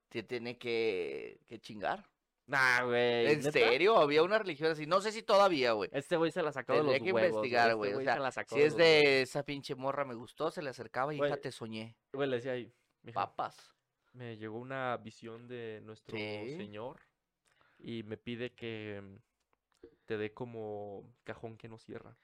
te 0.09 0.23
tiene 0.23 0.57
que, 0.57 1.41
que 1.47 1.59
chingar. 1.59 2.05
Nah, 2.47 2.83
güey. 2.85 3.27
¿En 3.33 3.39
¿neta? 3.39 3.51
serio? 3.51 3.97
Había 3.97 4.23
una 4.23 4.39
religión 4.39 4.71
así. 4.71 4.85
No 4.87 5.01
sé 5.01 5.11
si 5.11 5.21
todavía, 5.21 5.73
güey. 5.73 5.89
Este 5.93 6.15
güey 6.15 6.31
se 6.31 6.41
la 6.41 6.51
sacó 6.53 6.71
de 6.73 6.79
los 6.79 6.93
Tendría 6.93 7.05
que 7.05 7.13
huevos. 7.13 7.29
investigar, 7.29 7.67
este 7.67 7.75
güey. 7.75 7.93
o 7.93 7.97
se 7.97 8.03
sea, 8.05 8.31
si 8.31 8.39
es 8.61 8.73
huevos. 8.73 8.77
de 8.77 9.21
esa 9.21 9.43
pinche 9.43 9.75
morra 9.75 10.05
me 10.05 10.15
gustó, 10.15 10.49
se 10.49 10.61
le 10.61 10.69
acercaba 10.69 11.13
y 11.13 11.17
hija 11.17 11.27
Güey, 11.27 11.41
te 11.41 11.51
soñé. 11.51 11.97
Güey, 12.13 12.29
le 12.29 12.37
decía 12.37 12.53
ahí, 12.53 12.71
"Mija, 13.03 13.19
Papas. 13.19 13.75
me 14.13 14.37
llegó 14.37 14.57
una 14.59 14.95
visión 14.97 15.47
de 15.47 15.81
nuestro 15.83 16.17
Sí. 16.17 16.55
Señor 16.57 17.01
y 17.79 18.03
me 18.03 18.15
pide 18.17 18.53
que 18.53 19.01
mm, 19.03 19.87
te 20.05 20.17
dé 20.17 20.33
como 20.33 21.13
cajón 21.25 21.57
que 21.57 21.67
no 21.67 21.77
cierra. 21.77 22.17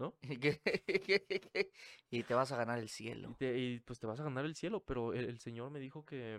y 2.10 2.22
te 2.22 2.34
vas 2.34 2.52
a 2.52 2.56
ganar 2.56 2.78
el 2.78 2.84
Y, 2.84 2.88
cielo. 2.88 3.36
te- 3.38 3.58
y, 3.58 3.80
pues 3.80 3.98
te 3.98 4.06
vas 4.06 4.20
a 4.20 4.24
ganar 4.24 4.44
el 4.44 4.54
cielo, 4.54 4.80
pero 4.84 5.12
el, 5.12 5.26
el 5.26 5.38
Señor 5.40 5.70
me 5.70 5.78
dijo 5.80 6.04
que, 6.04 6.38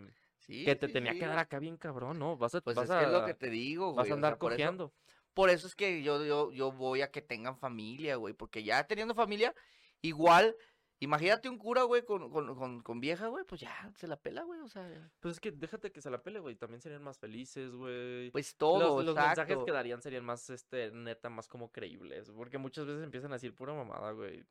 Sí, 0.50 0.66
que 0.66 0.76
te 0.76 0.88
sí, 0.88 0.94
tenía 0.94 1.14
sí. 1.14 1.20
que 1.20 1.28
dar 1.28 1.38
acá 1.40 1.60
bien 1.60 1.78
cabrón, 1.78 2.18
¿no? 2.20 2.36
Vas 2.38 2.56
a, 2.56 2.62
Pues 2.62 2.76
vas 2.76 2.90
es 2.90 2.96
que 2.98 3.04
es 3.06 3.12
lo 3.12 3.20
a- 3.20 3.26
que 3.26 3.34
te 3.36 3.50
digo, 3.50 3.94
vas 3.94 4.06
güey. 4.08 4.12
a 4.12 4.14
o 4.14 4.16
andar 4.16 4.38
por 4.38 4.52
eso- 4.52 4.58
cojeando. 4.58 4.94
Por 5.34 5.50
eso 5.50 5.68
es 5.68 5.76
que 5.76 6.02
yo, 6.04 6.26
yo, 6.26 6.52
yo 6.52 6.72
voy 6.72 7.02
a 7.02 7.12
que 7.12 7.22
tengan 7.22 7.56
familia, 7.58 8.16
güey. 8.16 8.34
Porque 8.34 8.64
ya 8.64 8.86
teniendo 8.88 9.14
familia, 9.16 9.54
igual 10.02 10.56
Imagínate 11.02 11.48
un 11.48 11.58
cura, 11.58 11.84
güey, 11.84 12.04
con, 12.04 12.30
con, 12.30 12.54
con, 12.58 12.82
con 12.84 13.00
vieja, 13.00 13.28
güey, 13.28 13.46
pues 13.46 13.62
ya 13.62 13.90
se 13.96 14.06
la 14.06 14.18
pela, 14.18 14.44
güey, 14.44 14.60
o 14.60 14.68
sea, 14.68 14.86
Pues 15.22 15.36
es 15.36 15.40
que 15.40 15.50
déjate 15.52 15.94
que 15.94 16.02
se 16.02 16.10
la 16.10 16.22
pele, 16.22 16.40
güey. 16.42 16.58
También 16.58 16.82
serían 16.82 17.02
más 17.04 17.18
felices, 17.18 17.72
güey. 17.72 18.30
pues 18.32 18.58
todo, 18.58 18.98
los, 18.98 19.06
los 19.06 19.16
mensajes 19.16 19.60
que 19.66 19.72
darían 19.72 20.02
serían 20.02 20.26
más, 20.26 20.50
este, 20.50 20.92
neta, 20.92 21.30
más 21.30 21.48
como 21.48 21.72
creíbles. 21.72 22.30
Porque 22.32 22.58
muchas 22.58 22.86
veces 22.86 23.02
empiezan 23.02 23.32
a 23.32 23.36
decir 23.36 23.56
pura 23.56 23.74
mamada, 23.74 24.12
güey. 24.12 24.44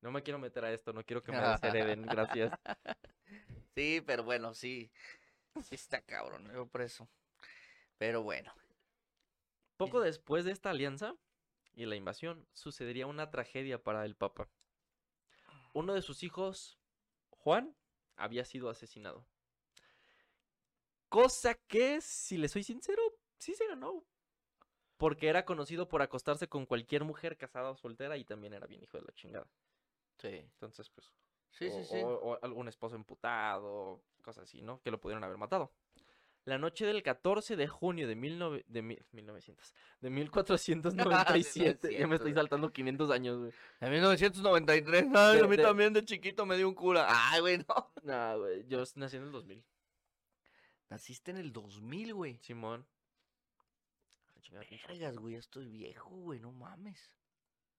No 0.00 0.10
me 0.10 0.24
quiero 0.24 0.40
meter 0.40 0.64
a 0.64 0.72
esto, 0.72 0.92
no 0.92 1.04
quiero 1.04 1.22
que 1.22 1.30
me 1.30 1.38
deshereden, 2.00 2.02
gracias. 2.02 2.50
Sí, 3.74 4.02
pero 4.06 4.22
bueno, 4.24 4.54
sí. 4.54 4.90
Sí 5.62 5.74
está 5.74 6.02
cabrón, 6.02 6.50
yo 6.52 6.66
por 6.66 6.82
eso. 6.82 7.08
Pero 7.98 8.22
bueno. 8.22 8.52
Poco 9.76 10.00
después 10.00 10.44
de 10.44 10.52
esta 10.52 10.70
alianza 10.70 11.14
y 11.74 11.86
la 11.86 11.96
invasión, 11.96 12.46
sucedería 12.52 13.06
una 13.06 13.30
tragedia 13.30 13.82
para 13.82 14.04
el 14.04 14.14
Papa. 14.14 14.48
Uno 15.72 15.94
de 15.94 16.02
sus 16.02 16.22
hijos, 16.22 16.78
Juan, 17.30 17.76
había 18.16 18.44
sido 18.44 18.70
asesinado. 18.70 19.26
Cosa 21.08 21.54
que, 21.54 22.00
si 22.00 22.38
le 22.38 22.48
soy 22.48 22.62
sincero, 22.62 23.02
sí 23.38 23.54
se 23.54 23.66
ganó. 23.66 24.04
Porque 24.96 25.28
era 25.28 25.44
conocido 25.44 25.88
por 25.88 26.02
acostarse 26.02 26.48
con 26.48 26.66
cualquier 26.66 27.04
mujer 27.04 27.36
casada 27.36 27.70
o 27.70 27.76
soltera 27.76 28.16
y 28.16 28.24
también 28.24 28.54
era 28.54 28.66
bien 28.66 28.82
hijo 28.82 28.98
de 28.98 29.04
la 29.04 29.12
chingada. 29.12 29.48
Sí. 30.18 30.28
Entonces, 30.28 30.88
pues, 30.90 31.12
Sí, 31.58 31.66
o, 31.68 31.70
sí, 31.70 31.84
sí. 31.84 31.96
o- 32.02 32.08
o 32.32 32.38
algún 32.44 32.68
esposo 32.68 32.96
emputado, 32.96 34.02
cosas 34.22 34.44
así, 34.44 34.60
¿no? 34.62 34.80
Que 34.82 34.90
lo 34.90 35.00
pudieron 35.00 35.24
haber 35.24 35.36
matado. 35.38 35.72
La 36.46 36.58
noche 36.58 36.84
del 36.84 37.02
14 37.02 37.56
de 37.56 37.66
junio 37.68 38.06
de, 38.06 38.14
19 38.16 38.64
de 38.68 38.82
mil- 38.82 39.02
1900, 39.12 39.72
de 40.00 40.10
1497, 40.10 41.92
ya 41.96 42.06
me 42.06 42.16
estoy 42.16 42.32
1900. 42.32 42.34
saltando 42.34 42.70
500 42.72 43.10
años, 43.10 43.38
güey. 43.38 43.52
En 43.80 43.90
1993, 43.92 45.04
ay, 45.14 45.36
De- 45.38 45.44
a 45.44 45.48
mí 45.48 45.56
de- 45.56 45.62
también 45.62 45.92
de 45.94 46.04
chiquito 46.04 46.44
me 46.44 46.56
dio 46.58 46.68
un 46.68 46.74
cura. 46.74 47.06
Ay, 47.08 47.40
güey, 47.40 47.58
no. 47.58 47.92
Nah, 48.02 48.34
güey, 48.36 48.66
yo 48.68 48.82
nací 48.96 49.16
en 49.16 49.22
el 49.22 49.32
2000, 49.32 49.64
Naciste 50.90 51.30
en 51.30 51.38
el 51.38 51.50
2000, 51.52 52.12
güey. 52.12 52.38
Simón. 52.42 52.86
Ah, 54.56 54.60
Vergas, 54.88 55.16
güey, 55.16 55.34
estoy 55.36 55.66
viejo, 55.66 56.10
güey, 56.10 56.38
no 56.38 56.52
mames. 56.52 57.10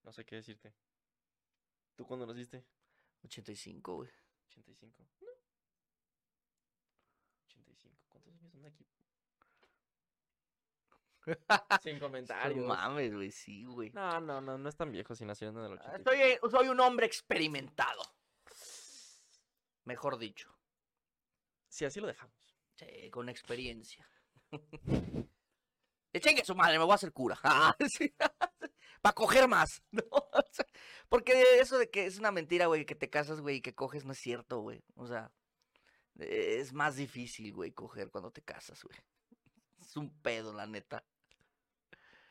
No 0.02 0.12
sé 0.12 0.24
qué 0.26 0.36
decirte. 0.36 0.74
¿Tú 1.94 2.04
cuándo 2.04 2.26
naciste? 2.26 2.64
85, 3.26 3.94
güey. 3.96 4.10
85. 4.48 5.04
No. 5.20 5.28
85. 7.48 8.06
¿Cuántos 8.08 8.32
años 8.34 8.52
son 8.52 8.64
aquí? 8.66 8.86
Sin 11.82 11.94
No 11.94 12.00
comentarios. 12.00 12.66
mames, 12.66 13.14
güey, 13.14 13.30
sí, 13.32 13.64
güey. 13.64 13.90
No, 13.90 14.20
no, 14.20 14.40
no, 14.40 14.56
no 14.58 14.68
es 14.68 14.76
tan 14.76 14.92
viejo 14.92 15.14
si 15.14 15.24
nacieron 15.24 15.58
en 15.58 15.72
el 15.72 15.78
Ah, 15.78 15.96
85. 15.98 16.10
Soy, 16.10 16.20
eh, 16.20 16.40
soy 16.50 16.68
un 16.68 16.80
hombre 16.80 17.06
experimentado. 17.06 18.02
Mejor 19.84 20.18
dicho. 20.18 20.52
Si 21.68 21.84
así 21.84 22.00
lo 22.00 22.06
dejamos. 22.06 22.34
Sí, 22.76 23.10
con 23.10 23.28
experiencia. 23.28 24.08
Le 26.12 26.20
chingue 26.20 26.44
su 26.44 26.54
madre, 26.54 26.78
me 26.78 26.84
voy 26.84 26.92
a 26.92 26.94
hacer 26.94 27.12
cura. 27.12 27.38
Ah, 27.44 27.76
Para 29.06 29.14
coger 29.14 29.46
más. 29.46 29.84
¿no? 29.92 30.02
O 30.10 30.44
sea, 30.50 30.66
porque 31.08 31.60
eso 31.60 31.78
de 31.78 31.88
que 31.88 32.06
es 32.06 32.18
una 32.18 32.32
mentira, 32.32 32.66
güey, 32.66 32.84
que 32.84 32.96
te 32.96 33.08
casas, 33.08 33.40
güey, 33.40 33.56
y 33.58 33.60
que 33.60 33.72
coges 33.72 34.04
no 34.04 34.10
es 34.10 34.18
cierto, 34.18 34.58
güey. 34.58 34.82
O 34.96 35.06
sea, 35.06 35.30
es 36.18 36.72
más 36.72 36.96
difícil, 36.96 37.52
güey, 37.52 37.70
coger 37.70 38.10
cuando 38.10 38.32
te 38.32 38.42
casas, 38.42 38.82
güey. 38.82 38.98
Es 39.80 39.96
un 39.96 40.10
pedo, 40.22 40.52
la 40.52 40.66
neta. 40.66 41.04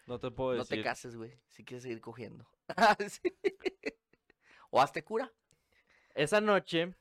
No 0.06 0.20
te 0.20 0.30
puedo 0.32 0.52
No 0.52 0.64
decir. 0.64 0.80
te 0.80 0.84
cases, 0.84 1.16
güey, 1.16 1.40
si 1.48 1.64
quieres 1.64 1.84
seguir 1.84 2.02
cogiendo. 2.02 2.46
Sí. 3.10 3.22
O 4.70 4.82
hazte 4.82 5.02
cura. 5.02 5.32
Esa 6.14 6.42
noche 6.42 6.94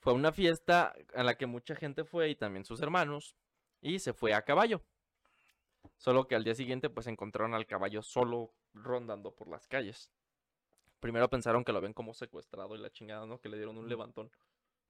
fue 0.00 0.12
una 0.12 0.32
fiesta 0.32 0.94
a 1.14 1.22
la 1.22 1.38
que 1.38 1.46
mucha 1.46 1.74
gente 1.74 2.04
fue 2.04 2.28
y 2.28 2.36
también 2.36 2.66
sus 2.66 2.82
hermanos. 2.82 3.36
Y 3.80 4.00
se 4.00 4.12
fue 4.12 4.34
a 4.34 4.44
caballo. 4.44 4.84
Solo 5.96 6.26
que 6.28 6.34
al 6.34 6.44
día 6.44 6.54
siguiente 6.54 6.90
pues 6.90 7.06
encontraron 7.06 7.54
al 7.54 7.66
caballo 7.66 8.02
solo 8.02 8.52
rondando 8.74 9.34
por 9.34 9.48
las 9.48 9.66
calles. 9.66 10.10
Primero 11.00 11.28
pensaron 11.28 11.64
que 11.64 11.72
lo 11.72 11.78
habían 11.78 11.92
como 11.94 12.14
secuestrado 12.14 12.74
y 12.74 12.78
la 12.78 12.90
chingada, 12.90 13.26
¿no? 13.26 13.40
Que 13.40 13.48
le 13.48 13.56
dieron 13.56 13.78
un 13.78 13.88
levantón. 13.88 14.30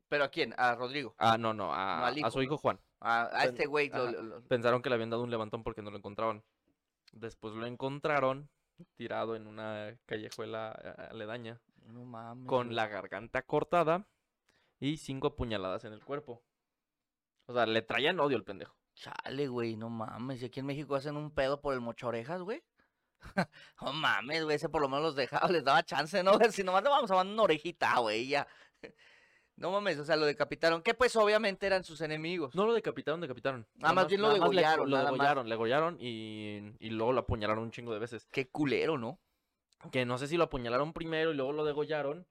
¿Pero 0.09 0.25
a 0.25 0.29
quién? 0.31 0.55
A 0.57 0.75
Rodrigo. 0.75 1.15
Ah, 1.19 1.37
no, 1.37 1.53
no, 1.53 1.73
a, 1.73 2.07
al 2.07 2.25
a 2.25 2.31
su 2.31 2.41
hijo. 2.43 2.57
Juan. 2.57 2.81
A, 3.01 3.45
este 3.45 3.67
güey. 3.67 3.91
lo- 3.91 4.43
Pensaron 4.49 4.81
que 4.81 4.89
le 4.89 4.95
habían 4.95 5.11
dado 5.11 5.23
un 5.23 5.31
levantón 5.31 5.63
porque 5.63 5.83
no 5.83 5.91
lo 5.91 5.99
encontraban. 5.99 6.43
Después 7.13 7.55
lo 7.55 7.67
encontraron 7.67 8.49
tirado 8.97 9.37
en 9.37 9.47
una 9.47 9.99
callejuela 10.07 10.79
eh, 10.83 11.09
aledaña. 11.11 11.61
No 11.85 12.05
mames. 12.05 12.47
con 12.49 12.75
la 12.75 12.87
garganta 12.87 13.43
cortada 13.43 14.07
y 14.79 14.99
cinco 14.99 15.37
puñaladas 15.37 15.85
en 15.85 15.93
el 15.95 16.05
cuerpo. 16.05 16.43
O 17.47 17.53
sea, 17.55 17.65
le 17.67 17.81
traían 17.83 18.21
odio 18.21 18.37
al 18.37 18.45
pendejo. 18.45 18.78
Chale, 19.01 19.47
güey, 19.47 19.77
no 19.77 19.89
mames. 19.91 20.43
Y 20.43 20.47
aquí 20.47 20.61
en 20.61 20.67
México 20.67 20.95
hacen 20.97 21.17
un 21.17 21.31
pedo 21.31 21.61
por 21.61 21.73
el 21.75 21.81
mochorejas, 21.81 22.43
güey. 22.43 22.63
no 23.83 23.93
mames, 23.93 24.45
güey. 24.45 24.57
Ese 24.57 24.69
por 24.69 24.81
lo 24.83 24.89
menos 24.89 25.05
los 25.05 25.17
dejaba, 25.17 25.49
les 25.49 25.63
daba 25.65 25.83
chance, 25.85 26.23
¿no? 26.23 26.33
Si 26.53 26.65
nomás 26.65 26.83
le 26.83 26.91
vamos 26.91 27.11
a 27.11 27.15
mandar 27.15 27.33
una 27.35 27.43
orejita, 27.45 27.99
güey, 28.01 28.29
ya. 28.29 28.47
No 29.57 29.73
mames, 29.73 29.99
o 29.99 30.05
sea, 30.05 30.17
lo 30.17 30.25
decapitaron. 30.27 30.83
Que 30.83 30.95
pues 30.95 31.15
obviamente 31.17 31.67
eran 31.67 31.83
sus 31.85 32.01
enemigos. 32.01 32.55
No 32.55 32.65
lo 32.67 32.75
decapitaron, 32.75 33.21
decapitaron. 33.21 33.67
Ah, 33.83 33.93
más 33.93 34.07
bien 34.09 34.21
lo 34.21 34.29
nada 34.29 34.39
le- 34.39 34.45
degollaron, 34.45 34.91
Lo 34.91 34.97
nada 34.97 35.11
más. 35.11 35.13
degollaron, 35.19 35.49
le 35.49 35.55
degollaron 35.55 35.97
y, 36.01 36.77
y 36.79 36.91
luego 36.91 37.13
lo 37.13 37.21
apuñalaron 37.21 37.65
un 37.65 37.71
chingo 37.73 37.93
de 37.93 37.99
veces. 37.99 38.29
Qué 38.31 38.49
culero, 38.49 38.99
¿no? 38.99 39.19
Que 39.91 40.05
no 40.05 40.17
sé 40.19 40.29
si 40.29 40.37
lo 40.37 40.45
apuñalaron 40.45 40.93
primero 40.93 41.33
y 41.33 41.35
luego 41.35 41.53
lo 41.53 41.65
degollaron. 41.65 42.27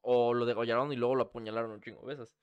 O 0.00 0.32
lo 0.34 0.46
degollaron 0.46 0.92
y 0.92 0.96
luego 0.96 1.14
lo 1.16 1.24
apuñalaron 1.24 1.70
un 1.72 1.80
chingo 1.80 2.00
de 2.00 2.06
veces. 2.16 2.34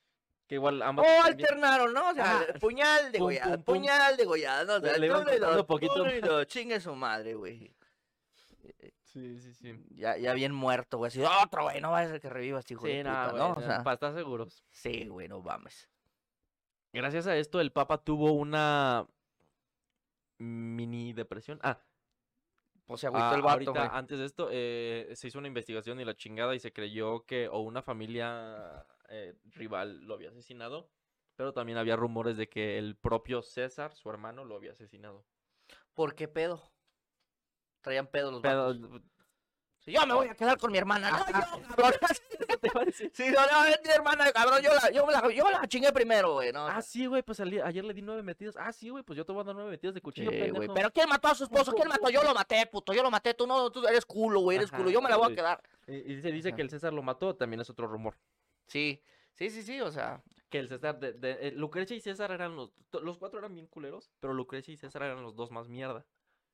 Que 0.48 0.56
igual 0.56 0.82
ambas. 0.84 1.06
O 1.08 1.24
alternaron, 1.24 1.94
¿no? 1.94 2.10
O 2.10 2.14
sea, 2.14 2.46
puñal, 2.60 3.12
degollada, 3.12 3.56
pum, 3.58 3.64
pum. 3.64 3.76
puñal, 3.76 4.16
degollada, 4.18 4.64
¿no? 4.66 4.74
O 4.76 4.80
sea, 4.80 4.98
Le- 4.98 5.08
iban 5.08 5.26
dos, 5.40 5.66
poquito 5.66 6.06
y 6.08 6.46
Chingue 6.46 6.80
su 6.80 6.94
madre, 6.96 7.34
güey. 7.34 7.74
Sí, 9.02 9.40
sí, 9.40 9.54
sí. 9.54 9.74
Ya, 9.92 10.18
ya 10.18 10.34
bien 10.34 10.54
muerto, 10.54 10.98
güey. 10.98 11.08
Así, 11.08 11.22
otro, 11.24 11.64
güey, 11.64 11.80
no 11.80 11.92
va 11.92 12.00
a 12.02 12.08
ser 12.08 12.20
que 12.20 12.30
reviva 12.30 12.60
este 12.60 12.74
hijo 12.74 12.86
Sí, 12.86 12.92
de 12.94 13.04
nada, 13.06 13.32
puta, 13.32 13.44
¿no? 13.44 13.50
O 13.52 13.56
güey, 13.56 13.66
sea, 13.66 13.82
para 13.84 13.94
estar 13.94 14.14
seguros. 14.14 14.64
sí, 14.72 15.08
güey, 15.08 15.28
no 15.30 15.42
mames. 15.42 15.90
Gracias 16.92 17.26
a 17.28 17.36
esto, 17.38 17.60
el 17.62 17.72
Papa 17.72 17.98
tuvo 18.04 18.34
una 18.34 19.08
mini 20.38 21.14
depresión. 21.14 21.60
Ah, 21.64 21.80
O 22.88 22.98
sea, 22.98 23.10
agüitó 23.10 23.26
Ah, 23.26 23.36
el 23.36 23.42
vato, 23.42 23.54
ahorita, 23.54 23.72
güey. 23.72 23.90
antes 23.94 24.20
de 24.20 24.26
esto, 24.26 24.50
eh, 24.52 25.10
se 25.16 25.28
hizo 25.28 25.40
una 25.40 25.48
investigación 25.48 26.00
y 26.00 26.06
la 26.06 26.16
chingada 26.16 26.54
y 26.54 26.60
se 26.60 26.72
creyó 26.74 27.26
que 27.26 27.48
o 27.48 27.60
una 27.62 27.82
familia 27.82 28.86
eh, 29.10 29.36
rival 29.46 30.02
lo 30.06 30.14
había 30.16 30.30
asesinado, 30.30 30.90
pero 31.36 31.54
también 31.54 31.78
había 31.78 31.96
rumores 31.96 32.38
de 32.38 32.48
que 32.50 32.78
el 32.78 32.96
propio 32.96 33.42
César, 33.42 33.94
su 33.94 34.10
hermano, 34.10 34.46
lo 34.46 34.56
había 34.56 34.72
asesinado. 34.72 35.26
¿Por 35.94 36.16
qué 36.16 36.28
pedo? 36.28 36.62
Traían 37.82 38.08
pedo 38.08 38.32
los 38.32 38.42
vatos. 38.42 38.80
Sí, 39.80 39.92
yo 39.92 40.04
me 40.08 40.16
voy 40.16 40.28
a 40.28 40.34
quedar 40.34 40.58
con 40.58 40.72
mi 40.72 40.80
hermana. 40.80 41.12
No, 41.12 41.20
yo, 41.20 41.32
cabrón. 41.32 41.62
te 42.62 42.68
iba 42.68 42.82
a 42.82 42.86
decir. 42.86 43.12
Sí, 43.14 43.26
no, 43.30 43.46
no, 43.46 43.66
es 43.66 43.80
mi 43.84 43.92
hermana, 43.92 44.32
cabrón. 44.32 44.60
Yo 44.64 44.72
la, 44.74 44.90
yo 44.92 45.06
la, 45.06 45.32
yo 45.32 45.52
la 45.52 45.68
chingué 45.68 45.94
primero, 45.94 46.34
güey. 46.34 46.52
No, 46.52 46.66
Ah, 46.66 46.82
sí, 46.82 47.06
güey, 47.06 47.22
pues 47.22 47.40
ayer 47.40 47.86
le 47.86 47.94
di 47.94 48.02
nueve 48.02 48.24
metidas. 48.24 48.58
Ah, 48.58 48.74
sí, 48.74 48.90
güey, 48.90 49.04
pues 49.04 49.16
yo 49.16 49.24
te 49.26 49.32
voy 49.32 49.42
a 49.42 49.44
dar 49.44 49.54
nueve 49.54 49.70
metidas 49.70 49.94
de 49.94 50.02
cuchillo, 50.02 50.32
Sí. 50.32 50.52
Pero 50.74 50.90
¿quién 50.90 51.08
mató 51.08 51.28
a 51.28 51.36
su 51.36 51.44
esposo? 51.44 51.72
¿Quién 51.74 51.88
mató? 51.88 52.10
Yo 52.10 52.24
lo 52.24 52.34
maté, 52.34 52.66
puto. 52.66 52.94
Yo 52.94 53.04
lo 53.04 53.12
maté. 53.12 53.36
Tú 53.36 53.46
no, 53.46 53.70
tú 53.70 53.86
eres 53.86 54.06
culo, 54.08 54.40
güey. 54.40 54.58
Eres 54.58 54.70
Ajá, 54.74 54.78
culo. 54.78 54.90
Yo 54.90 55.02
me 55.04 55.10
la 55.10 55.18
voy 55.18 55.32
a 55.34 55.36
quedar. 55.36 55.62
Y, 55.86 56.14
y 56.14 56.22
se 56.22 56.32
dice 56.32 56.48
Ajá. 56.50 56.56
que 56.56 56.62
el 56.64 56.72
César 56.72 56.92
lo 56.92 57.04
mató, 57.04 57.36
también 57.36 57.62
es 57.62 57.70
otro 57.70 57.86
rumor. 57.86 58.16
Sí, 58.68 59.02
sí, 59.34 59.50
sí, 59.50 59.64
sí. 59.64 59.82
O 59.82 59.92
sea, 59.92 60.24
Que 60.50 60.60
el 60.60 60.68
César, 60.68 61.00
de, 61.00 61.14
de- 61.14 61.48
eh, 61.48 61.52
Lucrecia 61.52 61.96
y 61.96 62.02
César 62.02 62.32
eran 62.32 62.56
los, 62.56 62.72
los 63.02 63.18
cuatro 63.18 63.40
eran 63.40 63.54
bien 63.54 63.68
culeros, 63.68 64.12
pero 64.20 64.34
Lucrecia 64.34 64.74
y 64.74 64.78
César 64.78 65.04
eran 65.04 65.22
los 65.24 65.36
dos 65.36 65.52
más 65.52 65.68
mierda. 65.68 66.06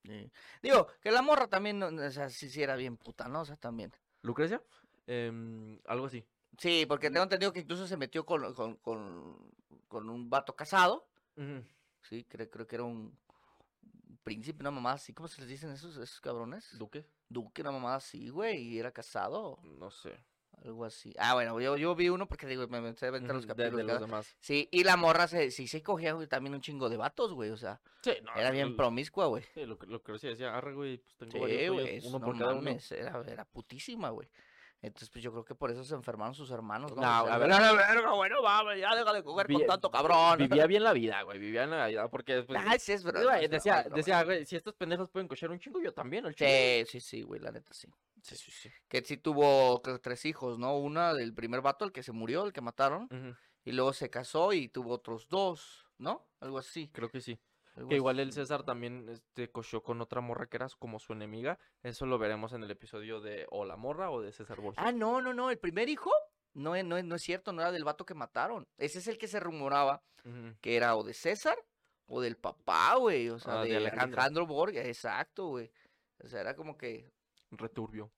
sí. 0.04 0.32
digo, 0.64 0.88
que 1.02 1.12
la 1.12 1.22
morra 1.22 1.48
también, 1.48 1.82
o 1.84 2.10
sea, 2.12 2.30
sí, 2.30 2.50
sí 2.50 2.62
era 2.64 2.76
bien 2.76 2.98
puta, 2.98 3.28
¿no? 3.28 3.42
O 3.42 3.46
sea, 3.46 3.58
también. 3.58 3.92
¿Lucrecia? 4.22 4.64
Em, 5.08 5.80
algo 5.86 6.06
así. 6.08 6.26
Sí, 6.58 6.86
porque 6.88 7.10
tengo 7.10 7.24
entendido 7.24 7.54
que 7.54 7.62
incluso 7.62 7.88
se 7.88 7.98
metió 7.98 8.26
con, 8.26 8.54
con, 8.54 8.76
con, 8.78 9.52
con 9.88 10.10
un 10.10 10.30
vato 10.30 10.56
casado. 10.56 11.08
Sí, 12.02 12.24
creo, 12.26 12.50
creo 12.50 12.68
que 12.68 12.76
era 12.76 12.84
un 12.84 13.18
príncipe, 14.24 14.62
una 14.62 14.72
mamá 14.72 14.94
así. 14.94 15.14
¿Cómo 15.14 15.28
se 15.28 15.42
les 15.42 15.50
dicen 15.50 15.72
esos, 15.72 15.98
esos 15.98 16.20
cabrones? 16.22 16.78
¿Duque? 16.78 17.06
Duque, 17.30 17.62
una 17.62 17.72
mamá 17.72 17.96
así, 17.96 18.30
güey, 18.30 18.62
y 18.62 18.80
era 18.80 18.92
casado. 18.92 19.60
No 19.64 19.90
sé. 19.90 20.18
Algo 20.64 20.86
así. 20.86 21.12
Ah, 21.18 21.34
bueno, 21.34 21.60
yo, 21.60 21.76
yo 21.76 21.96
vi 21.96 22.10
uno 22.10 22.28
porque 22.28 22.46
digo, 22.46 22.68
me 22.68 22.82
metí 22.82 23.04
a 23.04 23.10
ver 23.12 23.24
los 23.24 23.42
de, 23.42 23.48
capítulos. 23.48 23.78
de 23.78 23.84
los 23.84 24.00
demás. 24.00 24.36
Sí, 24.40 24.70
y 24.72 24.84
la 24.84 24.96
morra 24.96 25.28
se, 25.28 25.50
sí 25.50 25.68
se 25.68 25.82
cogía 25.82 26.14
güey, 26.14 26.28
también 26.28 26.54
un 26.54 26.62
chingo 26.62 26.88
de 26.88 26.98
vatos, 26.98 27.34
güey. 27.34 27.50
O 27.50 27.58
sea, 27.58 27.82
Sí, 28.04 28.12
no, 28.24 28.36
era 28.36 28.52
bien 28.52 28.76
promiscua, 28.76 29.26
güey. 29.26 29.44
Sí, 29.56 29.66
lo, 29.66 29.80
que- 29.80 29.88
lo 29.88 30.04
que 30.04 30.12
decía, 30.12 30.56
arre, 30.56 30.74
güey, 30.74 30.98
pues 31.00 31.18
tengo 31.18 31.32
Sí, 31.32 31.40
varios 31.40 31.74
güey, 31.74 32.00
uno 32.08 32.20
no 32.20 32.26
por 32.26 32.38
cada 32.38 32.52
uno. 32.52 32.62
mames, 32.62 32.92
era, 32.92 33.24
era 33.28 33.46
putísima, 33.46 34.10
güey. 34.10 34.30
Entonces, 34.84 35.12
pues 35.12 35.24
yo 35.24 35.32
creo 35.32 35.46
que 35.46 35.54
por 35.54 35.70
eso 35.70 35.84
se 35.84 35.94
enfermaron 35.94 36.34
sus 36.34 36.50
hermanos. 36.50 36.92
No, 36.96 37.02
¿no? 37.02 37.08
a 37.08 37.38
ver. 37.38 37.52
"A 37.52 37.72
verga, 37.74 38.14
bueno, 38.14 38.42
vamos, 38.42 38.74
ya 38.80 38.96
déjale 38.96 39.20
de 39.20 39.24
coger 39.24 39.46
con 39.48 39.66
tanto 39.68 39.92
cabrón. 39.92 40.40
Vivía 40.40 40.66
bien 40.66 40.84
la 40.84 40.92
vida, 40.94 41.22
güey, 41.22 41.38
vivía 41.38 41.64
en 41.66 41.70
la 41.72 41.86
vida, 41.86 42.08
porque 42.10 42.36
después... 42.38 42.60
Ay, 42.66 42.80
sí, 42.80 42.92
es 42.94 43.04
verdad. 43.04 43.40
Decía, 43.48 43.84
decía, 43.94 44.24
güey, 44.24 44.44
si 44.46 44.56
estos 44.56 44.74
pendejos 44.74 45.08
pueden 45.10 45.28
cochar 45.28 45.52
un 45.52 45.60
chingo, 45.60 45.80
yo 45.82 45.94
también, 45.94 46.26
el 46.26 46.34
chingo. 46.34 46.50
Sí, 46.52 46.84
sí, 46.88 47.00
sí, 47.00 47.22
güey, 47.22 47.40
la 47.40 47.52
neta 47.52 47.72
sí. 47.74 47.88
Sí, 48.22 48.36
sí, 48.36 48.52
sí. 48.52 48.70
Que 48.88 49.02
sí 49.04 49.18
tuvo 49.18 49.82
tres 50.02 50.26
hijos, 50.26 50.60
¿no? 50.60 50.78
Una 50.78 51.14
del 51.14 51.34
primer 51.34 51.62
vato, 51.62 51.86
el 51.86 51.92
que 51.92 52.04
se 52.04 52.12
murió, 52.12 52.46
el 52.46 52.54
que 52.54 52.62
mataron. 52.62 53.08
Y 53.64 53.72
luego 53.74 53.94
se 53.94 54.10
casó 54.10 54.54
y 54.54 54.70
tuvo 54.70 54.92
otros 54.94 55.28
dos, 55.30 55.86
¿no? 55.98 56.28
Algo 56.40 56.58
así. 56.58 56.90
Creo 56.94 57.10
que 57.10 57.22
sí. 57.22 57.40
algo 57.76 57.90
Que 57.90 57.96
igual 57.96 58.20
el. 58.20 58.32
César 58.34 58.64
también 58.64 59.08
este, 59.10 59.52
cochó 59.52 59.84
con 59.84 60.02
otra 60.02 60.20
morra 60.22 60.48
que 60.48 60.58
era 60.58 60.68
como 60.80 61.00
su 61.00 61.14
enemiga. 61.14 61.60
Eso 61.84 62.06
lo 62.06 62.18
veremos 62.18 62.54
en 62.54 62.64
el 62.64 62.72
episodio 62.72 63.22
de 63.22 63.46
O 63.52 63.66
la 63.66 63.76
morra 63.76 64.10
o 64.12 64.22
de 64.22 64.32
César 64.32 64.60
Borgia. 64.62 64.82
Ah, 64.84 64.92
no, 64.92 65.22
no, 65.22 65.34
no. 65.34 65.52
El 65.52 65.60
primer 65.60 65.90
hijo 65.90 66.12
no, 66.54 66.76
es- 66.76 66.84
no, 66.86 67.02
no 67.02 67.16
es 67.16 67.22
cierto, 67.22 67.54
no 67.54 67.62
era 67.62 67.72
del 67.72 67.84
vato 67.84 68.06
que 68.06 68.14
mataron. 68.16 68.68
Ese 68.78 69.00
es 69.00 69.08
el 69.08 69.18
que 69.18 69.28
se 69.28 69.40
rumoraba 69.40 70.04
que 70.62 70.76
era 70.76 70.96
o 70.96 71.04
de 71.04 71.14
César 71.14 71.58
o 72.08 72.20
del 72.22 72.38
papá, 72.38 72.96
güey. 72.96 73.30
O 73.30 73.40
sea, 73.40 73.62
Ah, 73.62 73.64
de 73.64 73.70
de, 73.70 73.78
Alejandro. 73.78 74.20
Alejandro. 74.20 74.46
Borgia, 74.48 74.84
exacto, 74.86 75.48
güey. 75.48 75.72
O 76.24 76.28
sea, 76.28 76.42
era 76.42 76.56
como 76.56 76.78
que. 76.78 77.12
Returbio. 77.52 78.12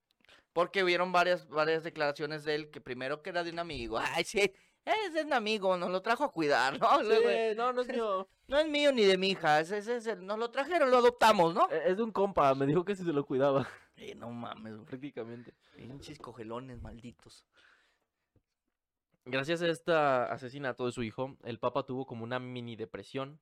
Porque 0.53 0.83
hubieron 0.83 1.11
varias, 1.11 1.47
varias 1.47 1.83
declaraciones 1.83 2.43
de 2.43 2.55
él 2.55 2.69
que 2.71 2.79
primero 2.81 3.21
que 3.21 3.31
era 3.31 3.43
de 3.43 3.51
un 3.51 3.59
amigo. 3.59 3.97
Ay, 4.19 4.23
sí, 4.23 4.53
es 4.85 5.13
de 5.13 5.23
un 5.23 5.33
amigo, 5.33 5.75
nos 5.77 5.89
lo 5.89 6.01
trajo 6.01 6.23
a 6.23 6.31
cuidar, 6.31 6.79
¿no? 6.79 6.87
Sí, 6.99 7.55
no, 7.55 7.73
no 7.73 7.81
es 7.81 7.87
mío. 7.89 8.27
No 8.47 8.59
es 8.59 8.67
mío 8.67 8.91
ni 8.91 9.03
de 9.03 9.17
mi 9.17 9.29
hija, 9.29 9.61
ese, 9.61 9.77
ese 9.77 9.95
es 9.97 10.07
el- 10.07 10.25
nos 10.25 10.37
lo 10.37 10.51
trajeron, 10.51 10.91
lo 10.91 10.97
adoptamos, 10.97 11.53
¿no? 11.55 11.69
Es 11.69 11.97
de 11.97 12.03
un 12.03 12.11
compa, 12.11 12.53
me 12.55 12.65
dijo 12.65 12.83
que 12.85 12.95
si 12.95 13.03
se 13.03 13.13
lo 13.13 13.25
cuidaba. 13.25 13.67
Eh, 13.95 14.15
no 14.15 14.31
mames, 14.31 14.73
güey. 14.73 14.85
Prácticamente. 14.87 15.53
Pinches 15.75 16.17
cogelones 16.17 16.81
malditos. 16.81 17.45
Gracias 19.25 19.61
a 19.61 19.67
este 19.67 19.93
asesinato 19.93 20.87
de 20.87 20.91
su 20.91 21.03
hijo, 21.03 21.37
el 21.43 21.59
Papa 21.59 21.85
tuvo 21.85 22.05
como 22.07 22.23
una 22.23 22.39
mini 22.39 22.75
depresión 22.75 23.39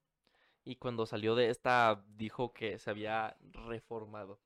y 0.65 0.75
cuando 0.75 1.05
salió 1.05 1.35
de 1.35 1.49
esta 1.49 2.03
dijo 2.17 2.51
que 2.53 2.77
se 2.79 2.89
había 2.89 3.37
reformado 3.39 4.39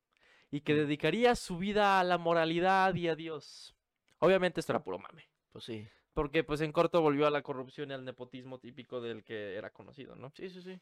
y 0.56 0.62
que 0.62 0.74
dedicaría 0.74 1.36
su 1.36 1.58
vida 1.58 2.00
a 2.00 2.04
la 2.06 2.18
moralidad 2.18 2.96
y 2.96 3.10
a 3.10 3.16
Dios. 3.16 3.76
Obviamente 4.20 4.62
esto 4.62 4.72
era 4.72 4.82
puro 4.82 4.98
mame, 5.00 5.28
Pues 5.52 5.66
sí. 5.66 5.86
porque 6.14 6.46
pues 6.46 6.62
en 6.62 6.72
corto 6.72 7.02
volvió 7.02 7.28
a 7.28 7.30
la 7.30 7.42
corrupción 7.42 7.92
y 7.92 7.94
al 7.94 8.06
nepotismo 8.06 8.58
típico 8.60 9.02
del 9.02 9.26
que 9.26 9.56
era 9.56 9.72
conocido, 9.72 10.16
¿no? 10.16 10.32
Sí, 10.34 10.50
sí, 10.50 10.62
sí. 10.62 10.80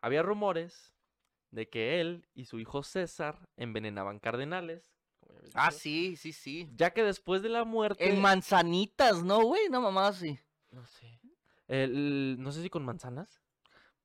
Había 0.00 0.22
rumores 0.22 0.94
de 1.50 1.68
que 1.68 2.00
él 2.00 2.26
y 2.34 2.46
su 2.46 2.58
hijo 2.60 2.82
César 2.82 3.46
envenenaban 3.58 4.20
cardenales. 4.20 4.90
como 5.18 5.34
ya 5.34 5.38
habías 5.40 5.54
Ah, 5.54 5.70
sí, 5.70 6.16
sí, 6.16 6.32
sí. 6.32 6.70
Ya 6.74 6.92
que 6.94 7.02
después 7.04 7.42
de 7.42 7.50
la 7.50 7.64
muerte... 7.64 8.08
En 8.08 8.22
manzanitas, 8.22 9.22
¿no, 9.22 9.42
güey? 9.44 9.68
No, 9.68 9.82
mamá, 9.82 10.14
sí. 10.14 10.38
No 10.70 10.86
sé. 10.86 11.20
El- 11.68 12.36
no 12.40 12.52
sé 12.52 12.62
si 12.62 12.70
con 12.70 12.86
manzanas. 12.86 13.42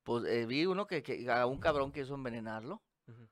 Pues 0.02 0.24
eh, 0.26 0.44
vi 0.44 0.66
uno 0.66 0.86
que, 0.86 1.02
que 1.02 1.30
a 1.30 1.46
un 1.46 1.58
cabrón 1.58 1.90
quiso 1.90 2.14
envenenarlo 2.14 2.82
Ujú. 3.08 3.26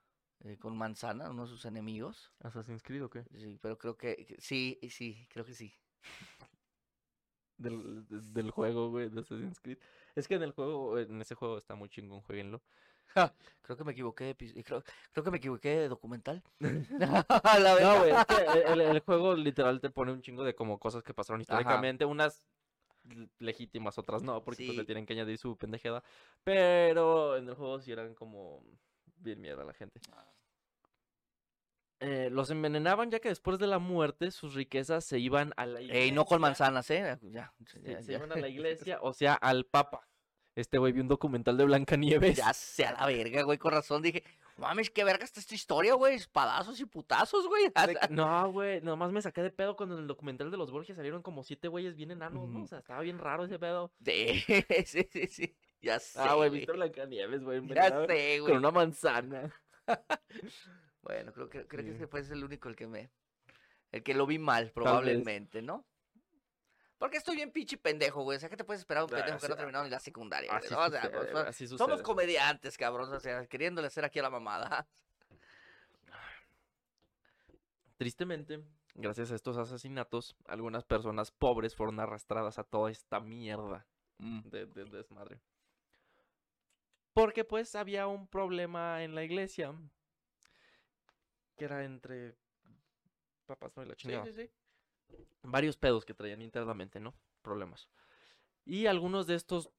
Eh, 0.44 0.56
con 0.58 0.76
manzana, 0.76 1.30
uno 1.30 1.42
de 1.42 1.48
sus 1.48 1.64
enemigos. 1.64 2.30
¿Assassin's 2.40 2.82
Creed 2.82 3.04
o 3.04 3.10
qué? 3.10 3.24
Sí, 3.36 3.58
pero 3.60 3.76
creo 3.78 3.96
que 3.96 4.24
que- 4.26 4.40
sí, 4.40 4.78
sí, 4.90 5.26
creo 5.30 5.44
que 5.44 5.54
sí. 5.54 5.74
Del, 7.56 8.04
de- 8.08 8.20
del 8.32 8.50
juego, 8.50 8.90
güey, 8.90 9.08
de 9.08 9.20
Assassin's 9.20 9.60
Creed. 9.60 9.78
Es 10.16 10.26
que 10.26 10.34
en 10.34 10.42
el 10.42 10.52
juego, 10.52 10.98
en 10.98 11.20
ese 11.20 11.34
juego 11.36 11.56
está 11.56 11.74
muy 11.76 11.88
chingón, 11.88 12.20
jueguenlo. 12.22 12.62
Creo 13.62 13.76
que 13.76 13.84
me 13.84 13.92
equivoqué 13.92 14.34
creo, 14.64 14.82
creo 15.12 15.24
que 15.24 15.30
me 15.30 15.36
equivoqué 15.36 15.68
de 15.76 15.88
documental. 15.88 16.42
La 16.60 17.76
No, 17.80 17.98
güey, 18.00 18.10
es 18.10 18.24
que 18.26 18.72
el, 18.72 18.80
el 18.80 19.00
juego 19.00 19.34
literal 19.36 19.80
te 19.80 19.88
pone 19.90 20.10
un 20.12 20.20
chingo 20.20 20.42
de 20.42 20.54
como 20.56 20.80
cosas 20.80 21.04
que 21.04 21.14
pasaron 21.14 21.40
Ajá. 21.40 21.42
históricamente, 21.42 22.04
unas 22.04 22.44
legítimas, 23.38 23.98
otras 23.98 24.22
no, 24.22 24.42
porque 24.42 24.64
pues, 24.64 24.76
le 24.76 24.82
Sí. 24.82 24.86
tienen 24.86 25.06
que 25.06 25.12
añadir 25.12 25.38
su 25.38 25.56
pendejada. 25.56 26.02
Pero 26.42 27.36
en 27.36 27.48
el 27.48 27.54
juego 27.54 27.78
sí 27.80 27.92
eran 27.92 28.14
como 28.14 28.64
bien 29.16 29.40
mierda 29.40 29.62
la 29.64 29.74
gente. 29.74 30.00
Eh, 32.06 32.28
los 32.30 32.50
envenenaban 32.50 33.10
ya 33.10 33.18
que 33.20 33.28
después 33.30 33.58
de 33.58 33.66
la 33.66 33.78
muerte 33.78 34.30
sus 34.30 34.54
riquezas 34.54 35.04
se 35.04 35.18
iban 35.18 35.52
a 35.56 35.64
la 35.66 35.80
iglesia. 35.80 36.02
Ey, 36.02 36.12
no 36.12 36.24
con 36.24 36.40
manzanas, 36.40 36.90
¿eh? 36.90 37.18
Ya, 37.22 37.52
Se, 37.66 37.80
ya, 37.82 38.02
se 38.02 38.12
ya. 38.12 38.18
iban 38.18 38.32
a 38.32 38.36
la 38.36 38.48
iglesia, 38.48 38.98
o 39.00 39.12
sea, 39.12 39.34
al 39.34 39.64
papa. 39.64 40.06
Este 40.54 40.78
güey 40.78 40.92
vio 40.92 41.02
un 41.02 41.08
documental 41.08 41.56
de 41.56 41.64
Blancanieves. 41.64 42.36
Ya 42.36 42.52
sea 42.52 42.92
la 42.92 43.06
verga, 43.06 43.42
güey, 43.42 43.58
con 43.58 43.72
razón 43.72 44.02
dije, 44.02 44.22
mames, 44.56 44.88
qué 44.90 45.02
verga 45.02 45.24
está 45.24 45.40
esta 45.40 45.54
historia, 45.54 45.94
güey, 45.94 46.14
espadazos 46.14 46.78
y 46.78 46.84
putazos, 46.84 47.48
güey. 47.48 47.72
No, 48.10 48.52
güey, 48.52 48.80
nomás 48.80 49.10
me 49.10 49.20
saqué 49.22 49.42
de 49.42 49.50
pedo 49.50 49.74
cuando 49.74 49.96
en 49.96 50.02
el 50.02 50.06
documental 50.06 50.50
de 50.52 50.56
los 50.56 50.70
Borges 50.70 50.94
salieron 50.96 51.22
como 51.22 51.42
siete 51.42 51.66
güeyes 51.68 51.96
bien 51.96 52.12
enanos, 52.12 52.48
¿no? 52.48 52.62
O 52.62 52.66
sea, 52.66 52.78
estaba 52.78 53.00
bien 53.00 53.18
raro 53.18 53.46
ese 53.46 53.58
pedo. 53.58 53.92
sí, 54.04 55.08
sí, 55.10 55.26
sí, 55.28 55.56
ya 55.82 55.98
sé, 55.98 56.20
Ah, 56.20 56.34
güey, 56.34 56.50
viste 56.50 56.70
Blancanieves, 56.72 57.42
güey, 57.42 57.66
ya 57.74 58.06
sé, 58.06 58.36
con 58.38 58.46
güey. 58.48 58.56
una 58.58 58.70
manzana. 58.70 59.52
Bueno, 61.04 61.32
creo 61.32 61.50
que, 61.50 61.66
creo 61.66 61.84
que 61.84 61.90
ese 61.92 62.06
fue 62.06 62.20
el 62.20 62.42
único 62.42 62.68
el 62.70 62.76
que 62.76 62.86
me, 62.86 63.10
el 63.92 64.02
que 64.02 64.14
lo 64.14 64.26
vi 64.26 64.38
mal, 64.38 64.70
probablemente, 64.72 65.60
¿no? 65.60 65.84
Porque 66.96 67.18
estoy 67.18 67.36
bien 67.36 67.50
pinche 67.50 67.76
pendejo, 67.76 68.22
güey. 68.22 68.36
O 68.36 68.40
sea, 68.40 68.48
¿qué 68.48 68.56
te 68.56 68.64
puedes 68.64 68.80
esperar 68.80 69.06
de 69.06 69.12
un 69.12 69.20
Ah, 69.20 69.24
pendejo 69.24 69.38
que 69.38 69.48
no 69.48 69.52
ha 69.52 69.54
ah, 69.54 69.58
terminado 69.58 69.84
ni 69.84 69.90
la 69.90 70.00
secundaria? 70.00 70.56
Así 70.56 70.72
¿no? 70.72 70.80
O 70.80 70.90
sea, 70.90 71.02
sucede, 71.02 71.30
pues, 71.30 71.68
somos 71.76 72.02
comediantes, 72.02 72.78
cabrón. 72.78 73.12
O 73.12 73.20
sea, 73.20 73.46
queriéndole 73.46 73.88
hacer 73.88 74.06
aquí 74.06 74.18
a 74.18 74.22
la 74.22 74.30
mamada. 74.30 74.88
Tristemente, 77.98 78.64
gracias 78.94 79.30
a 79.30 79.34
estos 79.34 79.58
asesinatos, 79.58 80.34
algunas 80.46 80.84
personas 80.84 81.30
pobres 81.30 81.76
fueron 81.76 82.00
arrastradas 82.00 82.58
a 82.58 82.64
toda 82.64 82.90
esta 82.90 83.20
mierda 83.20 83.86
de, 84.18 84.64
de 84.64 84.84
desmadre. 84.86 85.38
Porque 87.12 87.44
pues 87.44 87.74
había 87.74 88.06
un 88.06 88.26
problema 88.26 89.02
en 89.02 89.14
la 89.14 89.22
iglesia 89.22 89.74
que 91.56 91.64
era 91.64 91.84
entre 91.84 92.34
papas, 93.46 93.76
¿no? 93.76 93.82
Y 93.82 93.86
la 93.86 93.94
Sí, 93.94 94.00
chingada. 94.00 94.24
sí, 94.26 94.32
sí. 94.32 94.50
varios 95.42 95.76
pedos 95.76 96.04
que 96.04 96.14
traían 96.14 96.40
internamente, 96.42 97.00
¿no? 97.00 97.14
Problemas. 97.42 97.88
Y 98.64 98.86
algunos 98.86 99.26
de 99.26 99.34
estos 99.34 99.70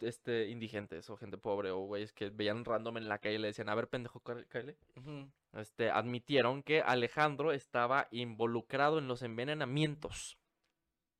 este, 0.00 0.48
indigentes 0.48 1.10
o 1.10 1.16
gente 1.18 1.36
pobre 1.36 1.70
o 1.70 1.80
güeyes 1.80 2.12
que 2.14 2.30
veían 2.30 2.64
random 2.64 2.96
en 2.96 3.08
la 3.08 3.18
calle 3.18 3.34
y 3.34 3.38
le 3.38 3.48
decían, 3.48 3.68
a 3.68 3.74
ver, 3.74 3.88
pendejo, 3.88 4.20
cá- 4.20 4.46
cáele", 4.48 4.78
Ujú. 4.96 5.30
este, 5.52 5.90
admitieron 5.90 6.62
que 6.62 6.80
Alejandro 6.80 7.52
estaba 7.52 8.08
involucrado 8.10 8.98
en 8.98 9.08
los 9.08 9.20
envenenamientos. 9.22 10.38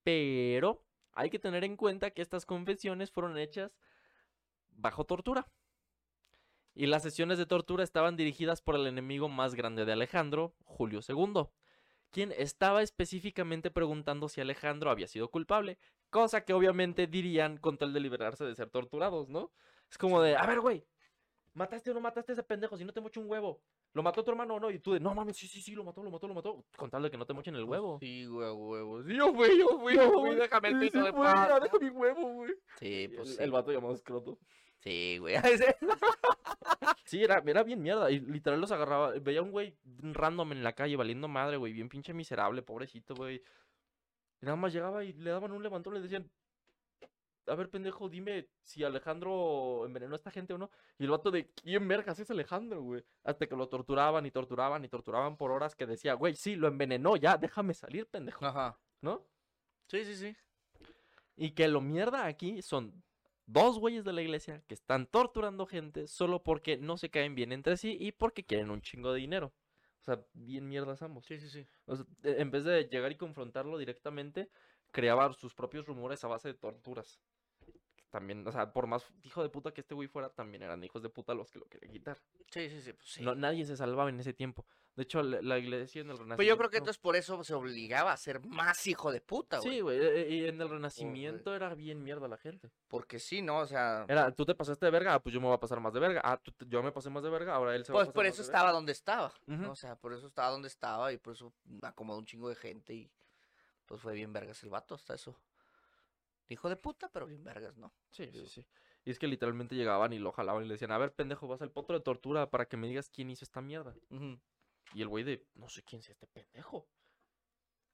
Pero 0.03 0.83
hay 1.13 1.29
que 1.29 1.39
tener 1.39 1.63
en 1.65 1.77
cuenta 1.77 2.11
que 2.13 2.23
estas 2.23 2.47
confesiones 2.47 3.11
fueron 3.11 3.37
hechas 3.37 3.77
bajo 4.71 5.05
tortura. 5.05 5.47
Y 6.81 6.87
las 6.87 7.03
sesiones 7.03 7.37
de 7.37 7.45
tortura 7.45 7.85
estaban 7.85 8.17
dirigidas 8.17 8.63
por 8.63 8.75
el 8.75 8.87
enemigo 8.87 9.29
más 9.29 9.55
grande 9.55 9.85
de 9.85 9.93
Alejandro, 9.93 10.55
Julio 10.65 11.01
II, 11.07 11.43
quien 12.11 12.33
estaba 12.33 12.81
específicamente 12.81 13.71
preguntando 13.71 14.31
si 14.31 14.41
Alejandro 14.41 14.91
había 14.91 15.07
sido 15.07 15.31
culpable, 15.31 15.77
cosa 16.09 16.43
que 16.47 16.55
obviamente 16.55 17.07
dirían 17.07 17.59
con 17.59 17.77
tal 17.77 17.93
de 17.93 18.01
liberarse 18.01 18.47
de 18.47 18.55
ser 18.55 18.71
torturados, 18.71 19.29
¿no? 19.29 19.53
Es 19.91 19.99
como 19.99 20.23
de, 20.23 20.39
a 20.39 20.47
ver, 20.47 20.61
güey, 20.61 20.87
¿mataste 21.53 21.91
o 21.91 21.93
no 21.93 22.01
mataste 22.01 22.33
a 22.33 22.37
ese 22.37 22.45
pendejo? 22.45 22.79
Si 22.79 22.85
no 22.87 22.95
te 22.95 23.03
mocho 23.03 23.21
un 23.21 23.29
huevo. 23.29 23.61
¿Lo 23.93 24.03
mató 24.03 24.25
tu 24.25 24.31
hermano 24.31 24.55
o 24.55 24.61
no? 24.61 24.71
Y 24.71 24.79
tú 24.79 24.95
de, 24.95 25.01
no 25.01 25.15
mames, 25.15 25.37
sí, 25.37 25.49
sí, 25.49 25.61
sí, 25.61 25.75
lo 25.75 25.85
mató, 25.85 26.03
lo 26.03 26.11
mató, 26.11 26.29
lo 26.29 26.33
mató. 26.33 26.65
Con 26.79 26.89
tal 26.89 27.03
de 27.03 27.11
que 27.11 27.19
no 27.19 27.27
te 27.27 27.35
mochen 27.35 27.57
el 27.57 27.65
huevo. 27.65 27.99
Sí, 28.01 28.25
güey, 28.25 28.53
huevo. 28.53 29.03
Sí, 29.03 29.17
yo 29.17 29.35
fui, 29.35 29.59
yo 29.59 29.79
fui, 29.79 29.97
yo 29.97 30.13
fui, 30.13 30.35
déjame 30.35 30.69
el 30.69 30.79
piso 30.79 30.99
sí 30.99 31.05
de 31.05 31.13
paz. 31.13 31.61
deja 31.61 31.79
mi 31.79 31.91
huevo, 31.91 32.33
güey. 32.37 32.55
Sí, 32.79 33.09
pues 33.15 33.29
el, 33.29 33.37
sí. 33.37 33.43
el 33.43 33.51
vato 33.51 33.71
llamado 33.71 33.93
escroto. 33.93 34.39
Sí, 34.81 35.19
güey. 35.19 35.37
Sí, 37.05 37.25
era, 37.25 37.43
era 37.45 37.65
bien 37.65 37.83
mierda. 37.83 38.09
Y 38.11 38.21
literal 38.21 38.61
los 38.61 38.71
agarraba. 38.71 39.11
Veía 39.19 39.43
un 39.43 39.51
güey 39.51 39.77
random 39.85 40.53
en 40.53 40.63
la 40.63 40.75
calle 40.75 40.95
valiendo 40.95 41.27
madre, 41.27 41.57
güey. 41.57 41.73
Bien 41.73 41.89
pinche 41.89 42.15
miserable, 42.15 42.63
pobrecito, 42.63 43.17
güey. 43.17 43.43
Y 44.41 44.47
nada 44.47 44.55
más 44.57 44.73
llegaba 44.73 45.03
y 45.05 45.13
le 45.15 45.31
daban 45.31 45.51
un 45.51 45.63
levantón 45.63 45.95
y 45.95 45.97
le 45.97 46.03
decían. 46.05 46.31
A 47.49 47.57
ver, 47.57 47.69
pendejo, 47.69 48.09
dime 48.09 48.49
si 48.63 48.85
Alejandro 48.85 49.85
envenenó 49.85 50.15
a 50.15 50.17
esta 50.17 50.31
gente 50.31 50.55
o 50.55 50.59
no. 50.59 50.71
Y 50.99 51.05
el 51.05 51.11
vato 51.11 51.33
de 51.33 51.51
quién 51.51 51.89
vergas 51.89 52.21
es 52.21 52.31
Alejandro, 52.31 52.81
güey. 52.81 53.05
Hasta 53.25 53.49
que 53.49 53.57
lo 53.57 53.69
torturaban 53.69 54.25
y 54.25 54.31
torturaban 54.31 54.85
y 54.85 54.89
torturaban 54.89 55.37
por 55.37 55.51
horas 55.51 55.75
que 55.75 55.87
decía, 55.87 56.15
güey, 56.15 56.37
sí, 56.37 56.55
lo 56.55 56.69
envenenó, 56.69 57.17
ya, 57.17 57.37
déjame 57.37 57.75
salir, 57.75 58.07
pendejo. 58.07 58.47
Ajá. 58.47 58.79
¿No? 59.01 59.27
Sí, 59.89 60.05
sí, 60.05 60.15
sí. 60.15 60.37
Y 61.37 61.51
que 61.51 61.67
lo 61.67 61.81
mierda 61.81 62.27
aquí 62.27 62.63
son 62.63 63.03
dos 63.53 63.79
güeyes 63.79 64.05
de 64.05 64.13
la 64.13 64.23
iglesia 64.23 64.63
que 64.67 64.75
están 64.75 65.07
torturando 65.07 65.67
gente 65.67 66.07
solo 66.07 66.43
porque 66.43 66.77
no 66.79 66.97
se 66.97 67.11
caen 67.11 67.35
bien 67.35 67.53
entre 67.53 67.77
sí 67.77 67.97
y 67.99 68.13
porque 68.13 68.45
quieren 68.45 68.71
un 68.71 68.83
chingo 68.83 69.13
de 69.13 69.21
dinero. 69.21 69.55
O 70.01 70.03
sea, 70.05 70.25
bien 70.33 70.69
mierdas 70.69 71.03
ambos. 71.03 71.27
Sí, 71.27 71.39
sí, 71.39 71.49
sí. 71.51 71.67
O 71.87 71.97
sea, 71.97 72.07
e- 72.23 72.41
en 72.41 72.51
vez 72.51 72.65
de 72.65 72.85
llegar 72.89 73.13
y 73.13 73.17
confrontarlo 73.17 73.77
directamente, 73.79 74.51
creaba 74.91 75.33
sus 75.35 75.55
propios 75.55 75.87
rumores 75.87 76.25
a 76.25 76.29
base 76.29 76.49
de 76.49 76.55
torturas. 76.55 77.21
También, 78.11 78.47
o 78.47 78.53
sea, 78.53 78.73
por 78.73 78.87
más 78.87 79.05
hijo 79.23 79.43
de 79.43 79.49
puta 79.49 79.73
que 79.73 79.81
este 79.81 79.95
güey 79.95 80.09
fuera, 80.09 80.29
también 80.31 80.63
eran 80.63 80.83
hijos 80.83 81.03
de 81.03 81.09
puta 81.09 81.33
los 81.35 81.51
que 81.51 81.59
lo 81.59 81.67
querían 81.67 81.93
quitar. 81.93 82.19
Sí, 82.51 82.69
sí, 82.69 82.81
sí, 82.81 82.93
pues 82.93 83.09
sí. 83.09 83.23
No, 83.23 83.35
nadie 83.35 83.65
se 83.65 83.77
salvaba 83.77 84.11
en 84.11 84.19
ese 84.19 84.33
tiempo. 84.33 84.67
De 84.97 85.05
hecho, 85.05 85.23
la, 85.23 85.41
la 85.41 85.59
iglesia 85.59 86.01
en 86.01 86.11
el 86.11 86.19
Renacimiento... 86.19 86.37
Pero 86.37 86.49
yo 86.49 86.59
creo 86.59 86.71
que 86.71 86.79
entonces 86.79 87.01
por 87.01 87.15
eso 87.15 87.43
se 87.45 87.55
obligaba 87.55 88.13
a 88.13 88.17
ser 88.17 88.45
más 88.45 88.87
hijo 88.89 89.13
de 89.13 89.21
puta, 89.21 89.59
güey. 89.61 89.71
Sí, 89.71 89.81
güey, 89.81 89.99
eh, 89.99 90.23
eh, 90.23 90.35
y 90.35 90.49
en 90.49 90.61
el 90.61 90.69
Renacimiento 90.69 91.55
era 91.55 91.75
bien 91.75 92.03
mierda 92.03 92.27
la 92.27 92.37
gente. 92.37 92.71
Porque 92.89 93.21
sí, 93.21 93.41
¿no? 93.41 93.59
O 93.59 93.67
sea, 93.67 94.05
Era, 94.09 94.33
tú 94.33 94.45
te 94.45 94.55
pasaste 94.55 94.85
de 94.85 94.91
verga, 94.91 95.15
ah, 95.15 95.23
pues 95.23 95.33
yo 95.33 95.41
me 95.41 95.47
voy 95.47 95.55
a 95.55 95.61
pasar 95.61 95.81
más 95.81 95.93
de 95.95 96.01
verga. 96.01 96.21
Ah, 96.25 96.39
tú 96.43 96.53
yo 96.67 96.83
me 96.83 96.91
pasé 96.91 97.09
más 97.09 97.23
de 97.23 97.31
verga, 97.31 97.55
ahora 97.55 97.77
él 97.77 97.85
se 97.85 97.93
va 97.93 98.01
a 98.01 98.01
pues 98.01 98.09
pasar 98.09 98.15
por 98.15 98.25
más 98.25 98.35
eso 98.35 98.43
verga. 98.43 98.59
estaba 98.59 98.73
donde 98.73 98.93
estaba. 98.93 99.33
O 99.71 99.77
sea, 99.77 99.97
por 99.97 100.13
eso 100.13 100.27
estaba 100.27 100.51
donde 100.51 100.69
estaba 100.69 101.13
y 101.13 101.19
por 101.19 101.35
eso 101.35 101.53
acomodó 101.83 102.19
un 102.19 102.27
chingo 102.27 102.49
de 102.49 102.57
gente 102.57 102.93
y 102.93 103.11
pues 103.87 104.01
fue 104.01 104.15
bien 104.15 104.33
vergas 104.33 104.63
el 104.65 104.71
vato 104.71 104.95
hasta 104.95 105.15
eso. 105.15 105.37
Hijo 106.51 106.69
de 106.69 106.77
puta, 106.77 107.09
pero 107.13 107.27
bien 107.27 107.45
vergas, 107.45 107.77
¿no? 107.79 107.95
Sí, 108.11 108.25
sí, 108.27 108.31
Digo. 108.33 108.47
sí. 108.47 108.67
Y 109.05 109.11
es 109.11 109.19
que 109.19 109.29
literalmente 109.29 109.77
llegaban 109.77 110.13
y 110.13 110.19
lo 110.19 110.33
jalaban 110.33 110.65
y 110.65 110.67
le 110.67 110.75
decían, 110.75 110.93
a 110.93 110.99
ver, 110.99 111.15
pendejo, 111.15 111.49
vas 111.49 111.63
al 111.63 111.71
potro 111.71 111.97
de 111.97 112.03
tortura 112.05 112.51
para 112.51 112.67
que 112.67 112.77
me 112.77 112.89
digas 112.89 113.09
quién 113.09 113.31
hizo 113.31 113.45
esta 113.45 113.63
mierda. 113.63 113.95
Y 114.93 115.01
el 115.01 115.09
güey 115.09 115.25
de, 115.25 115.47
no 115.55 115.69
sé 115.69 115.83
quién 115.83 116.03
sea 116.03 116.13
este 116.13 116.27
pendejo. 116.27 116.87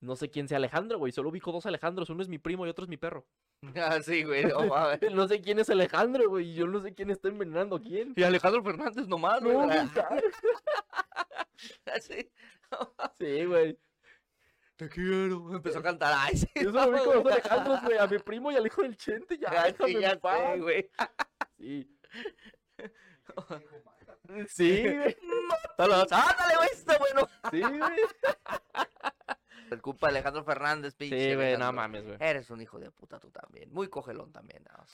No 0.00 0.16
sé 0.16 0.30
quién 0.30 0.48
sea 0.48 0.57
Alejandro, 0.57 0.98
güey. 0.98 1.12
Solo 1.12 1.28
ubico 1.28 1.52
dos 1.52 1.66
Alejandros. 1.66 2.11
Uno 2.11 2.22
es 2.22 2.28
mi 2.28 2.38
primo 2.38 2.66
y 2.66 2.70
otro 2.70 2.84
es 2.84 2.88
mi 2.88 2.96
perro. 2.96 3.26
Ah, 3.76 4.00
sí, 4.02 4.24
güey. 4.24 4.44
no. 4.44 4.59
No 5.14 5.28
sé 5.28 5.40
quién 5.40 5.59
es 5.59 5.70
Alejandro, 5.70 6.28
güey. 6.28 6.54
Yo 6.54 6.66
no 6.66 6.80
sé 6.80 6.94
quién 6.94 7.11
está 7.11 7.28
envenenando 7.28 7.76
a 7.76 7.80
quién. 7.80 8.12
Y 8.16 8.22
Alejandro 8.22 8.62
Fernández 8.62 9.07
nomás, 9.07 9.42
güey. 9.42 9.57
No. 9.57 9.66
Sí, 13.18 13.44
güey. 13.44 13.78
Te 14.76 14.88
quiero. 14.90 15.54
Empezó 15.54 15.78
a 15.78 15.82
cantar. 15.82 16.14
Ay, 16.16 16.36
sí. 16.36 16.46
Yo 16.54 16.70
solo 16.72 16.92
ubico 16.92 17.10
a 17.10 17.14
dos 17.16 17.32
Alejandros, 17.32 17.82
güey. 17.82 17.98
A 17.98 18.06
mi 18.06 18.18
primo 18.18 18.52
y 18.52 18.56
al 18.56 18.66
hijo 18.66 18.82
del 18.82 18.96
Chente. 18.96 19.38
Ya, 19.38 19.64
déjame 19.64 19.92
sí, 19.92 20.00
ya 20.00 20.10
sé, 20.10 20.60
güey. 20.60 20.90
Sí. 21.58 21.98
Sí, 24.48 24.82
güey. 24.82 25.16
Mátalos. 25.48 26.12
Ándale, 26.12 26.56
güey, 26.56 26.68
está 26.72 26.98
bueno. 26.98 27.28
Sí, 27.50 27.62
güey. 27.62 27.96
El 29.70 29.82
culpa 29.82 30.06
de 30.06 30.10
Alejandro 30.12 30.44
Fernández, 30.44 30.94
pinche. 30.94 31.30
Sí, 31.30 31.34
güey, 31.34 31.56
no 31.56 31.72
mames, 31.72 32.04
güey. 32.04 32.16
Eres 32.20 32.50
un 32.50 32.60
hijo 32.60 32.78
de 32.78 32.90
puta 32.90 33.18
tú 33.18 33.30
también. 33.30 33.72
Muy 33.72 33.88
cogelón 33.88 34.32
también. 34.32 34.64
¿no? 34.64 34.86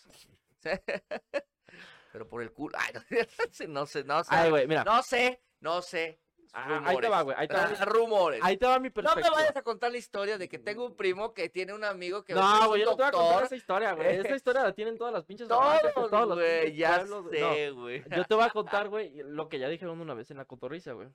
Pero 2.13 2.29
por 2.29 2.43
el 2.43 2.53
culo. 2.53 2.79
Ay, 2.79 2.93
no 3.69 3.87
sé, 3.87 4.05
no 4.05 4.25
sé. 4.25 4.31
Ay, 4.35 4.51
güey, 4.51 4.67
mira. 4.67 4.85
No 4.85 5.03
sé, 5.03 5.43
no 5.61 5.83
sé. 5.83 6.21
Ah, 6.55 6.83
ahí 6.85 6.99
te 6.99 7.09
va, 7.09 7.23
güey, 7.23 7.35
ahí 7.39 7.49
te 7.49 7.55
va. 7.55 7.71
Ah, 7.79 7.85
rumores. 7.87 8.41
Ahí 8.43 8.57
te 8.59 8.67
va 8.67 8.79
mi 8.79 8.89
No 8.89 8.95
perspectiva. 8.95 9.31
me 9.31 9.43
vayas 9.43 9.57
a 9.57 9.63
contar 9.63 9.91
la 9.91 9.97
historia 9.97 10.37
de 10.37 10.49
que 10.51 10.59
tengo 10.59 10.85
un 10.85 10.95
primo 10.95 11.33
que 11.33 11.49
tiene 11.49 11.73
un 11.73 11.83
amigo 11.83 12.25
que 12.25 12.35
No, 12.35 12.69
güey, 12.69 12.83
yo 12.83 12.91
no 12.91 12.97
te 12.97 13.03
voy 13.03 13.09
a 13.09 13.13
contar 13.13 13.45
esa 13.45 13.57
historia, 13.57 13.93
güey. 13.95 14.07
Esa 14.27 14.37
historia 14.37 14.63
la 14.63 14.73
tienen 14.75 14.99
todas 14.99 15.15
las 15.15 15.25
pinches 15.25 15.49
Todos, 15.49 15.81
todos 15.95 16.29
los 16.29 16.39
güey, 16.39 16.61
pinches 16.65 16.77
ya 16.79 16.97
pueblos, 16.99 17.25
sé, 17.31 17.71
güey. 17.71 18.03
No, 18.07 18.17
yo 18.17 18.25
te 18.25 18.35
voy 18.35 18.45
a 18.45 18.51
contar, 18.51 18.89
güey, 18.89 19.15
lo 19.25 19.49
que 19.49 19.59
ya 19.59 19.69
dijeron 19.69 19.99
una 20.01 20.13
vez 20.15 20.31
en 20.31 20.37
la 20.37 20.45
cotorriza, 20.45 20.93
güey. 20.93 21.09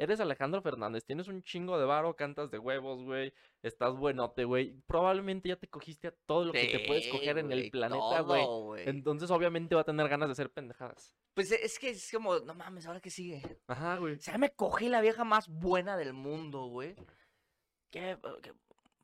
Eres 0.00 0.18
Alejandro 0.18 0.62
Fernández, 0.62 1.04
tienes 1.04 1.28
un 1.28 1.42
chingo 1.42 1.78
de 1.78 1.84
varo, 1.84 2.16
cantas 2.16 2.50
de 2.50 2.58
huevos, 2.58 3.02
güey. 3.04 3.34
Estás 3.62 3.94
buenote, 3.94 4.44
güey. 4.44 4.72
Probablemente 4.86 5.50
ya 5.50 5.56
te 5.56 5.68
cogiste 5.68 6.08
a 6.08 6.14
todo 6.24 6.46
lo 6.46 6.52
que 6.52 6.68
te 6.68 6.86
puedes 6.86 7.06
coger 7.08 7.36
en 7.36 7.52
el 7.52 7.70
planeta, 7.70 8.20
güey. 8.22 8.42
Entonces, 8.88 9.30
obviamente, 9.30 9.74
va 9.74 9.82
a 9.82 9.84
tener 9.84 10.08
ganas 10.08 10.28
de 10.28 10.32
hacer 10.32 10.50
pendejadas. 10.50 11.14
Pues 11.34 11.52
es 11.52 11.78
que 11.78 11.90
es 11.90 12.10
como, 12.10 12.38
no 12.38 12.54
mames, 12.54 12.86
¿ahora 12.86 13.00
qué 13.00 13.10
sigue? 13.10 13.42
Ajá, 13.66 13.96
güey. 13.98 14.14
O 14.14 14.20
sea, 14.20 14.38
me 14.38 14.50
cogí 14.54 14.88
la 14.88 15.02
vieja 15.02 15.24
más 15.24 15.48
buena 15.48 15.98
del 15.98 16.14
mundo, 16.14 16.64
güey. 16.68 16.94
¿Qué? 17.90 18.16
¿Qué? 18.42 18.54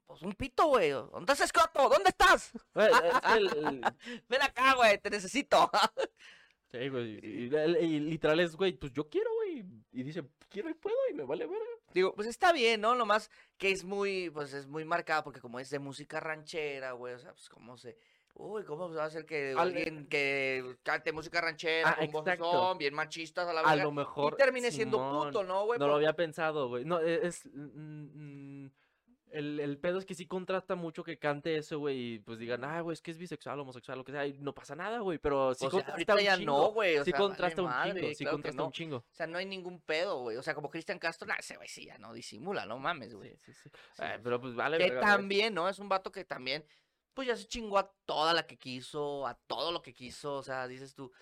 Pues 0.07 0.23
un 0.23 0.33
pito, 0.33 0.67
güey. 0.69 0.91
¿Dónde 0.93 1.31
estás, 1.33 1.41
Escoto? 1.43 1.91
¿Dónde 1.91 2.09
estás? 2.09 2.53
Es 2.55 3.21
que 3.21 3.33
el- 3.37 3.81
Ven 4.31 4.43
acá, 4.43 4.75
güey, 4.77 4.97
te 4.99 5.11
necesito. 5.11 5.71
Sí, 6.73 6.89
güey. 6.89 7.21
Y, 7.25 7.49
y- 7.55 7.85
y 7.85 8.01
literal 8.01 8.41
es, 8.41 8.57
güey, 8.57 8.73
pues 8.73 8.93
yo 8.93 9.09
quiero. 9.09 9.31
Y 9.97 10.03
dice, 10.03 10.23
quiero 10.51 10.69
y 10.69 10.75
puedo 10.75 10.95
y 11.11 11.15
me 11.15 11.25
vale 11.25 11.47
verga. 11.47 11.65
Digo, 11.95 12.13
pues 12.15 12.29
está 12.29 12.53
bien, 12.53 12.83
¿no? 12.83 12.95
Nomás 12.95 13.31
que 13.57 13.71
es 13.71 13.83
muy, 13.83 14.29
pues 14.29 14.53
es 14.53 14.67
muy 14.67 14.85
marcado 14.85 15.25
porque 15.25 15.41
como 15.41 15.59
es 15.59 15.71
de 15.71 15.79
música 15.79 16.21
ranchera, 16.21 16.93
güey, 16.93 17.15
o 17.15 17.19
sea, 17.19 17.33
pues 17.33 17.49
cómo 17.49 17.79
se... 17.79 17.97
Uy, 18.35 18.65
¿cómo 18.65 18.93
va 18.93 19.05
a 19.07 19.11
ser 19.11 19.25
que 19.25 19.53
Al- 19.53 19.59
alguien 19.69 20.07
que 20.09 20.77
cante 20.83 21.11
música 21.13 21.41
ranchera 21.41 21.97
Ah, 21.99 22.07
con 22.13 22.27
son 22.37 22.77
bien 22.77 22.93
machistas 22.93 23.49
a 23.49 23.55
la 23.55 23.61
A 23.61 23.71
verga 23.71 23.85
lo 23.85 23.93
mejor. 23.93 24.35
y 24.35 24.37
termine 24.37 24.71
siendo 24.71 24.99
puto, 24.99 25.43
¿no, 25.43 25.65
güey? 25.65 25.79
No 25.79 25.87
lo 25.87 25.95
había 25.95 26.13
pensado, 26.13 26.69
güey. 26.69 26.85
No, 26.85 27.01
e- 27.01 27.27
es. 27.27 27.47
mm, 27.47 27.61
mm, 27.63 28.46
el, 29.31 29.61
el 29.61 29.79
pedo 29.79 29.99
es 29.99 30.05
que 30.05 30.15
sí 30.15 30.27
contrasta 30.27 30.75
mucho 30.77 31.05
que 31.05 31.19
cante 31.19 31.57
eso, 31.57 31.79
güey. 31.79 32.15
Y 32.15 32.19
pues 32.21 32.39
digan, 32.39 32.65
ah, 32.65 32.81
güey, 32.81 32.95
es 32.95 33.03
que 33.03 33.11
es 33.11 33.19
bisexual, 33.19 33.59
homosexual, 33.61 33.99
lo 33.99 34.05
que 34.05 34.13
sea. 34.13 34.27
Y 34.27 34.35
no 34.39 34.55
pasa 34.55 34.75
nada, 34.77 35.01
güey. 35.01 35.19
Pero 35.19 35.55
sí 35.55 35.67
O 35.67 35.71
sea, 35.71 35.85
contrasta 35.85 36.15
un 36.15 36.21
ya 36.21 36.37
chingo. 36.37 36.53
no, 36.53 36.73
güey. 36.73 36.99
Sí 37.05 37.13
sea, 37.13 37.19
vale 37.19 37.23
contrasta 37.29 37.63
un 37.63 37.69
madre, 37.69 38.01
chingo. 38.01 38.15
Sí 38.15 38.25
claro 38.25 38.37
que 38.43 38.43
contrasta 38.43 38.63
no. 38.63 38.67
un 38.67 38.73
chingo. 38.73 38.97
O 38.97 39.05
sea, 39.15 39.27
no 39.27 39.39
hay 39.39 39.47
ningún 39.47 39.81
pedo, 39.81 40.21
güey. 40.23 40.37
O 40.37 40.43
sea, 40.43 40.55
como 40.55 40.71
Cristian 40.71 40.99
Castro, 40.99 41.27
nah, 41.27 41.37
ese 41.39 41.57
güey 41.57 41.69
sí 41.69 41.87
ya 41.87 41.99
no 41.99 42.13
disimula, 42.13 42.67
no 42.67 42.79
mames, 42.79 43.15
güey. 43.15 43.37
Sí, 43.37 43.53
sí, 43.53 43.53
sí. 43.53 43.71
Sí. 43.95 44.03
pero 44.23 44.41
pues 44.41 44.55
vale, 44.55 44.79
Que 44.79 44.91
también, 44.93 45.55
¿no? 45.55 45.69
Es 45.69 45.79
un 45.79 45.89
vato 45.89 46.11
que 46.13 46.25
también, 46.25 46.65
pues 47.15 47.29
ya 47.29 47.37
se 47.37 47.47
chingó 47.47 47.79
a 47.79 47.93
toda 48.05 48.33
la 48.33 48.47
que 48.47 48.57
quiso, 48.57 49.27
a 49.27 49.35
todo 49.35 49.73
lo 49.73 49.83
que 49.83 49.93
quiso, 49.93 50.35
o 50.35 50.43
sea, 50.43 50.67
dices 50.69 50.95
tú. 50.95 51.13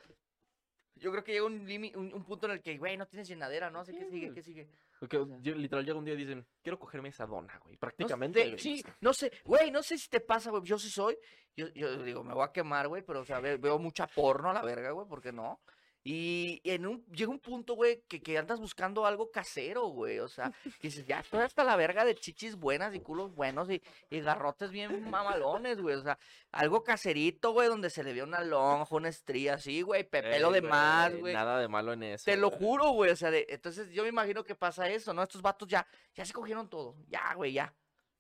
Yo 0.97 1.11
creo 1.11 1.25
que 1.25 1.33
llega 1.33 1.47
un, 1.47 1.69
un, 1.97 2.15
un 2.15 2.25
punto 2.25 2.47
en 2.47 2.53
el 2.53 2.63
que, 2.63 2.79
güey, 2.79 2.97
no 2.97 3.07
tienes 3.07 3.27
llenadera, 3.27 3.69
¿no? 3.71 3.81
Así 3.81 3.93
que 3.93 4.05
sigue. 4.07 4.33
¿qué 4.33 4.43
sigue? 4.43 4.69
Porque 5.05 5.19
o 5.19 5.27
sea. 5.27 5.39
yo- 5.41 5.55
literal 5.55 5.85
llega 5.85 5.99
un 5.99 6.05
día 6.05 6.15
y 6.15 6.19
dicen, 6.19 6.47
quiero 6.63 6.79
cogerme 6.79 7.09
esa 7.11 7.27
dona, 7.27 7.59
güey. 7.63 7.75
No 7.75 7.81
Prácticamente. 7.81 8.45
güey. 8.45 8.59
sí, 8.59 8.83
no 9.01 9.13
sé, 9.13 9.31
güey, 9.45 9.71
no 9.71 9.83
sé 9.83 9.99
si 9.99 10.09
te 10.09 10.21
pasa, 10.21 10.51
güey, 10.51 10.63
yo 10.65 10.79
sí 10.79 10.89
soy, 10.91 11.17
yo, 11.57 11.69
yo 11.75 12.03
digo, 12.03 12.25
me 12.25 12.35
voy 12.35 12.45
a 12.45 12.53
quemar, 12.53 12.89
güey, 12.89 13.03
pero, 13.03 13.21
o 13.21 13.25
sea, 13.25 13.41
ve- 13.41 13.57
veo 13.59 13.79
mucha 13.79 14.07
porno 14.07 14.51
a 14.51 14.55
la 14.55 14.63
verga, 14.63 14.91
güey, 14.93 15.07
¿por 15.07 15.21
qué 15.21 15.33
no? 15.33 15.61
Y 16.07 16.61
en 16.65 16.87
un, 16.87 17.03
llega 17.07 17.31
un 17.31 17.39
punto, 17.41 17.73
güey, 17.75 18.03
que, 18.07 18.21
que 18.23 18.37
andas 18.37 18.61
buscando 18.61 19.07
algo 19.07 19.31
casero, 19.31 19.87
güey, 19.87 20.19
o 20.19 20.29
sea, 20.29 20.53
que 20.79 20.89
dices, 20.89 21.07
ya 21.07 21.21
estoy 21.21 21.41
hasta 21.41 21.65
la 21.65 21.77
verga 21.77 22.05
de 22.05 22.15
chichis 22.15 22.57
buenas 22.57 22.95
y 22.95 23.01
culos 23.01 23.35
buenos 23.35 23.71
y, 23.71 23.83
y 24.11 24.21
garrotes 24.21 24.71
bien 24.71 25.09
mamalones, 25.09 25.81
güey, 25.81 25.95
o 25.97 26.03
sea, 26.03 26.19
algo 26.53 26.85
caserito, 26.85 27.53
güey, 27.53 27.69
donde 27.69 27.89
se 27.89 28.05
le 28.05 28.13
vea 28.13 28.25
una 28.25 28.43
lonja, 28.43 28.95
una 28.95 29.09
estría 29.09 29.55
así, 29.55 29.81
güey, 29.81 30.05
pe- 30.05 30.23
pelo 30.23 30.49
Ey, 30.55 30.61
de 30.61 30.69
más, 30.69 31.17
güey. 31.17 31.33
Nada 31.33 31.59
de 31.59 31.69
malo 31.69 31.95
en 31.95 32.03
eso. 32.03 32.27
Te 32.27 32.37
lo 32.37 32.51
güey. 32.51 32.61
juro, 32.61 32.91
güey. 32.91 33.11
O 33.11 33.17
sea, 33.17 33.31
de- 33.31 33.47
entonces 33.49 33.91
yo 33.91 34.03
me 34.03 34.11
imagino 34.11 34.45
que 34.45 34.55
pasa 34.55 34.87
eso, 34.91 35.15
¿no? 35.15 35.23
Estos 35.23 35.41
vatos 35.41 35.69
ya, 35.69 35.87
ya 36.15 36.27
se 36.27 36.35
cogieron 36.35 36.69
todo. 36.69 36.97
Ya, 37.09 37.33
güey, 37.35 37.55
ya. 37.55 37.75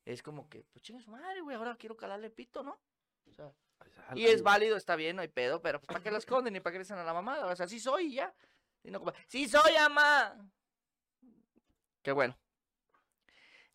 Es 0.07 0.23
como 0.23 0.49
que, 0.49 0.65
pues 0.73 0.83
chingue 0.83 1.03
su 1.03 1.11
madre, 1.11 1.43
güey. 1.43 1.55
Ahora 1.55 1.77
quiero 1.79 1.97
calarle 1.99 2.31
pito, 2.31 2.63
¿no? 2.63 2.81
O 3.29 3.33
sea, 3.35 3.53
y 4.15 4.27
es 4.27 4.43
válido, 4.43 4.77
está 4.77 4.97
bien, 4.97 5.17
no 5.17 5.23
hay 5.23 5.29
pedo, 5.29 5.63
pero 5.63 5.81
pues 5.81 5.89
¿para 5.89 6.03
qué 6.03 6.11
lo 6.11 6.19
esconden 6.19 6.55
y 6.57 6.61
para 6.61 6.73
qué 6.73 6.79
le 6.79 6.85
dicen 6.85 6.99
a 6.99 7.05
la 7.05 7.15
mamada? 7.15 7.47
O 7.47 7.57
sea, 7.57 7.67
sí 7.67 7.81
soy 7.81 8.07
y 8.07 8.15
ya. 8.15 8.35
Y 8.83 8.91
no 8.91 9.01
como, 9.01 9.13
sí 9.27 9.49
soy, 9.49 9.75
ama. 9.77 10.37
Qué 12.03 12.13
bueno. 12.13 12.39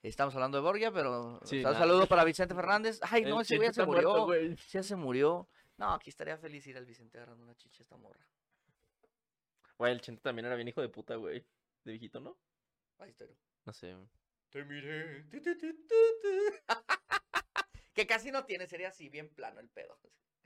Estamos 0.02 0.34
hablando 0.36 0.58
de 0.58 0.64
Borgia, 0.64 0.92
pero 0.92 1.42
Sí, 1.44 1.64
un 1.64 1.74
saludo 1.74 2.08
para 2.08 2.24
Vicente 2.24 2.56
Fernández. 2.56 3.00
Ay, 3.02 3.24
no, 3.24 3.42
ese 3.42 3.58
güey 3.58 3.68
ya 3.68 3.74
se 3.74 3.86
muerto, 3.86 4.28
murió. 4.28 4.56
Sí, 4.56 4.64
ya 4.72 4.84
se 4.84 4.96
murió. 4.96 5.50
No, 5.78 5.94
aquí 5.94 6.10
estaría 6.10 6.38
feliz 6.38 6.66
ir 6.68 6.78
al 6.78 6.86
Vicente 6.86 7.18
agarrando 7.18 7.44
una 7.44 7.56
chicha 7.56 7.82
a 7.82 7.84
esta 7.84 7.98
morra. 7.98 8.26
Güey, 9.78 9.94
el 9.94 10.02
Chente 10.02 10.22
también 10.22 10.46
era 10.46 10.56
bien 10.56 10.68
hijo 10.68 10.82
de 10.82 10.90
puta, 10.90 11.16
güey. 11.16 11.46
De 11.84 11.92
viejito, 11.92 12.20
¿no? 12.20 12.38
Ahí 13.00 13.10
estoy. 13.10 13.30
No 13.66 13.74
sé. 13.74 13.96
Te 14.50 14.64
miré. 14.64 15.26
que 18.00 18.08
casi 18.08 18.32
no 18.32 18.46
tiene, 18.46 18.66
sería 18.66 18.88
así, 18.90 19.10
bien 19.10 19.28
plano 19.28 19.60
el 19.60 19.68
pedo. 19.68 20.00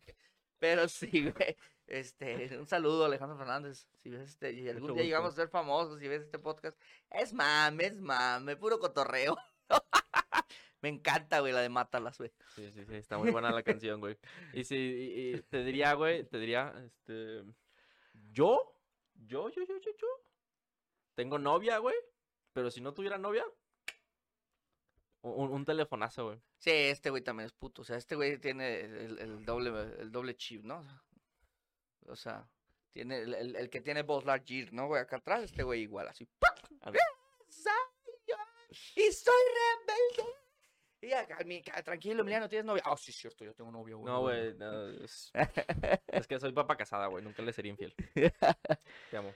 Pero 0.60 0.88
sí, 0.88 1.30
güey. 1.30 1.56
Este, 1.86 2.58
un 2.58 2.66
saludo 2.66 3.06
Alejandro 3.06 3.38
Fernández. 3.38 3.86
Si 4.02 4.10
ves 4.10 4.30
este, 4.32 4.54
y 4.54 4.68
algún 4.70 4.84
Mucho 4.84 4.94
día 4.96 5.04
llegamos 5.04 5.34
a 5.34 5.36
ser 5.36 5.50
famosos, 5.50 6.00
si 6.00 6.08
ves 6.08 6.24
este 6.24 6.40
podcast, 6.40 6.80
es 7.12 7.32
mame, 7.32 7.86
es 7.86 8.00
mame, 8.00 8.56
puro 8.56 8.80
cotorreo. 8.80 9.38
Me 10.82 10.90
encanta, 10.90 11.42
güey, 11.42 11.54
la 11.54 11.62
de 11.62 11.70
Mátalas, 11.70 12.18
güey. 12.18 12.32
Sí, 12.56 12.72
sí, 12.72 12.86
sí, 12.86 12.96
está 12.96 13.18
muy 13.20 13.30
buena 13.32 13.52
la 13.52 13.62
canción, 13.64 14.00
güey. 14.02 14.18
Y 14.52 14.64
sí, 14.64 14.76
y- 14.76 15.36
y 15.36 15.42
te 15.44 15.64
diría, 15.64 15.94
güey, 15.94 16.24
te 16.24 16.40
diría, 16.40 16.74
este, 16.86 17.44
yo, 18.32 18.76
yo, 19.14 19.50
yo, 19.50 19.64
yo, 19.64 19.78
yo, 19.78 19.92
yo, 19.96 20.08
tengo 21.16 21.38
novia, 21.38 21.78
güey, 21.78 21.96
pero 22.52 22.72
si 22.72 22.82
no 22.82 22.94
tuviera 22.94 23.18
novia, 23.18 23.46
un, 25.22 25.52
un 25.52 25.66
telefonazo, 25.66 26.26
güey. 26.26 26.42
Sí, 26.64 26.72
este 26.72 27.10
güey 27.10 27.22
también 27.22 27.48
es 27.48 27.52
puto. 27.52 27.82
O 27.82 27.86
sea, 27.86 27.98
este 27.98 28.16
güey 28.16 28.38
tiene 28.38 28.80
el, 28.80 29.20
el 29.20 29.44
doble, 29.46 29.70
el 30.00 30.10
doble 30.14 30.34
chip, 30.38 30.64
¿no? 30.64 30.82
O 32.08 32.16
sea, 32.16 32.48
tiene 32.94 33.18
el, 33.20 33.34
el- 33.34 33.56
el 33.58 33.70
que 33.70 33.82
tiene 33.82 34.02
Buzz 34.04 34.24
Lightyear, 34.24 34.72
¿no, 34.72 34.88
güey? 34.88 35.02
Acá 35.02 35.18
atrás, 35.18 35.44
este 35.44 35.64
güey 35.64 35.82
igual, 35.82 36.08
así. 36.08 36.26
Y 38.96 39.12
soy 39.12 39.34
rebelde. 39.60 40.36
Y 41.02 41.12
acá, 41.12 41.38
mi- 41.44 41.62
tranquilo, 41.62 42.22
Emiliano, 42.22 42.48
¿tienes 42.48 42.66
novia? 42.66 42.82
Ah, 42.86 42.96
sí, 42.96 43.12
es 43.12 43.18
cierto, 43.18 43.44
yo 43.44 43.54
tengo 43.54 43.70
novia, 43.70 43.96
güey. 43.96 44.06
No, 44.06 44.14
no, 44.14 44.22
güey, 44.22 44.54
no, 44.54 44.90
es, 45.04 45.32
es 46.08 46.28
que 46.28 46.40
soy 46.40 46.54
papa 46.54 46.78
casada, 46.78 47.08
güey, 47.08 47.22
nunca 47.26 47.42
le 47.42 47.52
sería 47.52 47.72
infiel. 47.72 47.94
Te 49.12 49.18
amo. 49.18 49.34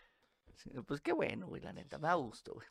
Sí, 0.55 0.69
Pues 0.87 1.01
qué 1.01 1.11
bueno, 1.11 1.47
güey, 1.47 1.61
la 1.61 1.73
neta, 1.73 1.97
me 1.97 2.07
da 2.07 2.13
gusto, 2.13 2.53
güey. 2.53 2.67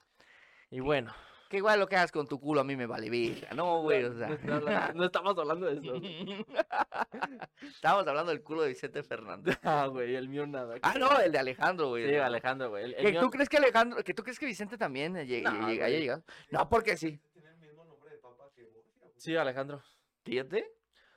Y 0.71 0.81
bueno, 0.81 1.15
Que 1.49 1.59
igual 1.59 1.79
lo 1.79 1.87
que 1.87 1.95
hagas 1.97 2.11
con 2.11 2.27
tu 2.27 2.41
culo 2.41 2.61
a 2.63 2.65
mí 2.65 2.75
me 2.75 2.87
vale 2.87 3.09
vida, 3.09 3.49
¿no, 3.55 3.83
güey? 3.83 4.03
O 4.05 4.13
sea. 4.17 4.29
No, 4.45 4.61
no, 4.61 4.93
no 4.95 5.05
estamos 5.05 5.39
hablando 5.39 5.67
de 5.67 5.75
eso. 5.75 5.95
Estábamos 7.63 8.07
hablando 8.09 8.31
del 8.33 8.43
culo 8.43 8.63
de 8.63 8.69
Vicente 8.71 9.03
Fernández. 9.03 9.59
Ah, 9.63 9.87
güey, 9.87 10.15
el 10.15 10.29
mío 10.29 10.47
nada. 10.47 10.77
Ah, 10.83 10.95
no, 10.99 11.21
el 11.21 11.31
de 11.33 11.39
Alejandro, 11.39 11.89
güey. 11.91 12.09
Sí, 12.09 12.17
No. 12.17 12.25
Alejandro, 12.25 12.71
güey. 12.71 12.85
El, 12.85 12.95
el 12.95 13.05
¿Que 13.05 13.13
mío- 13.13 13.21
¿Tú 13.21 13.31
crees 13.31 13.49
que 13.49 13.57
Alejandro, 13.59 14.03
que 14.03 14.15
tú 14.15 14.23
crees 14.23 14.39
que 14.39 14.47
Vicente 14.47 14.77
también 14.79 15.17
eh, 15.17 15.25
lleg- 15.27 15.43
No, 15.45 15.69
lleg- 15.69 15.83
haya 15.83 15.99
llegado? 15.99 16.25
No, 16.51 16.69
porque 16.69 16.97
sí. 16.97 17.21
Tiene 17.33 17.51
el 17.51 17.57
mismo 17.59 17.85
nombre 17.85 18.11
de 18.11 18.19
papá 18.19 18.45
que 18.55 18.63
güey. 18.65 18.85
Sí, 19.17 19.37
Alejandro. 19.37 19.83
Fíjate. 20.25 20.73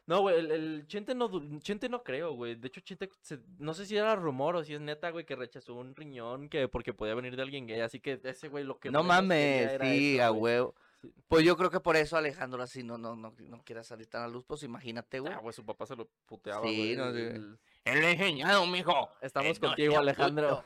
No, 0.09 0.21
güey, 0.21 0.39
el, 0.39 0.49
el 0.51 0.87
Chente 0.87 1.13
no, 1.13 1.27
du- 1.27 1.59
Chente 1.59 1.87
no 1.87 2.01
creo, 2.01 2.33
güey. 2.33 2.55
De 2.55 2.67
hecho, 2.67 2.81
Chente, 2.81 3.11
se- 3.21 3.37
no 3.59 3.75
sé 3.75 3.85
si 3.85 3.95
era 3.95 4.15
rumor 4.15 4.55
o 4.55 4.63
si 4.63 4.73
es 4.73 4.81
neta, 4.81 5.11
güey, 5.11 5.23
que 5.23 5.35
rechazó 5.35 5.75
un 5.75 5.95
riñón 5.95 6.49
que 6.49 6.67
porque 6.67 6.95
podía 6.95 7.13
venir 7.13 7.35
de 7.35 7.43
alguien 7.43 7.67
gay. 7.67 7.81
Así 7.81 7.99
que 7.99 8.19
ese 8.23 8.47
güey 8.49 8.63
lo 8.63 8.79
que 8.79 8.89
No 8.89 9.03
mames, 9.03 9.77
sí, 9.79 10.15
eso, 10.15 10.23
a 10.25 10.31
huevo. 10.31 10.73
Sí. 11.01 11.13
Pues 11.27 11.45
yo 11.45 11.55
creo 11.55 11.69
que 11.69 11.79
por 11.79 11.95
eso 11.95 12.17
Alejandro 12.17 12.63
así 12.63 12.81
no, 12.81 12.97
no, 12.97 13.15
no, 13.15 13.35
no 13.37 13.63
quiere 13.63 13.83
salir 13.83 14.07
tan 14.07 14.23
a 14.23 14.27
luz, 14.27 14.43
pues 14.47 14.63
imagínate, 14.63 15.19
güey. 15.19 15.31
Ah, 15.31 15.37
güey, 15.37 15.53
su 15.53 15.63
papá 15.63 15.85
se 15.85 15.95
lo 15.95 16.09
puteaba, 16.25 16.63
Sí, 16.67 16.75
güey. 16.75 16.95
no, 16.95 17.13
sí. 17.13 17.19
el- 17.19 17.59
enseñado, 17.85 18.65
mijo. 18.65 19.09
Estamos 19.21 19.57
Eh, 19.57 19.59
contigo, 19.59 19.97
Alejandro. 19.99 20.49
puto. 20.49 20.65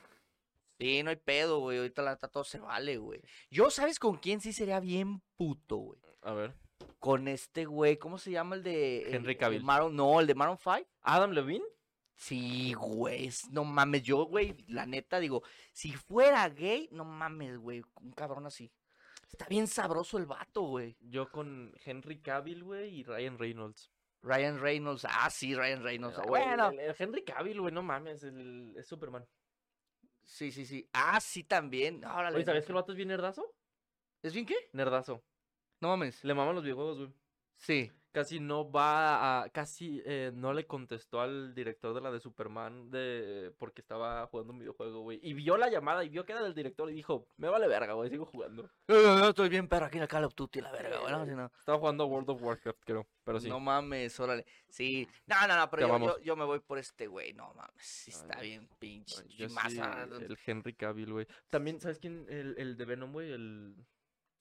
Sí, 0.80 1.04
no 1.04 1.10
hay 1.10 1.18
pedo, 1.18 1.60
güey. 1.60 1.78
Ahorita 1.80 2.02
la 2.02 2.12
neta 2.12 2.30
todo 2.30 2.46
se 2.46 2.60
vale, 2.60 2.98
güey. 2.98 3.22
Yo, 3.52 3.70
¿sabes 3.70 4.00
con 4.00 4.16
quién 4.18 4.40
sí 4.40 4.54
sería 4.54 4.80
bien 4.80 5.22
puto, 5.36 5.76
güey? 5.78 6.00
A 6.22 6.32
ver. 6.34 6.54
Con 7.00 7.28
este 7.28 7.66
güey, 7.66 7.98
¿cómo 7.98 8.18
se 8.18 8.32
llama 8.32 8.56
el 8.56 8.64
de. 8.64 9.02
el- 9.04 9.16
Henry 9.16 9.34
el 9.34 9.38
Cavill. 9.38 9.64
Maroon- 9.64 9.94
no, 9.94 10.20
el 10.20 10.28
de 10.28 10.36
Maroon 10.36 10.58
5. 10.58 10.88
¿Adam 11.02 11.32
Levine? 11.32 11.66
Sí, 12.16 12.74
güey. 12.74 13.30
No 13.52 13.64
mames, 13.66 14.04
yo, 14.04 14.26
güey, 14.26 14.56
la 14.68 14.86
neta 14.86 15.20
digo, 15.20 15.44
si 15.74 15.92
fuera 15.94 16.48
gay, 16.50 16.88
no 16.92 17.04
mames, 17.06 17.58
güey. 17.58 17.84
Un 18.02 18.12
cabrón 18.14 18.46
así. 18.46 18.72
Está 19.30 19.48
bien 19.48 19.68
sabroso 19.68 20.18
el 20.20 20.26
vato, 20.28 20.62
güey. 20.62 20.96
Yo 21.02 21.30
con 21.32 21.74
Henry 21.84 22.22
Cavill, 22.22 22.64
güey, 22.64 23.00
y 23.00 23.04
Ryan 23.04 23.38
Reynolds. 23.40 23.92
Ryan 24.22 24.60
Reynolds. 24.62 25.06
Ah, 25.10 25.30
sí, 25.30 25.54
Ryan 25.56 25.84
Reynolds. 25.84 26.18
Ah, 26.20 26.24
bueno, 26.28 26.70
el, 26.70 26.80
el 26.80 26.96
Henry 26.98 27.24
Cavill, 27.24 27.60
güey, 27.60 27.74
no 27.74 27.82
mames, 27.82 28.24
el, 28.24 28.74
es 28.78 28.88
Superman. 28.88 29.28
sí, 30.24 30.52
sí, 30.52 30.66
sí. 30.66 30.88
Ah, 30.94 31.20
sí, 31.20 31.44
también. 31.44 32.06
Órale. 32.06 32.38
Oye, 32.38 32.46
¿sabes 32.46 32.64
que 32.66 32.72
el 32.72 32.76
vato 32.76 32.92
es 32.92 32.96
bien 32.96 33.10
nerdazo? 33.10 33.54
¿Es 34.22 34.34
bien 34.34 34.46
qué? 34.46 34.56
Nerdazo. 34.72 35.22
No 35.84 35.90
mames. 35.90 36.24
Le 36.24 36.34
maman 36.34 36.56
los 36.56 36.64
videojuegos, 36.64 36.98
güey. 36.98 37.10
Sí. 37.58 37.92
Casi 38.14 38.40
no 38.40 38.72
va 38.72 39.42
a. 39.42 39.50
Casi 39.50 40.02
eh, 40.06 40.32
no 40.34 40.54
le 40.54 40.66
contestó 40.66 41.20
al 41.20 41.54
director 41.54 41.94
de 41.94 42.00
la 42.00 42.10
de 42.10 42.22
Superman 42.22 42.90
de 42.90 43.52
porque 43.58 43.82
estaba 43.82 44.26
jugando 44.28 44.54
un 44.54 44.60
videojuego, 44.60 45.02
güey. 45.02 45.20
Y 45.22 45.34
vio 45.34 45.58
la 45.58 45.70
llamada 45.70 46.06
y 46.06 46.10
vio 46.10 46.24
que 46.24 46.32
era 46.32 46.42
del 46.42 46.56
director 46.56 46.90
y 46.90 46.94
dijo: 46.94 47.28
Me 47.36 47.50
vale 47.50 47.68
verga, 47.68 47.92
güey, 47.96 48.10
sigo 48.10 48.26
jugando. 48.26 48.70
Yo 48.88 49.28
estoy 49.28 49.50
bien 49.50 49.68
perro 49.68 49.88
aquí 49.88 49.98
en 49.98 50.04
el 50.04 50.08
Call 50.08 50.24
of 50.24 50.36
Duty, 50.36 50.62
la 50.62 50.72
verga, 50.72 51.00
güey. 51.00 51.12
No, 51.12 51.26
Si 51.26 51.32
no, 51.32 51.52
Estaba 51.60 51.80
jugando 51.80 52.06
World 52.06 52.30
of 52.30 52.42
Warcraft, 52.42 52.80
creo. 52.86 53.06
Pero 53.26 53.42
sí. 53.42 53.50
no 53.50 53.60
mames, 53.60 54.18
órale. 54.22 54.46
Sí. 54.70 55.06
No, 55.26 55.48
no, 55.50 55.58
no, 55.58 55.70
pero 55.70 55.86
yo, 55.86 56.00
yo, 56.00 56.20
yo 56.20 56.36
me 56.38 56.46
voy 56.46 56.62
por 56.62 56.78
este 56.78 57.08
güey. 57.08 57.34
No 57.34 57.54
mames. 57.56 57.86
Sí 57.86 58.12
está 58.12 58.38
Ay, 58.40 58.52
bien 58.52 58.70
pinche. 58.80 59.28
Yo 59.36 59.50
sí, 59.50 59.82
el 60.22 60.38
Henry 60.46 60.76
Cavill, 60.76 61.12
güey. 61.12 61.28
También, 61.50 61.82
¿sabes 61.82 62.00
quién? 62.00 62.26
El, 62.30 62.56
el 62.58 62.78
de 62.78 62.86
Venom, 62.86 63.12
güey. 63.12 63.34
El. 63.34 63.76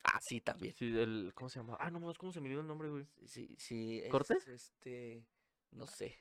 Ah, 0.05 0.21
sí, 0.21 0.41
también. 0.41 0.75
Sí, 0.75 0.87
el. 0.99 1.33
¿Cómo 1.35 1.49
se 1.49 1.61
llama? 1.61 1.77
Ah, 1.79 1.91
no 1.91 2.01
mames, 2.01 2.19
¿cómo 2.19 2.33
se 2.33 2.41
me 2.41 2.47
olvidó 2.47 2.61
el 2.63 2.67
nombre, 2.67 2.89
güey? 2.89 3.07
Sí, 3.25 3.55
sí. 3.59 4.03
Este. 4.47 5.25
No 5.71 5.87
sé. 5.87 6.19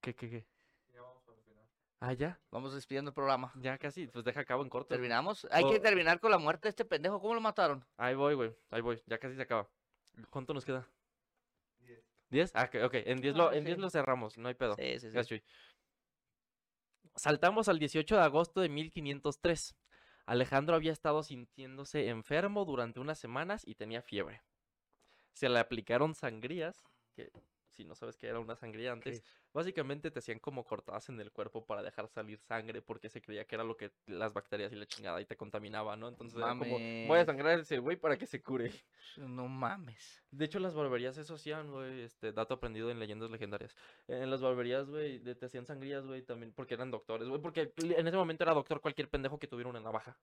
¿Qué, 0.00 0.14
qué, 0.14 0.28
qué? 0.28 0.46
Ya 0.92 1.00
vamos 1.00 1.22
para 1.22 1.38
el 1.38 1.44
final. 1.44 1.64
Ah, 2.00 2.12
ya. 2.12 2.40
Vamos 2.50 2.74
despidiendo 2.74 3.10
el 3.10 3.14
programa. 3.14 3.52
Ya 3.56 3.78
casi. 3.78 4.08
Pues 4.08 4.24
deja 4.24 4.40
acabo 4.40 4.62
en 4.62 4.68
corto. 4.68 4.88
güey. 4.88 4.98
¿Terminamos? 4.98 5.46
Hay 5.50 5.64
que 5.64 5.76
O- 5.76 5.80
terminar 5.80 6.18
con 6.20 6.30
la 6.30 6.38
muerte 6.38 6.62
de 6.66 6.70
este 6.70 6.84
pendejo. 6.84 7.20
¿Cómo 7.20 7.34
lo 7.34 7.40
mataron? 7.40 7.84
Ahí 7.96 8.14
voy, 8.14 8.34
güey. 8.34 8.54
Ahí 8.70 8.80
voy. 8.80 9.00
Ya 9.06 9.18
casi 9.18 9.36
se 9.36 9.42
acaba. 9.42 9.70
¿Cuánto 10.30 10.52
nos 10.52 10.64
queda? 10.64 10.88
Diez. 11.78 12.04
¿10? 12.30 12.50
Ah, 12.54 12.64
ok, 12.64 12.84
ok. 12.86 12.94
En 13.06 13.20
10 13.20 13.34
Ah, 13.34 13.38
lo, 13.38 13.52
en. 13.52 13.64
10 13.64 13.78
lo 13.78 13.90
cerramos. 13.90 14.36
No 14.38 14.48
hay 14.48 14.54
pedo. 14.54 14.74
Sí, 14.74 14.98
sí, 14.98 15.08
sí. 15.24 15.42
Saltamos 17.16 17.68
al 17.68 17.78
18 17.78 18.16
de 18.16 18.22
agosto 18.22 18.60
de 18.60 18.68
1503. 18.68 19.76
Alejandro 20.26 20.74
había 20.74 20.92
estado 20.92 21.22
sintiéndose 21.22 22.08
enfermo 22.08 22.64
durante 22.64 23.00
unas 23.00 23.18
semanas 23.18 23.62
y 23.66 23.74
tenía 23.74 24.02
fiebre. 24.02 24.42
Se 25.32 25.48
le 25.48 25.58
aplicaron 25.58 26.14
sangrías, 26.14 26.82
que 27.14 27.30
si 27.74 27.84
no 27.84 27.94
sabes 27.94 28.16
qué 28.16 28.28
era 28.28 28.40
una 28.40 28.56
sangría 28.56 28.92
antes, 28.92 29.22
básicamente 29.52 30.10
te 30.10 30.20
hacían 30.20 30.38
como 30.38 30.64
cortadas 30.64 31.08
en 31.08 31.20
el 31.20 31.32
cuerpo 31.32 31.64
para 31.66 31.82
dejar 31.82 32.08
salir 32.08 32.38
sangre 32.38 32.82
porque 32.82 33.08
se 33.08 33.20
creía 33.20 33.44
que 33.44 33.54
era 33.54 33.64
lo 33.64 33.76
que 33.76 33.92
las 34.06 34.32
bacterias 34.32 34.72
y 34.72 34.76
la 34.76 34.86
chingada 34.86 35.20
y 35.20 35.26
te 35.26 35.36
contaminaba, 35.36 35.96
¿no? 35.96 36.08
Entonces 36.08 36.38
era 36.38 36.56
como, 36.56 36.78
voy 37.06 37.18
a 37.18 37.24
sangrar 37.24 37.58
ese 37.58 37.78
güey 37.78 37.96
para 37.96 38.16
que 38.16 38.26
se 38.26 38.42
cure. 38.42 38.72
No 39.16 39.48
mames. 39.48 40.22
De 40.30 40.44
hecho, 40.44 40.58
las 40.58 40.74
barberías 40.74 41.16
eso 41.18 41.34
hacían, 41.34 41.70
güey, 41.70 42.02
este, 42.02 42.32
dato 42.32 42.54
aprendido 42.54 42.90
en 42.90 42.98
leyendas 42.98 43.30
legendarias. 43.30 43.76
En 44.08 44.30
las 44.30 44.40
barberías, 44.40 44.88
güey, 44.88 45.20
te 45.20 45.46
hacían 45.46 45.66
sangrías, 45.66 46.06
güey, 46.06 46.22
también 46.22 46.52
porque 46.52 46.74
eran 46.74 46.90
doctores, 46.90 47.28
güey, 47.28 47.40
porque 47.40 47.72
en 47.76 48.06
ese 48.06 48.16
momento 48.16 48.44
era 48.44 48.54
doctor 48.54 48.80
cualquier 48.80 49.08
pendejo 49.08 49.38
que 49.38 49.46
tuviera 49.46 49.70
una 49.70 49.80
navaja. 49.80 50.16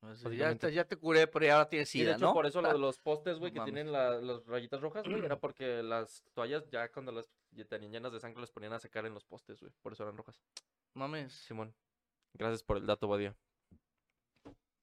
Pues, 0.00 0.22
ya, 0.36 0.54
te, 0.56 0.72
ya 0.72 0.84
te 0.86 0.96
curé, 0.96 1.26
pero 1.26 1.44
ya 1.44 1.54
ahora 1.56 1.68
tienes 1.68 1.94
Y 1.94 1.98
de 2.00 2.04
sida, 2.06 2.16
hecho, 2.16 2.24
¿no? 2.26 2.32
por 2.32 2.46
eso 2.46 2.62
lo 2.62 2.68
Ah, 2.68 2.72
de 2.72 2.78
los 2.78 2.98
postes, 2.98 3.38
güey, 3.38 3.50
no 3.50 3.54
que 3.54 3.58
mames. 3.60 3.74
tienen 3.74 3.92
la- 3.92 4.18
las 4.20 4.46
rayitas 4.46 4.80
rojas, 4.80 5.04
güey, 5.06 5.22
era 5.24 5.38
porque 5.40 5.82
las 5.82 6.24
toallas 6.32 6.66
ya 6.70 6.90
cuando 6.90 7.12
las 7.12 7.28
ya 7.50 7.64
tenían 7.66 7.92
llenas 7.92 8.12
de 8.12 8.18
sangre 8.20 8.40
las 8.40 8.50
ponían 8.50 8.72
a 8.72 8.78
secar 8.78 9.04
en 9.04 9.12
los 9.12 9.24
postes, 9.24 9.60
güey, 9.60 9.72
por 9.82 9.92
eso 9.92 10.02
eran 10.04 10.16
rojas. 10.16 10.40
Mames. 10.94 11.32
Simón, 11.32 11.74
gracias 12.32 12.62
por 12.62 12.78
el 12.78 12.86
dato, 12.86 13.08
Badía. 13.08 13.36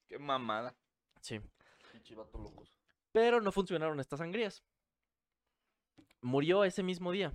Qué 0.08 0.20
mamada. 0.20 0.76
Sí. 1.22 1.42
Pinche 1.92 2.14
vato 2.16 2.38
locos. 2.38 2.78
Pero 3.12 3.42
no 3.42 3.52
funcionaron 3.52 4.00
estas 4.00 4.20
sangrías. 4.20 4.64
Murió 6.22 6.64
ese 6.64 6.84
mismo 6.84 7.12
día, 7.12 7.34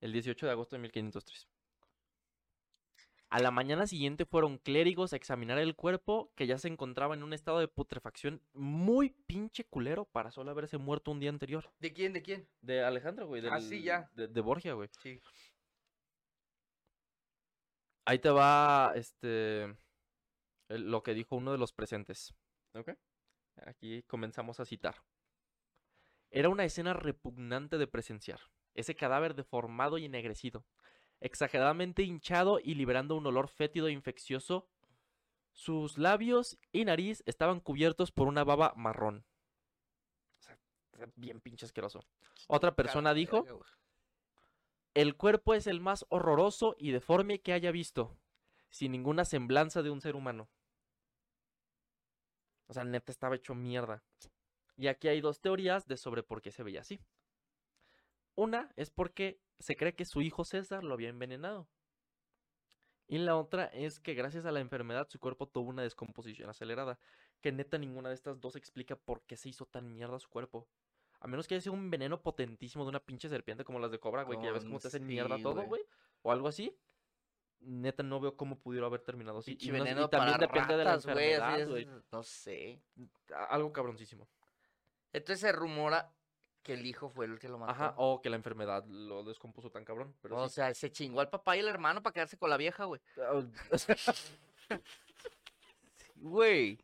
el 0.00 0.12
18 0.12 0.44
de 0.46 0.52
agosto 0.52 0.76
de 0.76 0.82
1503. 0.82 1.48
A 3.34 3.40
la 3.40 3.50
mañana 3.50 3.88
siguiente 3.88 4.26
fueron 4.26 4.58
clérigos 4.58 5.12
a 5.12 5.16
examinar 5.16 5.58
el 5.58 5.74
cuerpo 5.74 6.30
que 6.36 6.46
ya 6.46 6.56
se 6.56 6.68
encontraba 6.68 7.14
en 7.16 7.24
un 7.24 7.32
estado 7.32 7.58
de 7.58 7.66
putrefacción 7.66 8.40
muy 8.52 9.10
pinche 9.10 9.64
culero 9.64 10.04
para 10.04 10.30
solo 10.30 10.52
haberse 10.52 10.78
muerto 10.78 11.10
un 11.10 11.18
día 11.18 11.30
anterior. 11.30 11.68
¿De 11.80 11.92
quién? 11.92 12.12
¿De 12.12 12.22
quién? 12.22 12.48
De 12.60 12.84
Alejandro, 12.84 13.26
güey. 13.26 13.44
Ah, 13.50 13.60
sí, 13.60 13.70
del- 13.70 13.82
ya. 13.82 14.08
De, 14.14 14.28
de 14.28 14.40
Borgia, 14.40 14.74
güey. 14.74 14.88
Sí. 15.02 15.20
Ahí 18.04 18.20
te 18.20 18.30
va, 18.30 18.92
este, 18.94 19.76
lo 20.68 21.02
que 21.02 21.12
dijo 21.14 21.34
uno 21.34 21.50
de 21.50 21.58
los 21.58 21.72
presentes. 21.72 22.32
¿Ok? 22.74 22.90
Aquí 23.66 24.04
comenzamos 24.04 24.60
a 24.60 24.64
citar. 24.64 24.94
Era 26.30 26.50
una 26.50 26.64
escena 26.64 26.92
repugnante 26.94 27.78
de 27.78 27.88
presenciar. 27.88 28.38
Ese 28.74 28.94
cadáver 28.94 29.34
deformado 29.34 29.98
y 29.98 30.04
ennegrecido, 30.04 30.64
exageradamente 31.24 32.02
hinchado 32.02 32.60
y 32.62 32.74
liberando 32.74 33.16
un 33.16 33.26
olor 33.26 33.48
fétido 33.48 33.88
e 33.88 33.92
infeccioso. 33.92 34.68
Sus 35.52 35.96
labios 35.96 36.58
y 36.70 36.84
nariz 36.84 37.22
estaban 37.24 37.60
cubiertos 37.60 38.12
por 38.12 38.28
una 38.28 38.44
baba 38.44 38.74
marrón. 38.76 39.24
O 40.38 40.42
sea, 40.42 41.08
bien 41.16 41.40
pinche 41.40 41.64
asqueroso. 41.64 42.04
Otra 42.46 42.76
persona 42.76 43.14
dijo, 43.14 43.46
el 44.92 45.16
cuerpo 45.16 45.54
es 45.54 45.66
el 45.66 45.80
más 45.80 46.04
horroroso 46.10 46.76
y 46.78 46.90
deforme 46.90 47.40
que 47.40 47.54
haya 47.54 47.70
visto, 47.70 48.18
sin 48.68 48.92
ninguna 48.92 49.24
semblanza 49.24 49.82
de 49.82 49.90
un 49.90 50.02
ser 50.02 50.16
humano. 50.16 50.50
O 52.66 52.74
sea, 52.74 52.84
neta 52.84 53.10
estaba 53.10 53.36
hecho 53.36 53.54
mierda. 53.54 54.02
Y 54.76 54.88
aquí 54.88 55.08
hay 55.08 55.22
dos 55.22 55.40
teorías 55.40 55.86
de 55.86 55.96
sobre 55.96 56.22
por 56.22 56.42
qué 56.42 56.50
se 56.50 56.62
veía 56.62 56.82
así. 56.82 57.00
Una 58.34 58.72
es 58.76 58.90
porque 58.90 59.40
se 59.58 59.76
cree 59.76 59.94
que 59.94 60.04
su 60.04 60.22
hijo 60.22 60.44
César 60.44 60.84
lo 60.84 60.94
había 60.94 61.08
envenenado. 61.08 61.68
Y 63.06 63.18
la 63.18 63.36
otra 63.36 63.66
es 63.66 64.00
que 64.00 64.14
gracias 64.14 64.46
a 64.46 64.52
la 64.52 64.60
enfermedad 64.60 65.08
su 65.08 65.18
cuerpo 65.20 65.46
tuvo 65.46 65.68
una 65.68 65.82
descomposición 65.82 66.48
acelerada. 66.48 66.98
Que 67.40 67.52
neta 67.52 67.76
ninguna 67.76 68.08
de 68.08 68.14
estas 68.14 68.40
dos 68.40 68.56
explica 68.56 68.96
por 68.96 69.22
qué 69.22 69.36
se 69.36 69.50
hizo 69.50 69.66
tan 69.66 69.92
mierda 69.92 70.18
su 70.18 70.28
cuerpo. 70.30 70.66
A 71.20 71.26
menos 71.26 71.46
que 71.46 71.54
haya 71.54 71.62
sido 71.62 71.74
un 71.74 71.90
veneno 71.90 72.22
potentísimo 72.22 72.84
de 72.84 72.90
una 72.90 73.00
pinche 73.00 73.28
serpiente 73.28 73.64
como 73.64 73.78
las 73.78 73.90
de 73.90 73.98
cobra, 74.00 74.22
güey, 74.22 74.38
que 74.38 74.46
ya 74.46 74.52
ves 74.52 74.64
cómo 74.64 74.78
te 74.78 74.88
hacen 74.88 75.06
mierda 75.06 75.36
sí, 75.36 75.42
todo, 75.42 75.62
güey. 75.62 75.82
O 76.22 76.32
algo 76.32 76.48
así. 76.48 76.76
Neta 77.60 78.02
no 78.02 78.20
veo 78.20 78.36
cómo 78.36 78.58
pudiera 78.58 78.86
haber 78.86 79.00
terminado 79.00 79.38
así. 79.38 79.56
Y, 79.60 79.70
no- 79.70 79.76
y 79.76 80.08
también 80.08 80.08
para 80.10 80.38
depende 80.38 80.76
de 80.76 80.84
la 80.84 80.94
enfermedad, 80.94 81.68
güey. 81.68 81.88
No 82.12 82.22
sé. 82.22 82.82
Algo 83.48 83.72
cabroncísimo. 83.72 84.28
Entonces 85.12 85.40
se 85.40 85.52
rumora 85.52 86.12
que 86.64 86.72
el 86.72 86.84
hijo 86.84 87.08
fue 87.08 87.26
el 87.26 87.38
que 87.38 87.48
lo 87.48 87.58
mató. 87.58 87.70
Ajá, 87.72 87.94
o 87.98 88.20
que 88.20 88.30
la 88.30 88.36
enfermedad 88.36 88.84
lo 88.86 89.22
descompuso 89.22 89.70
tan 89.70 89.84
cabrón. 89.84 90.16
Pero 90.20 90.38
o 90.38 90.48
sí. 90.48 90.56
sea, 90.56 90.74
se 90.74 90.90
chingó 90.90 91.20
al 91.20 91.28
papá 91.28 91.56
y 91.56 91.60
el 91.60 91.68
hermano 91.68 92.02
para 92.02 92.14
quedarse 92.14 92.36
con 92.36 92.50
la 92.50 92.56
vieja, 92.56 92.84
güey. 92.86 93.00
Güey. 96.16 96.78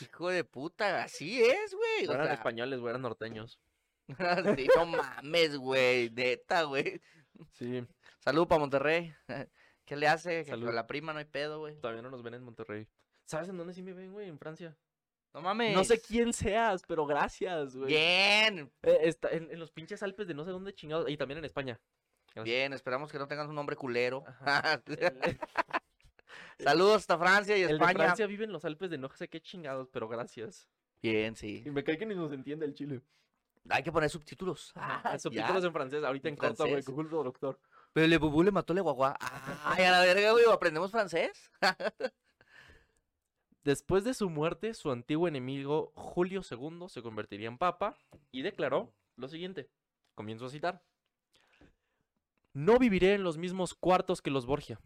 Hijo 0.00 0.28
de 0.28 0.44
puta, 0.44 1.04
así 1.04 1.40
es, 1.42 1.74
güey. 1.74 2.06
No 2.06 2.12
O 2.12 2.14
eran 2.14 2.26
sea, 2.26 2.34
españoles, 2.34 2.80
güey, 2.80 2.90
eran 2.90 3.02
norteños. 3.02 3.60
sí, 4.58 4.68
no 4.76 4.86
mames, 4.86 5.56
güey. 5.56 6.10
Neta, 6.10 6.64
güey. 6.64 7.00
Sí, 7.52 7.86
Salud 8.18 8.48
para 8.48 8.58
Monterrey. 8.58 9.14
¿Qué 9.84 9.96
le 9.96 10.08
hace? 10.08 10.44
Salud. 10.44 10.72
la 10.72 10.86
prima 10.86 11.12
no 11.12 11.18
hay 11.20 11.26
pedo, 11.26 11.60
güey. 11.60 11.78
todavía 11.78 12.02
no 12.02 12.10
nos 12.10 12.22
ven 12.22 12.34
en 12.34 12.42
Monterrey. 12.42 12.88
¿Sabes 13.24 13.48
en 13.48 13.56
dónde 13.56 13.72
sí 13.72 13.82
me 13.82 13.92
ven, 13.92 14.12
güey? 14.12 14.28
En 14.28 14.38
Francia. 14.38 14.76
No 15.34 15.42
mames. 15.42 15.74
No 15.74 15.82
sé 15.84 16.00
quién 16.00 16.32
seas, 16.32 16.82
pero 16.86 17.04
gracias, 17.06 17.76
güey. 17.76 17.88
Bien. 17.88 18.70
Eh, 18.82 18.98
está 19.02 19.30
en, 19.30 19.50
en 19.50 19.58
los 19.58 19.72
pinches 19.72 20.02
Alpes 20.02 20.28
de 20.28 20.34
no 20.34 20.44
sé 20.44 20.52
dónde 20.52 20.72
chingados. 20.72 21.10
Y 21.10 21.16
también 21.16 21.38
en 21.38 21.44
España. 21.44 21.80
Gracias. 22.34 22.44
Bien, 22.44 22.72
esperamos 22.72 23.10
que 23.10 23.18
no 23.18 23.26
tengan 23.26 23.48
un 23.48 23.54
nombre 23.54 23.76
culero. 23.76 24.24
El, 24.86 25.38
Saludos 26.64 26.96
hasta 26.98 27.18
Francia 27.18 27.56
y 27.58 27.62
el 27.62 27.68
de 27.68 27.74
España. 27.74 27.94
Francia 27.94 28.26
vive 28.26 28.44
en 28.44 28.52
los 28.52 28.64
Alpes 28.64 28.90
de 28.90 28.98
no 28.98 29.08
sé 29.10 29.28
qué 29.28 29.40
chingados, 29.40 29.88
pero 29.92 30.08
gracias. 30.08 30.68
Bien, 31.02 31.34
sí. 31.34 31.62
Y 31.66 31.70
me 31.70 31.82
cae 31.82 31.98
que 31.98 32.06
ni 32.06 32.14
nos 32.14 32.32
entiende 32.32 32.64
el 32.64 32.74
chile. 32.74 33.02
Hay 33.70 33.82
que 33.82 33.90
poner 33.92 34.10
subtítulos. 34.10 34.72
Ah, 34.76 35.18
Subtítulos 35.18 35.62
ya. 35.62 35.66
en 35.66 35.72
francés, 35.72 36.04
ahorita 36.04 36.28
en, 36.28 36.34
En 36.34 36.38
corto, 36.38 36.66
güey. 36.66 36.82
Google 36.82 37.08
Traductor. 37.08 37.58
Pero 37.92 38.06
le 38.06 38.18
bubú 38.18 38.42
le 38.42 38.50
mató 38.50 38.72
le 38.74 38.80
guagua. 38.80 39.16
Ay, 39.64 39.84
a 39.84 39.90
la 39.92 40.00
verga, 40.00 40.32
güey, 40.32 40.44
¿aprendemos 40.50 40.90
francés? 40.90 41.50
Después 43.64 44.04
de 44.04 44.12
su 44.14 44.28
muerte, 44.28 44.74
su 44.74 44.90
antiguo 44.90 45.26
enemigo 45.26 45.92
Julio 45.94 46.42
II 46.48 46.84
se 46.88 47.02
convertiría 47.02 47.48
en 47.48 47.56
papa 47.58 47.96
y 48.30 48.42
declaró 48.42 48.92
lo 49.16 49.26
siguiente. 49.28 49.70
Comienzo 50.14 50.46
a 50.46 50.50
citar. 50.50 50.82
No 52.52 52.78
viviré 52.78 53.14
en 53.14 53.24
los 53.24 53.38
mismos 53.38 53.74
cuartos 53.74 54.22
que 54.22 54.30
los 54.30 54.46
Borgia. 54.46 54.80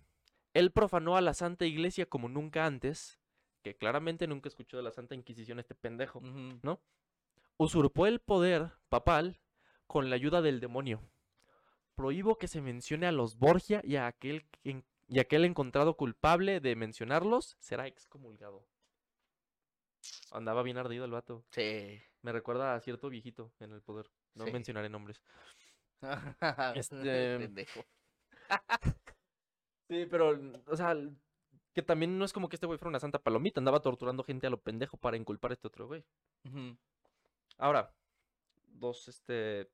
Él 0.54 0.70
profanó 0.70 1.16
a 1.16 1.20
la 1.20 1.34
Santa 1.34 1.66
Iglesia 1.66 2.06
como 2.06 2.28
nunca 2.28 2.64
antes, 2.64 3.18
que 3.62 3.76
claramente 3.76 4.26
nunca 4.26 4.48
escuchó 4.48 4.76
de 4.76 4.82
la 4.84 4.92
Santa 4.92 5.14
Inquisición 5.14 5.58
este 5.58 5.74
pendejo. 5.74 6.20
Ujú. 6.20 6.78
Usurpó 7.58 8.06
el 8.06 8.20
poder 8.20 8.70
papal 8.88 9.40
con 9.86 10.08
la 10.08 10.16
ayuda 10.16 10.40
del 10.40 10.60
demonio. 10.60 11.02
Prohíbo 11.96 12.38
que 12.38 12.46
se 12.46 12.60
mencione 12.60 13.06
a 13.06 13.12
los 13.12 13.36
Borgia 13.36 13.80
y 13.84 13.96
a 13.96 14.06
aquel, 14.06 14.44
que 14.62 14.70
en- 14.70 14.84
y 15.08 15.18
aquel 15.20 15.44
encontrado 15.44 15.96
culpable 15.96 16.60
de 16.60 16.76
mencionarlos 16.76 17.56
será 17.58 17.86
excomulgado. 17.86 18.64
Andaba 20.30 20.62
bien 20.62 20.78
ardido 20.78 21.04
el 21.04 21.10
vato. 21.10 21.44
Sí. 21.50 22.00
Me 22.22 22.32
recuerda 22.32 22.74
a 22.74 22.80
cierto 22.80 23.08
viejito 23.08 23.52
en 23.60 23.72
el 23.72 23.82
poder. 23.82 24.10
No 24.34 24.44
Sí. 24.44 24.52
mencionaré 24.52 24.88
nombres. 24.88 25.20
este... 26.74 27.44
Este, 27.44 27.66
Sí, 29.88 30.04
pero, 30.04 30.38
o 30.66 30.76
sea, 30.76 30.94
que 31.72 31.82
también 31.82 32.18
no 32.18 32.26
es 32.26 32.32
como 32.34 32.50
que 32.50 32.56
este 32.56 32.66
güey 32.66 32.78
fuera 32.78 32.90
una 32.90 33.00
santa 33.00 33.18
palomita. 33.18 33.58
Andaba 33.58 33.80
torturando 33.80 34.22
gente 34.22 34.46
a 34.46 34.50
lo 34.50 34.60
pendejo 34.60 34.98
para 34.98 35.16
inculpar 35.16 35.50
a 35.50 35.54
este 35.54 35.66
otro 35.68 35.86
güey. 35.86 36.04
Ahora, 37.56 37.94
dos, 38.66 39.08
este, 39.08 39.70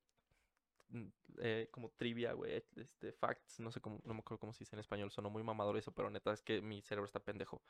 eh, 1.39 1.69
como 1.71 1.91
trivia, 1.91 2.33
güey, 2.33 2.63
este, 2.77 3.13
facts, 3.13 3.61
no 3.61 3.71
sé 3.71 3.81
cómo, 3.81 4.01
no 4.05 4.15
me 4.15 4.21
acuerdo 4.21 4.39
cómo 4.39 4.53
se 4.53 4.61
dice 4.61 4.77
en 4.77 4.81
español, 4.81 5.11
sonó 5.11 5.31
muy 5.31 5.43
mamador 5.43 5.77
eso, 5.77 5.93
pero 5.93 6.11
neta 6.11 6.33
es 6.33 6.43
que 6.43 6.61
mi 6.61 6.83
cerebro 6.83 7.07
está 7.07 7.21
pendejo. 7.21 7.63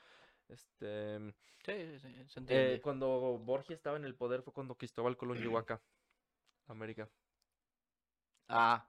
Este, 0.48 1.18
mm, 1.18 1.32
Sí, 1.64 1.98
sí, 1.98 2.08
se 2.26 2.42
eh, 2.48 2.80
cuando 2.82 3.38
Borgia 3.38 3.74
estaba 3.74 3.96
en 3.96 4.04
el 4.04 4.14
poder 4.14 4.42
fue 4.42 4.52
cuando 4.52 4.76
Cristóbal 4.76 5.16
Colón 5.16 5.38
llegó 5.38 5.56
acá, 5.58 5.82
América. 6.66 7.08
Ah. 8.48 8.86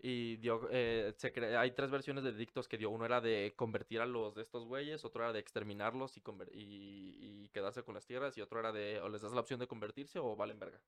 Y 0.00 0.36
dio, 0.36 0.68
eh, 0.70 1.12
se 1.16 1.56
hay 1.56 1.72
tres 1.72 1.90
versiones 1.90 2.24
de 2.24 2.30
edictos 2.30 2.66
que 2.66 2.78
dio. 2.78 2.88
Uno 2.88 3.04
era 3.04 3.20
de 3.20 3.52
convertir 3.56 4.00
a 4.00 4.06
los 4.06 4.34
de 4.34 4.42
estos 4.42 4.64
güeyes, 4.64 5.04
otro 5.04 5.24
era 5.24 5.32
de 5.34 5.40
exterminarlos 5.40 6.16
y, 6.16 6.22
y, 6.52 7.44
y 7.44 7.48
quedarse 7.50 7.82
con 7.82 7.94
las 7.94 8.06
tierras, 8.06 8.38
y 8.38 8.40
otro 8.40 8.60
era 8.60 8.72
de 8.72 9.00
o 9.00 9.08
les 9.10 9.20
das 9.20 9.32
la 9.32 9.40
opción 9.40 9.60
de 9.60 9.66
convertirse 9.66 10.18
o 10.18 10.34
valen 10.34 10.58
verga. 10.58 10.80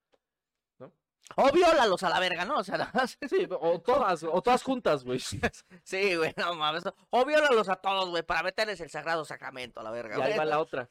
O 1.37 1.53
viólalos 1.53 2.03
a 2.03 2.09
la 2.11 2.19
verga, 2.21 2.45
¿no? 2.45 2.59
O 2.59 2.65
sea, 2.65 2.91
Sí, 3.29 3.47
o 3.49 3.81
todas, 3.81 4.23
o 4.25 4.43
todas 4.43 4.63
juntas, 4.63 5.05
güey. 5.05 5.21
Sí, 5.85 6.17
güey, 6.17 6.35
no 6.37 6.55
mames. 6.55 6.85
O 7.11 7.25
viólalos 7.25 7.69
a 7.69 7.77
todos, 7.77 8.11
güey, 8.11 8.23
para 8.23 8.43
meterles 8.43 8.81
el 8.81 8.91
sagrado 8.91 9.25
sacramento 9.25 9.81
a 9.81 9.83
la 9.83 9.91
verga, 9.91 10.19
Y 10.19 10.23
ahí 10.23 10.39
va 10.39 10.45
la 10.45 10.59
otra. 10.61 10.89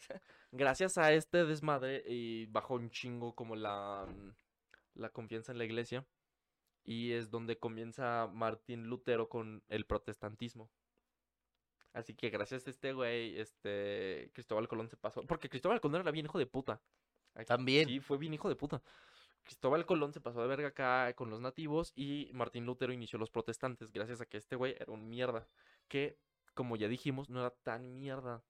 Gracias 0.52 0.98
a 0.98 1.12
este 1.12 1.46
desmadre 1.46 2.04
y 2.08 2.46
bajó 2.48 2.76
un 2.76 2.90
chingo 2.90 3.36
como 3.36 3.56
la, 3.56 4.08
la 4.96 5.10
confianza 5.10 5.52
en 5.52 5.58
la 5.58 5.66
iglesia. 5.66 6.06
Y 6.86 7.12
es 7.12 7.30
donde 7.30 7.60
comienza 7.60 8.28
Martín 8.32 8.86
Lutero 8.88 9.28
con 9.30 9.62
el 9.68 9.86
protestantismo. 9.86 10.72
Así 11.94 12.16
que 12.16 12.30
gracias 12.30 12.66
a 12.66 12.70
este 12.70 12.94
güey, 12.94 13.38
este 13.40 14.32
Cristóbal 14.34 14.68
Colón 14.68 14.88
se 14.90 14.96
pasó. 14.98 15.22
Porque 15.24 15.50
Cristóbal 15.50 15.82
Colón 15.82 16.02
era 16.02 16.12
bien 16.12 16.26
hijo 16.26 16.40
de 16.40 16.46
puta. 16.46 16.82
Aquí- 17.36 17.46
También. 17.46 17.88
Sí, 17.88 18.00
fue 18.00 18.18
bien 18.18 18.34
hijo 18.34 18.48
de 18.50 18.56
puta. 18.56 18.82
Cristóbal 19.44 19.86
Colón 19.86 20.14
se 20.14 20.22
pasó 20.22 20.42
de 20.42 20.48
verga 20.48 20.70
acá 20.70 21.14
con 21.16 21.30
los 21.30 21.42
nativos 21.42 21.92
y 21.96 22.30
Martín 22.34 22.66
Lutero 22.66 22.94
inició 22.94 23.18
los 23.20 23.32
protestantes 23.32 23.92
gracias 23.92 24.22
a 24.22 24.26
que 24.26 24.38
este 24.38 24.56
güey 24.56 24.76
era 24.80 24.92
un 24.92 25.10
mierda. 25.10 25.48
Que, 25.88 26.18
como 26.54 26.76
ya 26.76 26.88
dijimos, 26.88 27.30
no 27.30 27.40
era 27.40 27.52
tan 27.52 27.98
mierda. 27.98 28.44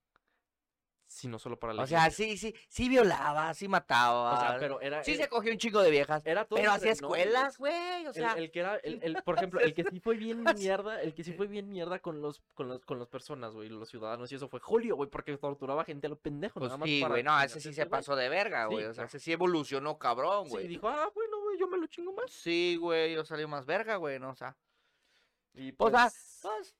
Sino 1.12 1.40
solo 1.40 1.58
para 1.58 1.74
la 1.74 1.82
O 1.82 1.88
sea, 1.88 2.02
iglesia. 2.08 2.26
sí, 2.28 2.38
sí, 2.38 2.56
sí 2.70 2.88
violaba, 2.88 3.52
sí 3.56 3.68
mataba. 3.68 4.32
O 4.36 4.40
sea, 4.40 4.60
pero 4.60 4.80
era. 4.80 5.04
Sí 5.04 5.14
era- 5.14 5.24
se 5.24 5.30
cogió 5.30 5.52
un 5.52 5.58
chico 5.58 5.82
de 5.82 5.90
viejas. 5.90 6.22
era 6.24 6.46
todo 6.46 6.60
Pero 6.60 6.72
hacía 6.72 6.92
escuelas, 6.92 7.58
güey, 7.58 8.06
o 8.06 8.14
sea. 8.14 8.34
el 8.34 8.52
que 8.52 8.60
era, 8.60 8.76
el, 8.78 9.00
el- 9.02 9.24
por 9.24 9.36
ejemplo, 9.50 9.60
el 9.60 9.74
que 9.74 9.84
sí 9.86 10.00
fue 10.00 10.16
bien 10.18 10.44
mierda, 10.56 11.02
el 11.02 11.16
que 11.16 11.24
sí 11.24 11.34
fue 11.34 11.48
bien 11.48 11.68
mierda 11.68 11.98
con 11.98 12.22
los, 12.22 12.44
con 12.54 12.68
los, 12.68 12.86
con 12.86 13.00
las 13.00 13.08
personas, 13.08 13.56
güey, 13.56 13.70
los 13.70 13.90
ciudadanos, 13.90 14.32
y 14.32 14.36
eso 14.36 14.48
fue 14.50 14.60
Julio, 14.60 14.96
güey, 14.98 15.10
porque 15.10 15.36
torturaba 15.38 15.84
gente 15.84 16.06
a 16.06 16.12
lo 16.12 16.16
pendejo, 16.20 16.60
Pues 16.60 16.70
nada 16.70 16.78
más 16.78 16.88
sí, 16.88 17.04
güey, 17.04 17.24
no, 17.24 17.42
ese 17.42 17.60
sí 17.60 17.74
se 17.74 17.88
pasó 17.88 18.16
de 18.16 18.30
verga, 18.30 18.68
Sí, 18.68 18.74
güey. 18.76 18.86
O 18.86 18.94
sea, 18.94 19.06
ese 19.06 19.18
sí 19.20 19.32
evolucionó 19.32 19.98
cabrón, 19.98 20.46
Sí, 20.46 20.52
güey. 20.52 20.68
dijo, 20.68 20.88
ah, 20.90 21.10
bueno, 21.16 21.42
güey, 21.42 21.58
yo 21.60 21.68
me 21.68 21.80
lo 21.80 21.88
chingo 21.88 22.14
más. 22.14 22.30
Sí, 22.30 22.78
güey, 22.80 23.16
yo 23.16 23.26
salí 23.26 23.48
más 23.48 23.66
verga, 23.66 23.96
güey, 23.96 24.20
¿no? 24.20 24.30
O 24.30 24.36
sea, 24.36 24.56
Y 25.56 25.74
o 25.76 25.90
sea, 25.90 26.08
pues, 26.12 26.40
pues, 26.44 26.76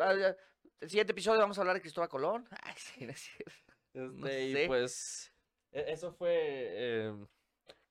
ah, 0.00 0.14
ya, 0.14 0.36
el 0.80 0.88
siguiente 0.90 1.12
episodio 1.12 1.40
vamos 1.40 1.58
a 1.58 1.60
hablar 1.62 1.74
de 1.76 1.80
Cristóbal 1.82 2.08
Colón. 2.08 2.48
Ay, 2.62 2.74
sí, 2.76 3.04
no 3.06 3.12
es 3.12 3.20
cierto. 3.20 3.52
no 3.94 4.26
este, 4.26 4.48
y 4.48 4.52
sé. 4.52 4.66
pues, 4.66 5.32
e- 5.72 5.92
eso 5.92 6.12
fue 6.12 6.34
eh, 6.38 7.26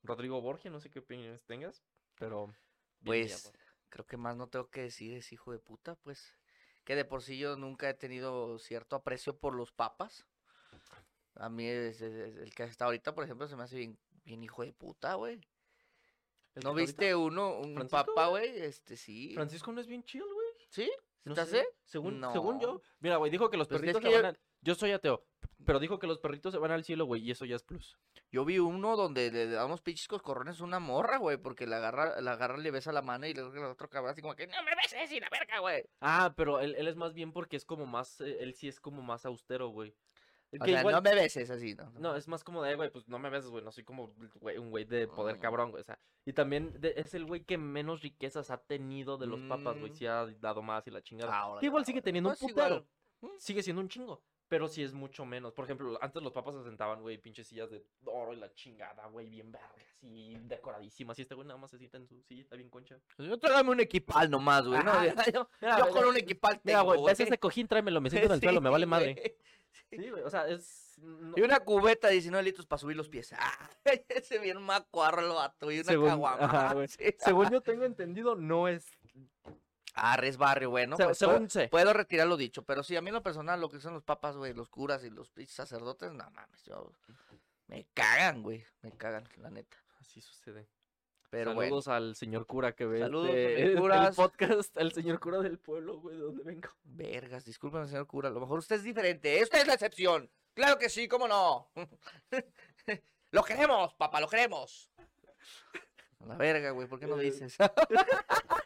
Rodrigo 0.03 0.41
Borgia, 0.41 0.69
no 0.71 0.79
sé 0.79 0.89
qué 0.89 0.99
opiniones 0.99 1.43
tengas, 1.45 1.83
pero... 2.17 2.53
Pues, 3.03 3.51
creo 3.89 4.05
que 4.05 4.17
más 4.17 4.35
no 4.35 4.47
tengo 4.49 4.69
que 4.69 4.81
decir, 4.81 5.13
es 5.15 5.31
hijo 5.31 5.51
de 5.51 5.59
puta, 5.59 5.95
pues. 5.95 6.35
Que 6.83 6.95
de 6.95 7.05
por 7.05 7.21
sí 7.21 7.37
yo 7.37 7.55
nunca 7.55 7.89
he 7.89 7.93
tenido 7.93 8.57
cierto 8.59 8.95
aprecio 8.95 9.37
por 9.37 9.53
los 9.55 9.71
papas. 9.71 10.25
A 11.35 11.49
mí 11.49 11.67
es- 11.67 12.01
es- 12.01 12.13
es- 12.13 12.35
el 12.37 12.53
que 12.55 12.63
está 12.63 12.85
ahorita, 12.85 13.13
por 13.13 13.23
ejemplo, 13.23 13.47
se 13.47 13.55
me 13.55 13.63
hace 13.63 13.77
bien, 13.77 13.99
bien 14.23 14.43
hijo 14.43 14.63
de 14.63 14.73
puta, 14.73 15.13
güey. 15.15 15.39
¿El 16.55 16.63
¿No 16.63 16.73
viste 16.73 17.13
uno, 17.13 17.59
un 17.59 17.73
¿Francisco, 17.75 18.05
papa, 18.05 18.27
güey? 18.27 18.57
Este, 18.59 18.95
sí. 18.95 19.33
Francisco 19.33 19.71
no 19.71 19.81
es 19.81 19.87
bien 19.87 20.03
chill, 20.03 20.23
güey. 20.23 20.47
¿Sí? 20.69 20.89
No 21.25 21.33
¿Te 21.33 21.45
sé, 21.45 21.59
hace? 21.59 21.67
Según, 21.83 22.23
según 22.31 22.59
yo. 22.59 22.81
Mira, 22.99 23.17
güey, 23.17 23.31
dijo 23.31 23.49
que 23.49 23.57
los 23.57 23.67
Pues 23.67 23.77
es 23.77 23.81
perritos 23.81 24.01
que 24.01 24.07
se 24.07 24.13
yo- 24.13 24.21
van 24.21 24.25
al... 24.35 24.39
Yo 24.61 24.73
soy 24.73 24.91
ateo, 24.91 25.23
pero 25.65 25.79
dijo 25.79 25.99
que 25.99 26.07
los 26.07 26.17
perritos 26.19 26.51
se 26.53 26.57
van 26.59 26.71
al 26.71 26.83
cielo, 26.83 27.05
güey, 27.05 27.21
y 27.21 27.29
eso 27.31 27.45
ya 27.45 27.55
es 27.55 27.61
plus. 27.63 27.97
Yo 28.31 28.45
vi 28.45 28.57
uno 28.57 28.95
donde 28.95 29.31
le 29.31 29.47
da 29.47 29.65
unos 29.65 29.81
pinches 29.81 30.07
coscorrones 30.07 30.59
a 30.59 30.63
una 30.63 30.79
morra, 30.79 31.17
güey, 31.17 31.37
porque 31.37 31.67
la 31.67 31.77
agarra, 31.77 32.19
la 32.19 32.31
agarra, 32.31 32.57
le 32.57 32.71
besa 32.71 32.91
la 32.91 33.03
mano 33.03 33.27
y 33.27 33.33
le 33.35 33.41
el 33.41 33.63
otro 33.63 33.89
cabrón 33.89 34.11
así 34.11 34.21
como 34.23 34.35
que, 34.35 34.47
no 34.47 34.63
me 34.63 34.71
beses 34.75 35.11
y 35.11 35.19
la 35.19 35.29
verga, 35.29 35.59
güey. 35.59 35.83
Ah, 36.01 36.33
pero 36.35 36.59
él, 36.61 36.73
él 36.79 36.87
es 36.87 36.95
más 36.95 37.13
bien 37.13 37.31
porque 37.31 37.57
es 37.57 37.65
como 37.65 37.85
más, 37.85 38.21
eh, 38.21 38.37
él 38.39 38.55
sí 38.55 38.67
es 38.67 38.79
como 38.79 39.03
más 39.03 39.25
austero, 39.27 39.67
güey. 39.69 39.93
O 40.53 40.63
Que 40.63 40.71
sea, 40.71 40.79
igual- 40.79 40.95
no 40.95 41.01
me 41.01 41.15
beses 41.15 41.49
así, 41.49 41.75
¿no? 41.75 41.91
No, 41.99 42.15
es 42.15 42.27
más 42.27 42.43
como 42.43 42.61
de, 42.63 42.75
güey, 42.75 42.89
pues 42.89 43.07
no 43.09 43.19
me 43.19 43.29
beses, 43.29 43.49
güey, 43.49 43.63
no 43.63 43.71
soy 43.71 43.83
como 43.83 44.13
un 44.57 44.69
güey 44.69 44.85
de 44.85 45.07
poder 45.07 45.37
Mm. 45.37 45.39
cabrón, 45.39 45.71
güey, 45.71 45.81
o 45.81 45.83
sea. 45.83 45.99
Y 46.25 46.33
también 46.33 46.79
de- 46.79 46.93
es 46.97 47.13
el 47.13 47.25
güey 47.25 47.43
que 47.43 47.57
menos 47.57 48.01
riquezas 48.01 48.49
ha 48.51 48.57
tenido 48.57 49.17
de 49.17 49.27
los 49.27 49.41
papas, 49.41 49.77
güey, 49.79 49.91
Mm. 49.91 49.95
sí 49.95 50.05
ha 50.07 50.25
dado 50.39 50.61
más 50.61 50.87
y 50.87 50.91
la 50.91 51.01
chingada. 51.01 51.31
Ah, 51.33 51.57
Que 51.59 51.65
igual 51.65 51.85
sigue 51.85 52.01
teniendo 52.01 52.29
un 52.29 52.35
igual. 52.49 52.85
putero. 53.21 53.37
Sigue 53.39 53.63
siendo 53.63 53.81
un 53.81 53.89
chingo. 53.89 54.21
Pero 54.47 54.67
sí 54.67 54.83
es 54.83 54.93
mucho 54.93 55.25
menos. 55.25 55.53
Por 55.53 55.65
ejemplo, 55.65 55.97
antes 56.01 56.21
los 56.21 56.31
papas 56.31 56.53
se 56.55 56.63
sentaban, 56.63 57.01
güey, 57.01 57.17
pinches 57.17 57.47
sillas 57.47 57.69
de 57.71 57.83
oro 58.05 58.31
y 58.33 58.35
la 58.35 58.53
chingada, 58.53 59.07
güey, 59.07 59.27
bien 59.27 59.51
vergas 59.51 59.71
y 60.01 60.37
decoradísimas. 60.37 61.17
Y 61.17 61.23
este 61.23 61.33
güey 61.33 61.47
nada 61.47 61.59
más 61.59 61.71
se 61.71 61.79
sienta 61.79 61.97
en 61.97 62.07
su 62.07 62.21
silla, 62.21 62.45
bien 62.55 62.69
concha. 62.69 62.99
Yo 63.17 63.39
tráigame 63.39 63.71
un 63.71 63.79
equipal 63.79 64.29
nomás, 64.29 64.67
güey. 64.67 64.83
¿no? 64.83 64.91
Yo, 65.33 65.49
Mira, 65.61 65.77
yo 65.79 65.83
güey, 65.85 65.93
con 65.93 66.05
un 66.09 66.17
equipal 66.17 66.61
Mira, 66.63 66.79
tengo, 66.81 66.95
güey, 66.95 67.13
ese 67.13 67.37
cojín, 67.39 67.67
tráemelo, 67.67 67.99
me 68.01 68.09
siento 68.11 68.27
en 68.27 68.33
el 68.33 68.41
suelo, 68.41 68.61
me 68.61 68.69
vale 68.69 68.85
madre. 68.85 69.13
güey. 69.15 69.35
Sí, 69.89 70.09
güey, 70.09 70.23
o 70.23 70.29
sea, 70.29 70.47
es... 70.47 70.95
no- 70.99 71.33
Y 71.37 71.41
una 71.41 71.59
cubeta 71.59 72.07
de 72.07 72.13
19 72.13 72.43
litros 72.43 72.65
para 72.65 72.79
subir 72.79 72.95
los 72.95 73.09
pies. 73.09 73.33
Ah, 73.39 73.69
ese 74.09 74.39
bien 74.39 74.61
macuarro 74.61 75.21
el 75.21 75.29
vato. 75.29 75.71
Y 75.71 75.79
una 75.79 75.91
Según- 75.91 76.09
caguama. 76.09 76.45
ajá, 76.45 76.73
güey. 76.73 76.87
sí. 76.87 77.03
Según 77.17 77.49
yo 77.49 77.61
tengo 77.61 77.83
entendido, 77.83 78.35
no 78.35 78.67
es... 78.67 78.85
Ah, 79.95 80.17
res 80.17 80.37
barrio, 80.37 80.69
bueno. 80.69 80.97
se- 80.97 81.05
pues, 81.05 81.17
según 81.17 81.35
puedo, 81.35 81.49
sé. 81.49 81.67
puedo 81.69 81.93
retirar 81.93 82.27
lo 82.27 82.37
dicho. 82.37 82.63
Pero 82.63 82.83
sí, 82.83 82.95
a 82.95 83.01
mí 83.01 83.07
en 83.09 83.15
lo 83.15 83.23
personal, 83.23 83.59
lo 83.61 83.69
que 83.69 83.79
son 83.79 83.93
los 83.93 84.03
papas, 84.03 84.35
güey, 84.35 84.53
los 84.53 84.69
curas 84.69 85.03
y 85.03 85.09
los 85.09 85.31
sacerdotes, 85.47 86.11
no 86.11 86.29
mames, 86.31 86.63
yo... 86.65 86.91
Me 87.67 87.85
cagan, 87.93 88.43
güey. 88.43 88.63
Me 88.81 88.91
cagan, 88.91 89.27
la 89.37 89.49
neta. 89.49 89.77
Así 89.99 90.21
sucede. 90.21 90.67
Pero 91.31 91.53
bueno. 91.55 91.69
Saludos 91.81 91.87
al 91.87 92.15
señor 92.15 92.45
cura 92.45 92.73
que 92.73 92.85
ve 92.85 92.99
Saludos, 92.99 93.29
este- 93.29 93.55
señor 93.55 93.69
el 93.71 93.79
curas. 93.79 94.15
podcast, 94.15 94.77
el 94.77 94.91
señor 94.93 95.19
cura 95.19 95.39
del 95.39 95.57
pueblo, 95.57 95.99
güey, 95.99 96.15
de 96.15 96.21
donde 96.23 96.43
vengo. 96.43 96.69
Vergas, 96.83 97.43
discúlpeme, 97.45 97.87
señor 97.87 98.05
cura. 98.05 98.29
A 98.29 98.31
lo 98.31 98.39
mejor 98.39 98.59
usted 98.59 98.75
es 98.75 98.83
diferente. 98.83 99.41
Usted 99.41 99.59
es 99.61 99.67
la 99.67 99.73
excepción. 99.73 100.29
Claro 100.53 100.77
que 100.77 100.89
sí, 100.89 101.07
cómo 101.07 101.27
no. 101.27 101.71
lo 103.31 103.43
queremos, 103.43 103.93
papá, 103.95 104.21
lo 104.21 104.27
queremos. 104.29 104.89
A 106.19 106.25
la 106.27 106.35
verga, 106.37 106.69
güey, 106.71 106.87
¿por 106.87 106.99
qué 106.99 107.07
no 107.07 107.17
dices? 107.17 107.57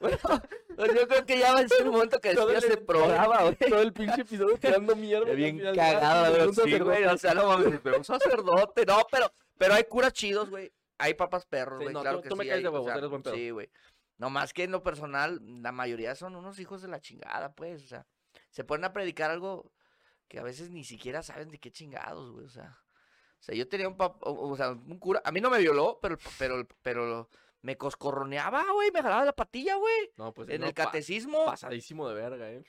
bueno, 0.00 0.18
yo 0.94 1.06
creo 1.08 1.26
que 1.26 1.38
ya 1.38 1.52
va 1.52 1.60
a 1.60 1.68
ser 1.68 1.82
el 1.82 1.90
momento 1.90 2.18
que 2.20 2.34
Todo 2.34 2.50
el 2.50 2.78
programa, 2.84 3.42
güey. 3.42 3.56
Todo 3.56 3.82
el 3.82 3.92
pinche 3.92 4.22
episodio 4.22 4.56
tirando 4.58 4.96
mierda. 4.96 5.32
Bien 5.32 5.58
cagado, 5.74 6.32
güey. 6.34 6.46
un 6.48 6.54
Sí, 6.54 6.78
güey, 6.78 7.04
o 7.04 7.18
sea, 7.18 7.34
no 7.34 7.46
mames, 7.48 7.80
pero 7.82 7.98
un 7.98 8.04
sacerdote. 8.04 8.84
No, 8.86 9.06
pero, 9.10 9.30
pero 9.58 9.74
hay 9.74 9.84
curas 9.84 10.12
chidos, 10.12 10.48
güey. 10.50 10.72
Hay 10.98 11.14
papas 11.14 11.46
perros, 11.46 11.78
Sí, 11.78 11.84
güey. 11.84 11.94
no, 11.94 12.00
claro 12.02 12.18
tú- 12.18 12.22
que 12.24 12.28
tú 12.30 12.36
me 12.36 12.44
sí 12.44 12.48
caes 12.50 12.56
hay, 12.58 12.62
de 12.62 12.68
o 12.68 12.72
huevos, 12.72 12.86
sea, 12.88 12.96
eres 12.96 13.10
buen 13.10 13.22
pedo. 13.22 13.34
Sí, 13.34 13.50
güey. 13.50 13.70
No 14.18 14.28
más 14.30 14.52
que 14.52 14.64
en 14.64 14.70
lo 14.72 14.82
personal, 14.82 15.40
la 15.62 15.72
mayoría 15.72 16.14
son 16.14 16.36
unos 16.36 16.58
hijos 16.58 16.82
de 16.82 16.88
la 16.88 17.00
chingada, 17.00 17.54
pues. 17.54 17.82
O 17.84 17.86
sea, 17.86 18.06
se 18.50 18.64
ponen 18.64 18.84
a 18.84 18.92
predicar 18.92 19.30
algo 19.30 19.72
que 20.28 20.38
a 20.38 20.42
veces 20.42 20.70
ni 20.70 20.84
siquiera 20.84 21.22
saben 21.22 21.50
de 21.50 21.58
qué 21.58 21.70
chingados, 21.70 22.30
güey. 22.32 22.44
O 22.44 22.50
sea, 22.50 22.78
o 23.38 23.42
sea, 23.42 23.54
yo 23.54 23.66
tenía 23.66 23.88
un 23.88 23.96
papá, 23.96 24.18
o, 24.28 24.50
o 24.50 24.56
sea, 24.56 24.70
un 24.72 24.98
cura. 24.98 25.22
A 25.24 25.32
mí 25.32 25.40
no 25.40 25.48
me 25.48 25.58
violó, 25.58 25.98
pero, 26.02 26.18
pero, 26.38 26.68
pero 26.82 27.30
me 27.62 27.76
coscorroneaba, 27.76 28.64
güey. 28.72 28.90
Me 28.92 29.02
jalaba 29.02 29.24
la 29.24 29.32
patilla, 29.32 29.74
güey. 29.76 30.12
No, 30.16 30.32
pues 30.32 30.48
En 30.50 30.60
no, 30.62 30.66
el 30.68 30.74
pa- 30.74 30.84
catecismo. 30.86 31.46
pasadísimo 31.46 32.08
de 32.08 32.14
verga, 32.14 32.50
eh. 32.50 32.64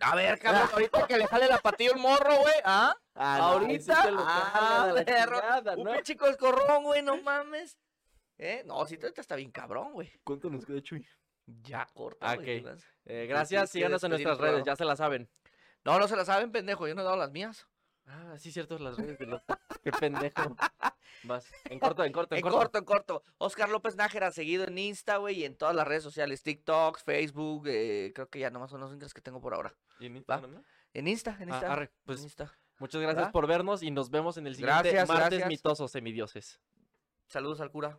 A 0.00 0.14
ver, 0.16 0.38
cabrón, 0.38 0.68
ahorita 0.72 1.06
que 1.06 1.18
le 1.18 1.26
jale 1.26 1.46
la 1.48 1.58
patilla 1.58 1.92
un 1.92 2.02
morro, 2.02 2.34
güey. 2.36 2.54
¿Ah? 2.64 2.96
ahorita. 3.14 4.02
ah, 4.18 4.92
perro. 5.06 5.40
Un 5.76 5.92
pinche 5.92 6.16
coscorrón, 6.16 6.82
güey, 6.82 7.02
no 7.02 7.16
mames. 7.22 7.78
¿Eh? 8.38 8.62
No, 8.66 8.84
si 8.86 8.96
ahorita 8.96 9.20
está 9.20 9.36
bien 9.36 9.52
cabrón, 9.52 9.92
güey. 9.92 10.10
¿Cuánto 10.24 10.50
nos 10.50 10.66
queda, 10.66 10.82
Chuy? 10.82 11.06
Ya, 11.46 11.86
corta, 11.94 12.30
Ah, 12.30 12.34
güey. 12.36 12.64
Eh, 13.04 13.26
gracias, 13.28 13.70
síganos 13.70 14.02
en 14.02 14.10
nuestras 14.10 14.38
redes, 14.38 14.64
ya 14.64 14.74
se 14.74 14.84
la 14.84 14.96
saben. 14.96 15.30
No, 15.84 15.98
no 15.98 16.08
se 16.08 16.16
la 16.16 16.24
saben, 16.24 16.50
pendejo. 16.50 16.88
Yo 16.88 16.94
no 16.94 17.02
he 17.02 17.04
dado 17.04 17.16
las 17.16 17.30
mías. 17.30 17.66
Ah, 18.06 18.34
sí, 18.38 18.52
cierto, 18.52 18.78
las 18.78 18.96
redes 18.96 19.18
de 19.18 19.26
los... 19.26 19.40
Qué 19.82 19.90
pendejo. 19.92 20.56
Vas, 21.24 21.50
en 21.70 21.78
corto, 21.78 22.04
en 22.04 22.12
corto, 22.12 22.34
en, 22.34 22.38
En 22.38 22.42
corto. 22.42 22.58
corto, 22.58 22.78
en 22.78 22.84
corto. 22.84 23.22
Oscar 23.38 23.68
López 23.70 23.96
Nájera, 23.96 24.30
seguido 24.30 24.64
en 24.66 24.76
Insta, 24.76 25.16
güey, 25.16 25.40
y 25.40 25.44
en 25.44 25.56
todas 25.56 25.74
las 25.74 25.86
redes 25.88 26.02
sociales. 26.02 26.42
TikTok, 26.42 26.98
Facebook, 27.00 27.66
eh, 27.66 28.12
creo 28.14 28.28
que 28.28 28.40
ya 28.40 28.50
nomás 28.50 28.70
son 28.70 28.80
los 28.80 28.90
únicos 28.90 29.14
que 29.14 29.22
tengo 29.22 29.40
por 29.40 29.54
ahora. 29.54 29.74
¿Y 30.00 30.06
en 30.06 30.16
Instagram, 30.16 30.52
no? 30.52 30.64
En 30.92 31.08
Insta, 31.08 31.36
en 31.40 31.50
Ah, 31.50 31.54
Insta. 31.56 31.72
arre, 31.72 31.84
en 31.84 31.90
pues 32.04 32.20
Insta. 32.22 32.52
muchas 32.78 33.00
gracias 33.00 33.30
por 33.32 33.46
vernos 33.46 33.82
y 33.82 33.90
nos 33.90 34.10
vemos 34.10 34.36
en 34.36 34.46
el 34.46 34.54
siguiente 34.54 34.90
Gracias, 34.90 35.08
martes 35.08 35.28
gracias. 35.38 35.48
mitosos 35.48 35.90
semidioses. 35.90 36.60
Saludos 37.26 37.60
al 37.62 37.70
cura. 37.70 37.98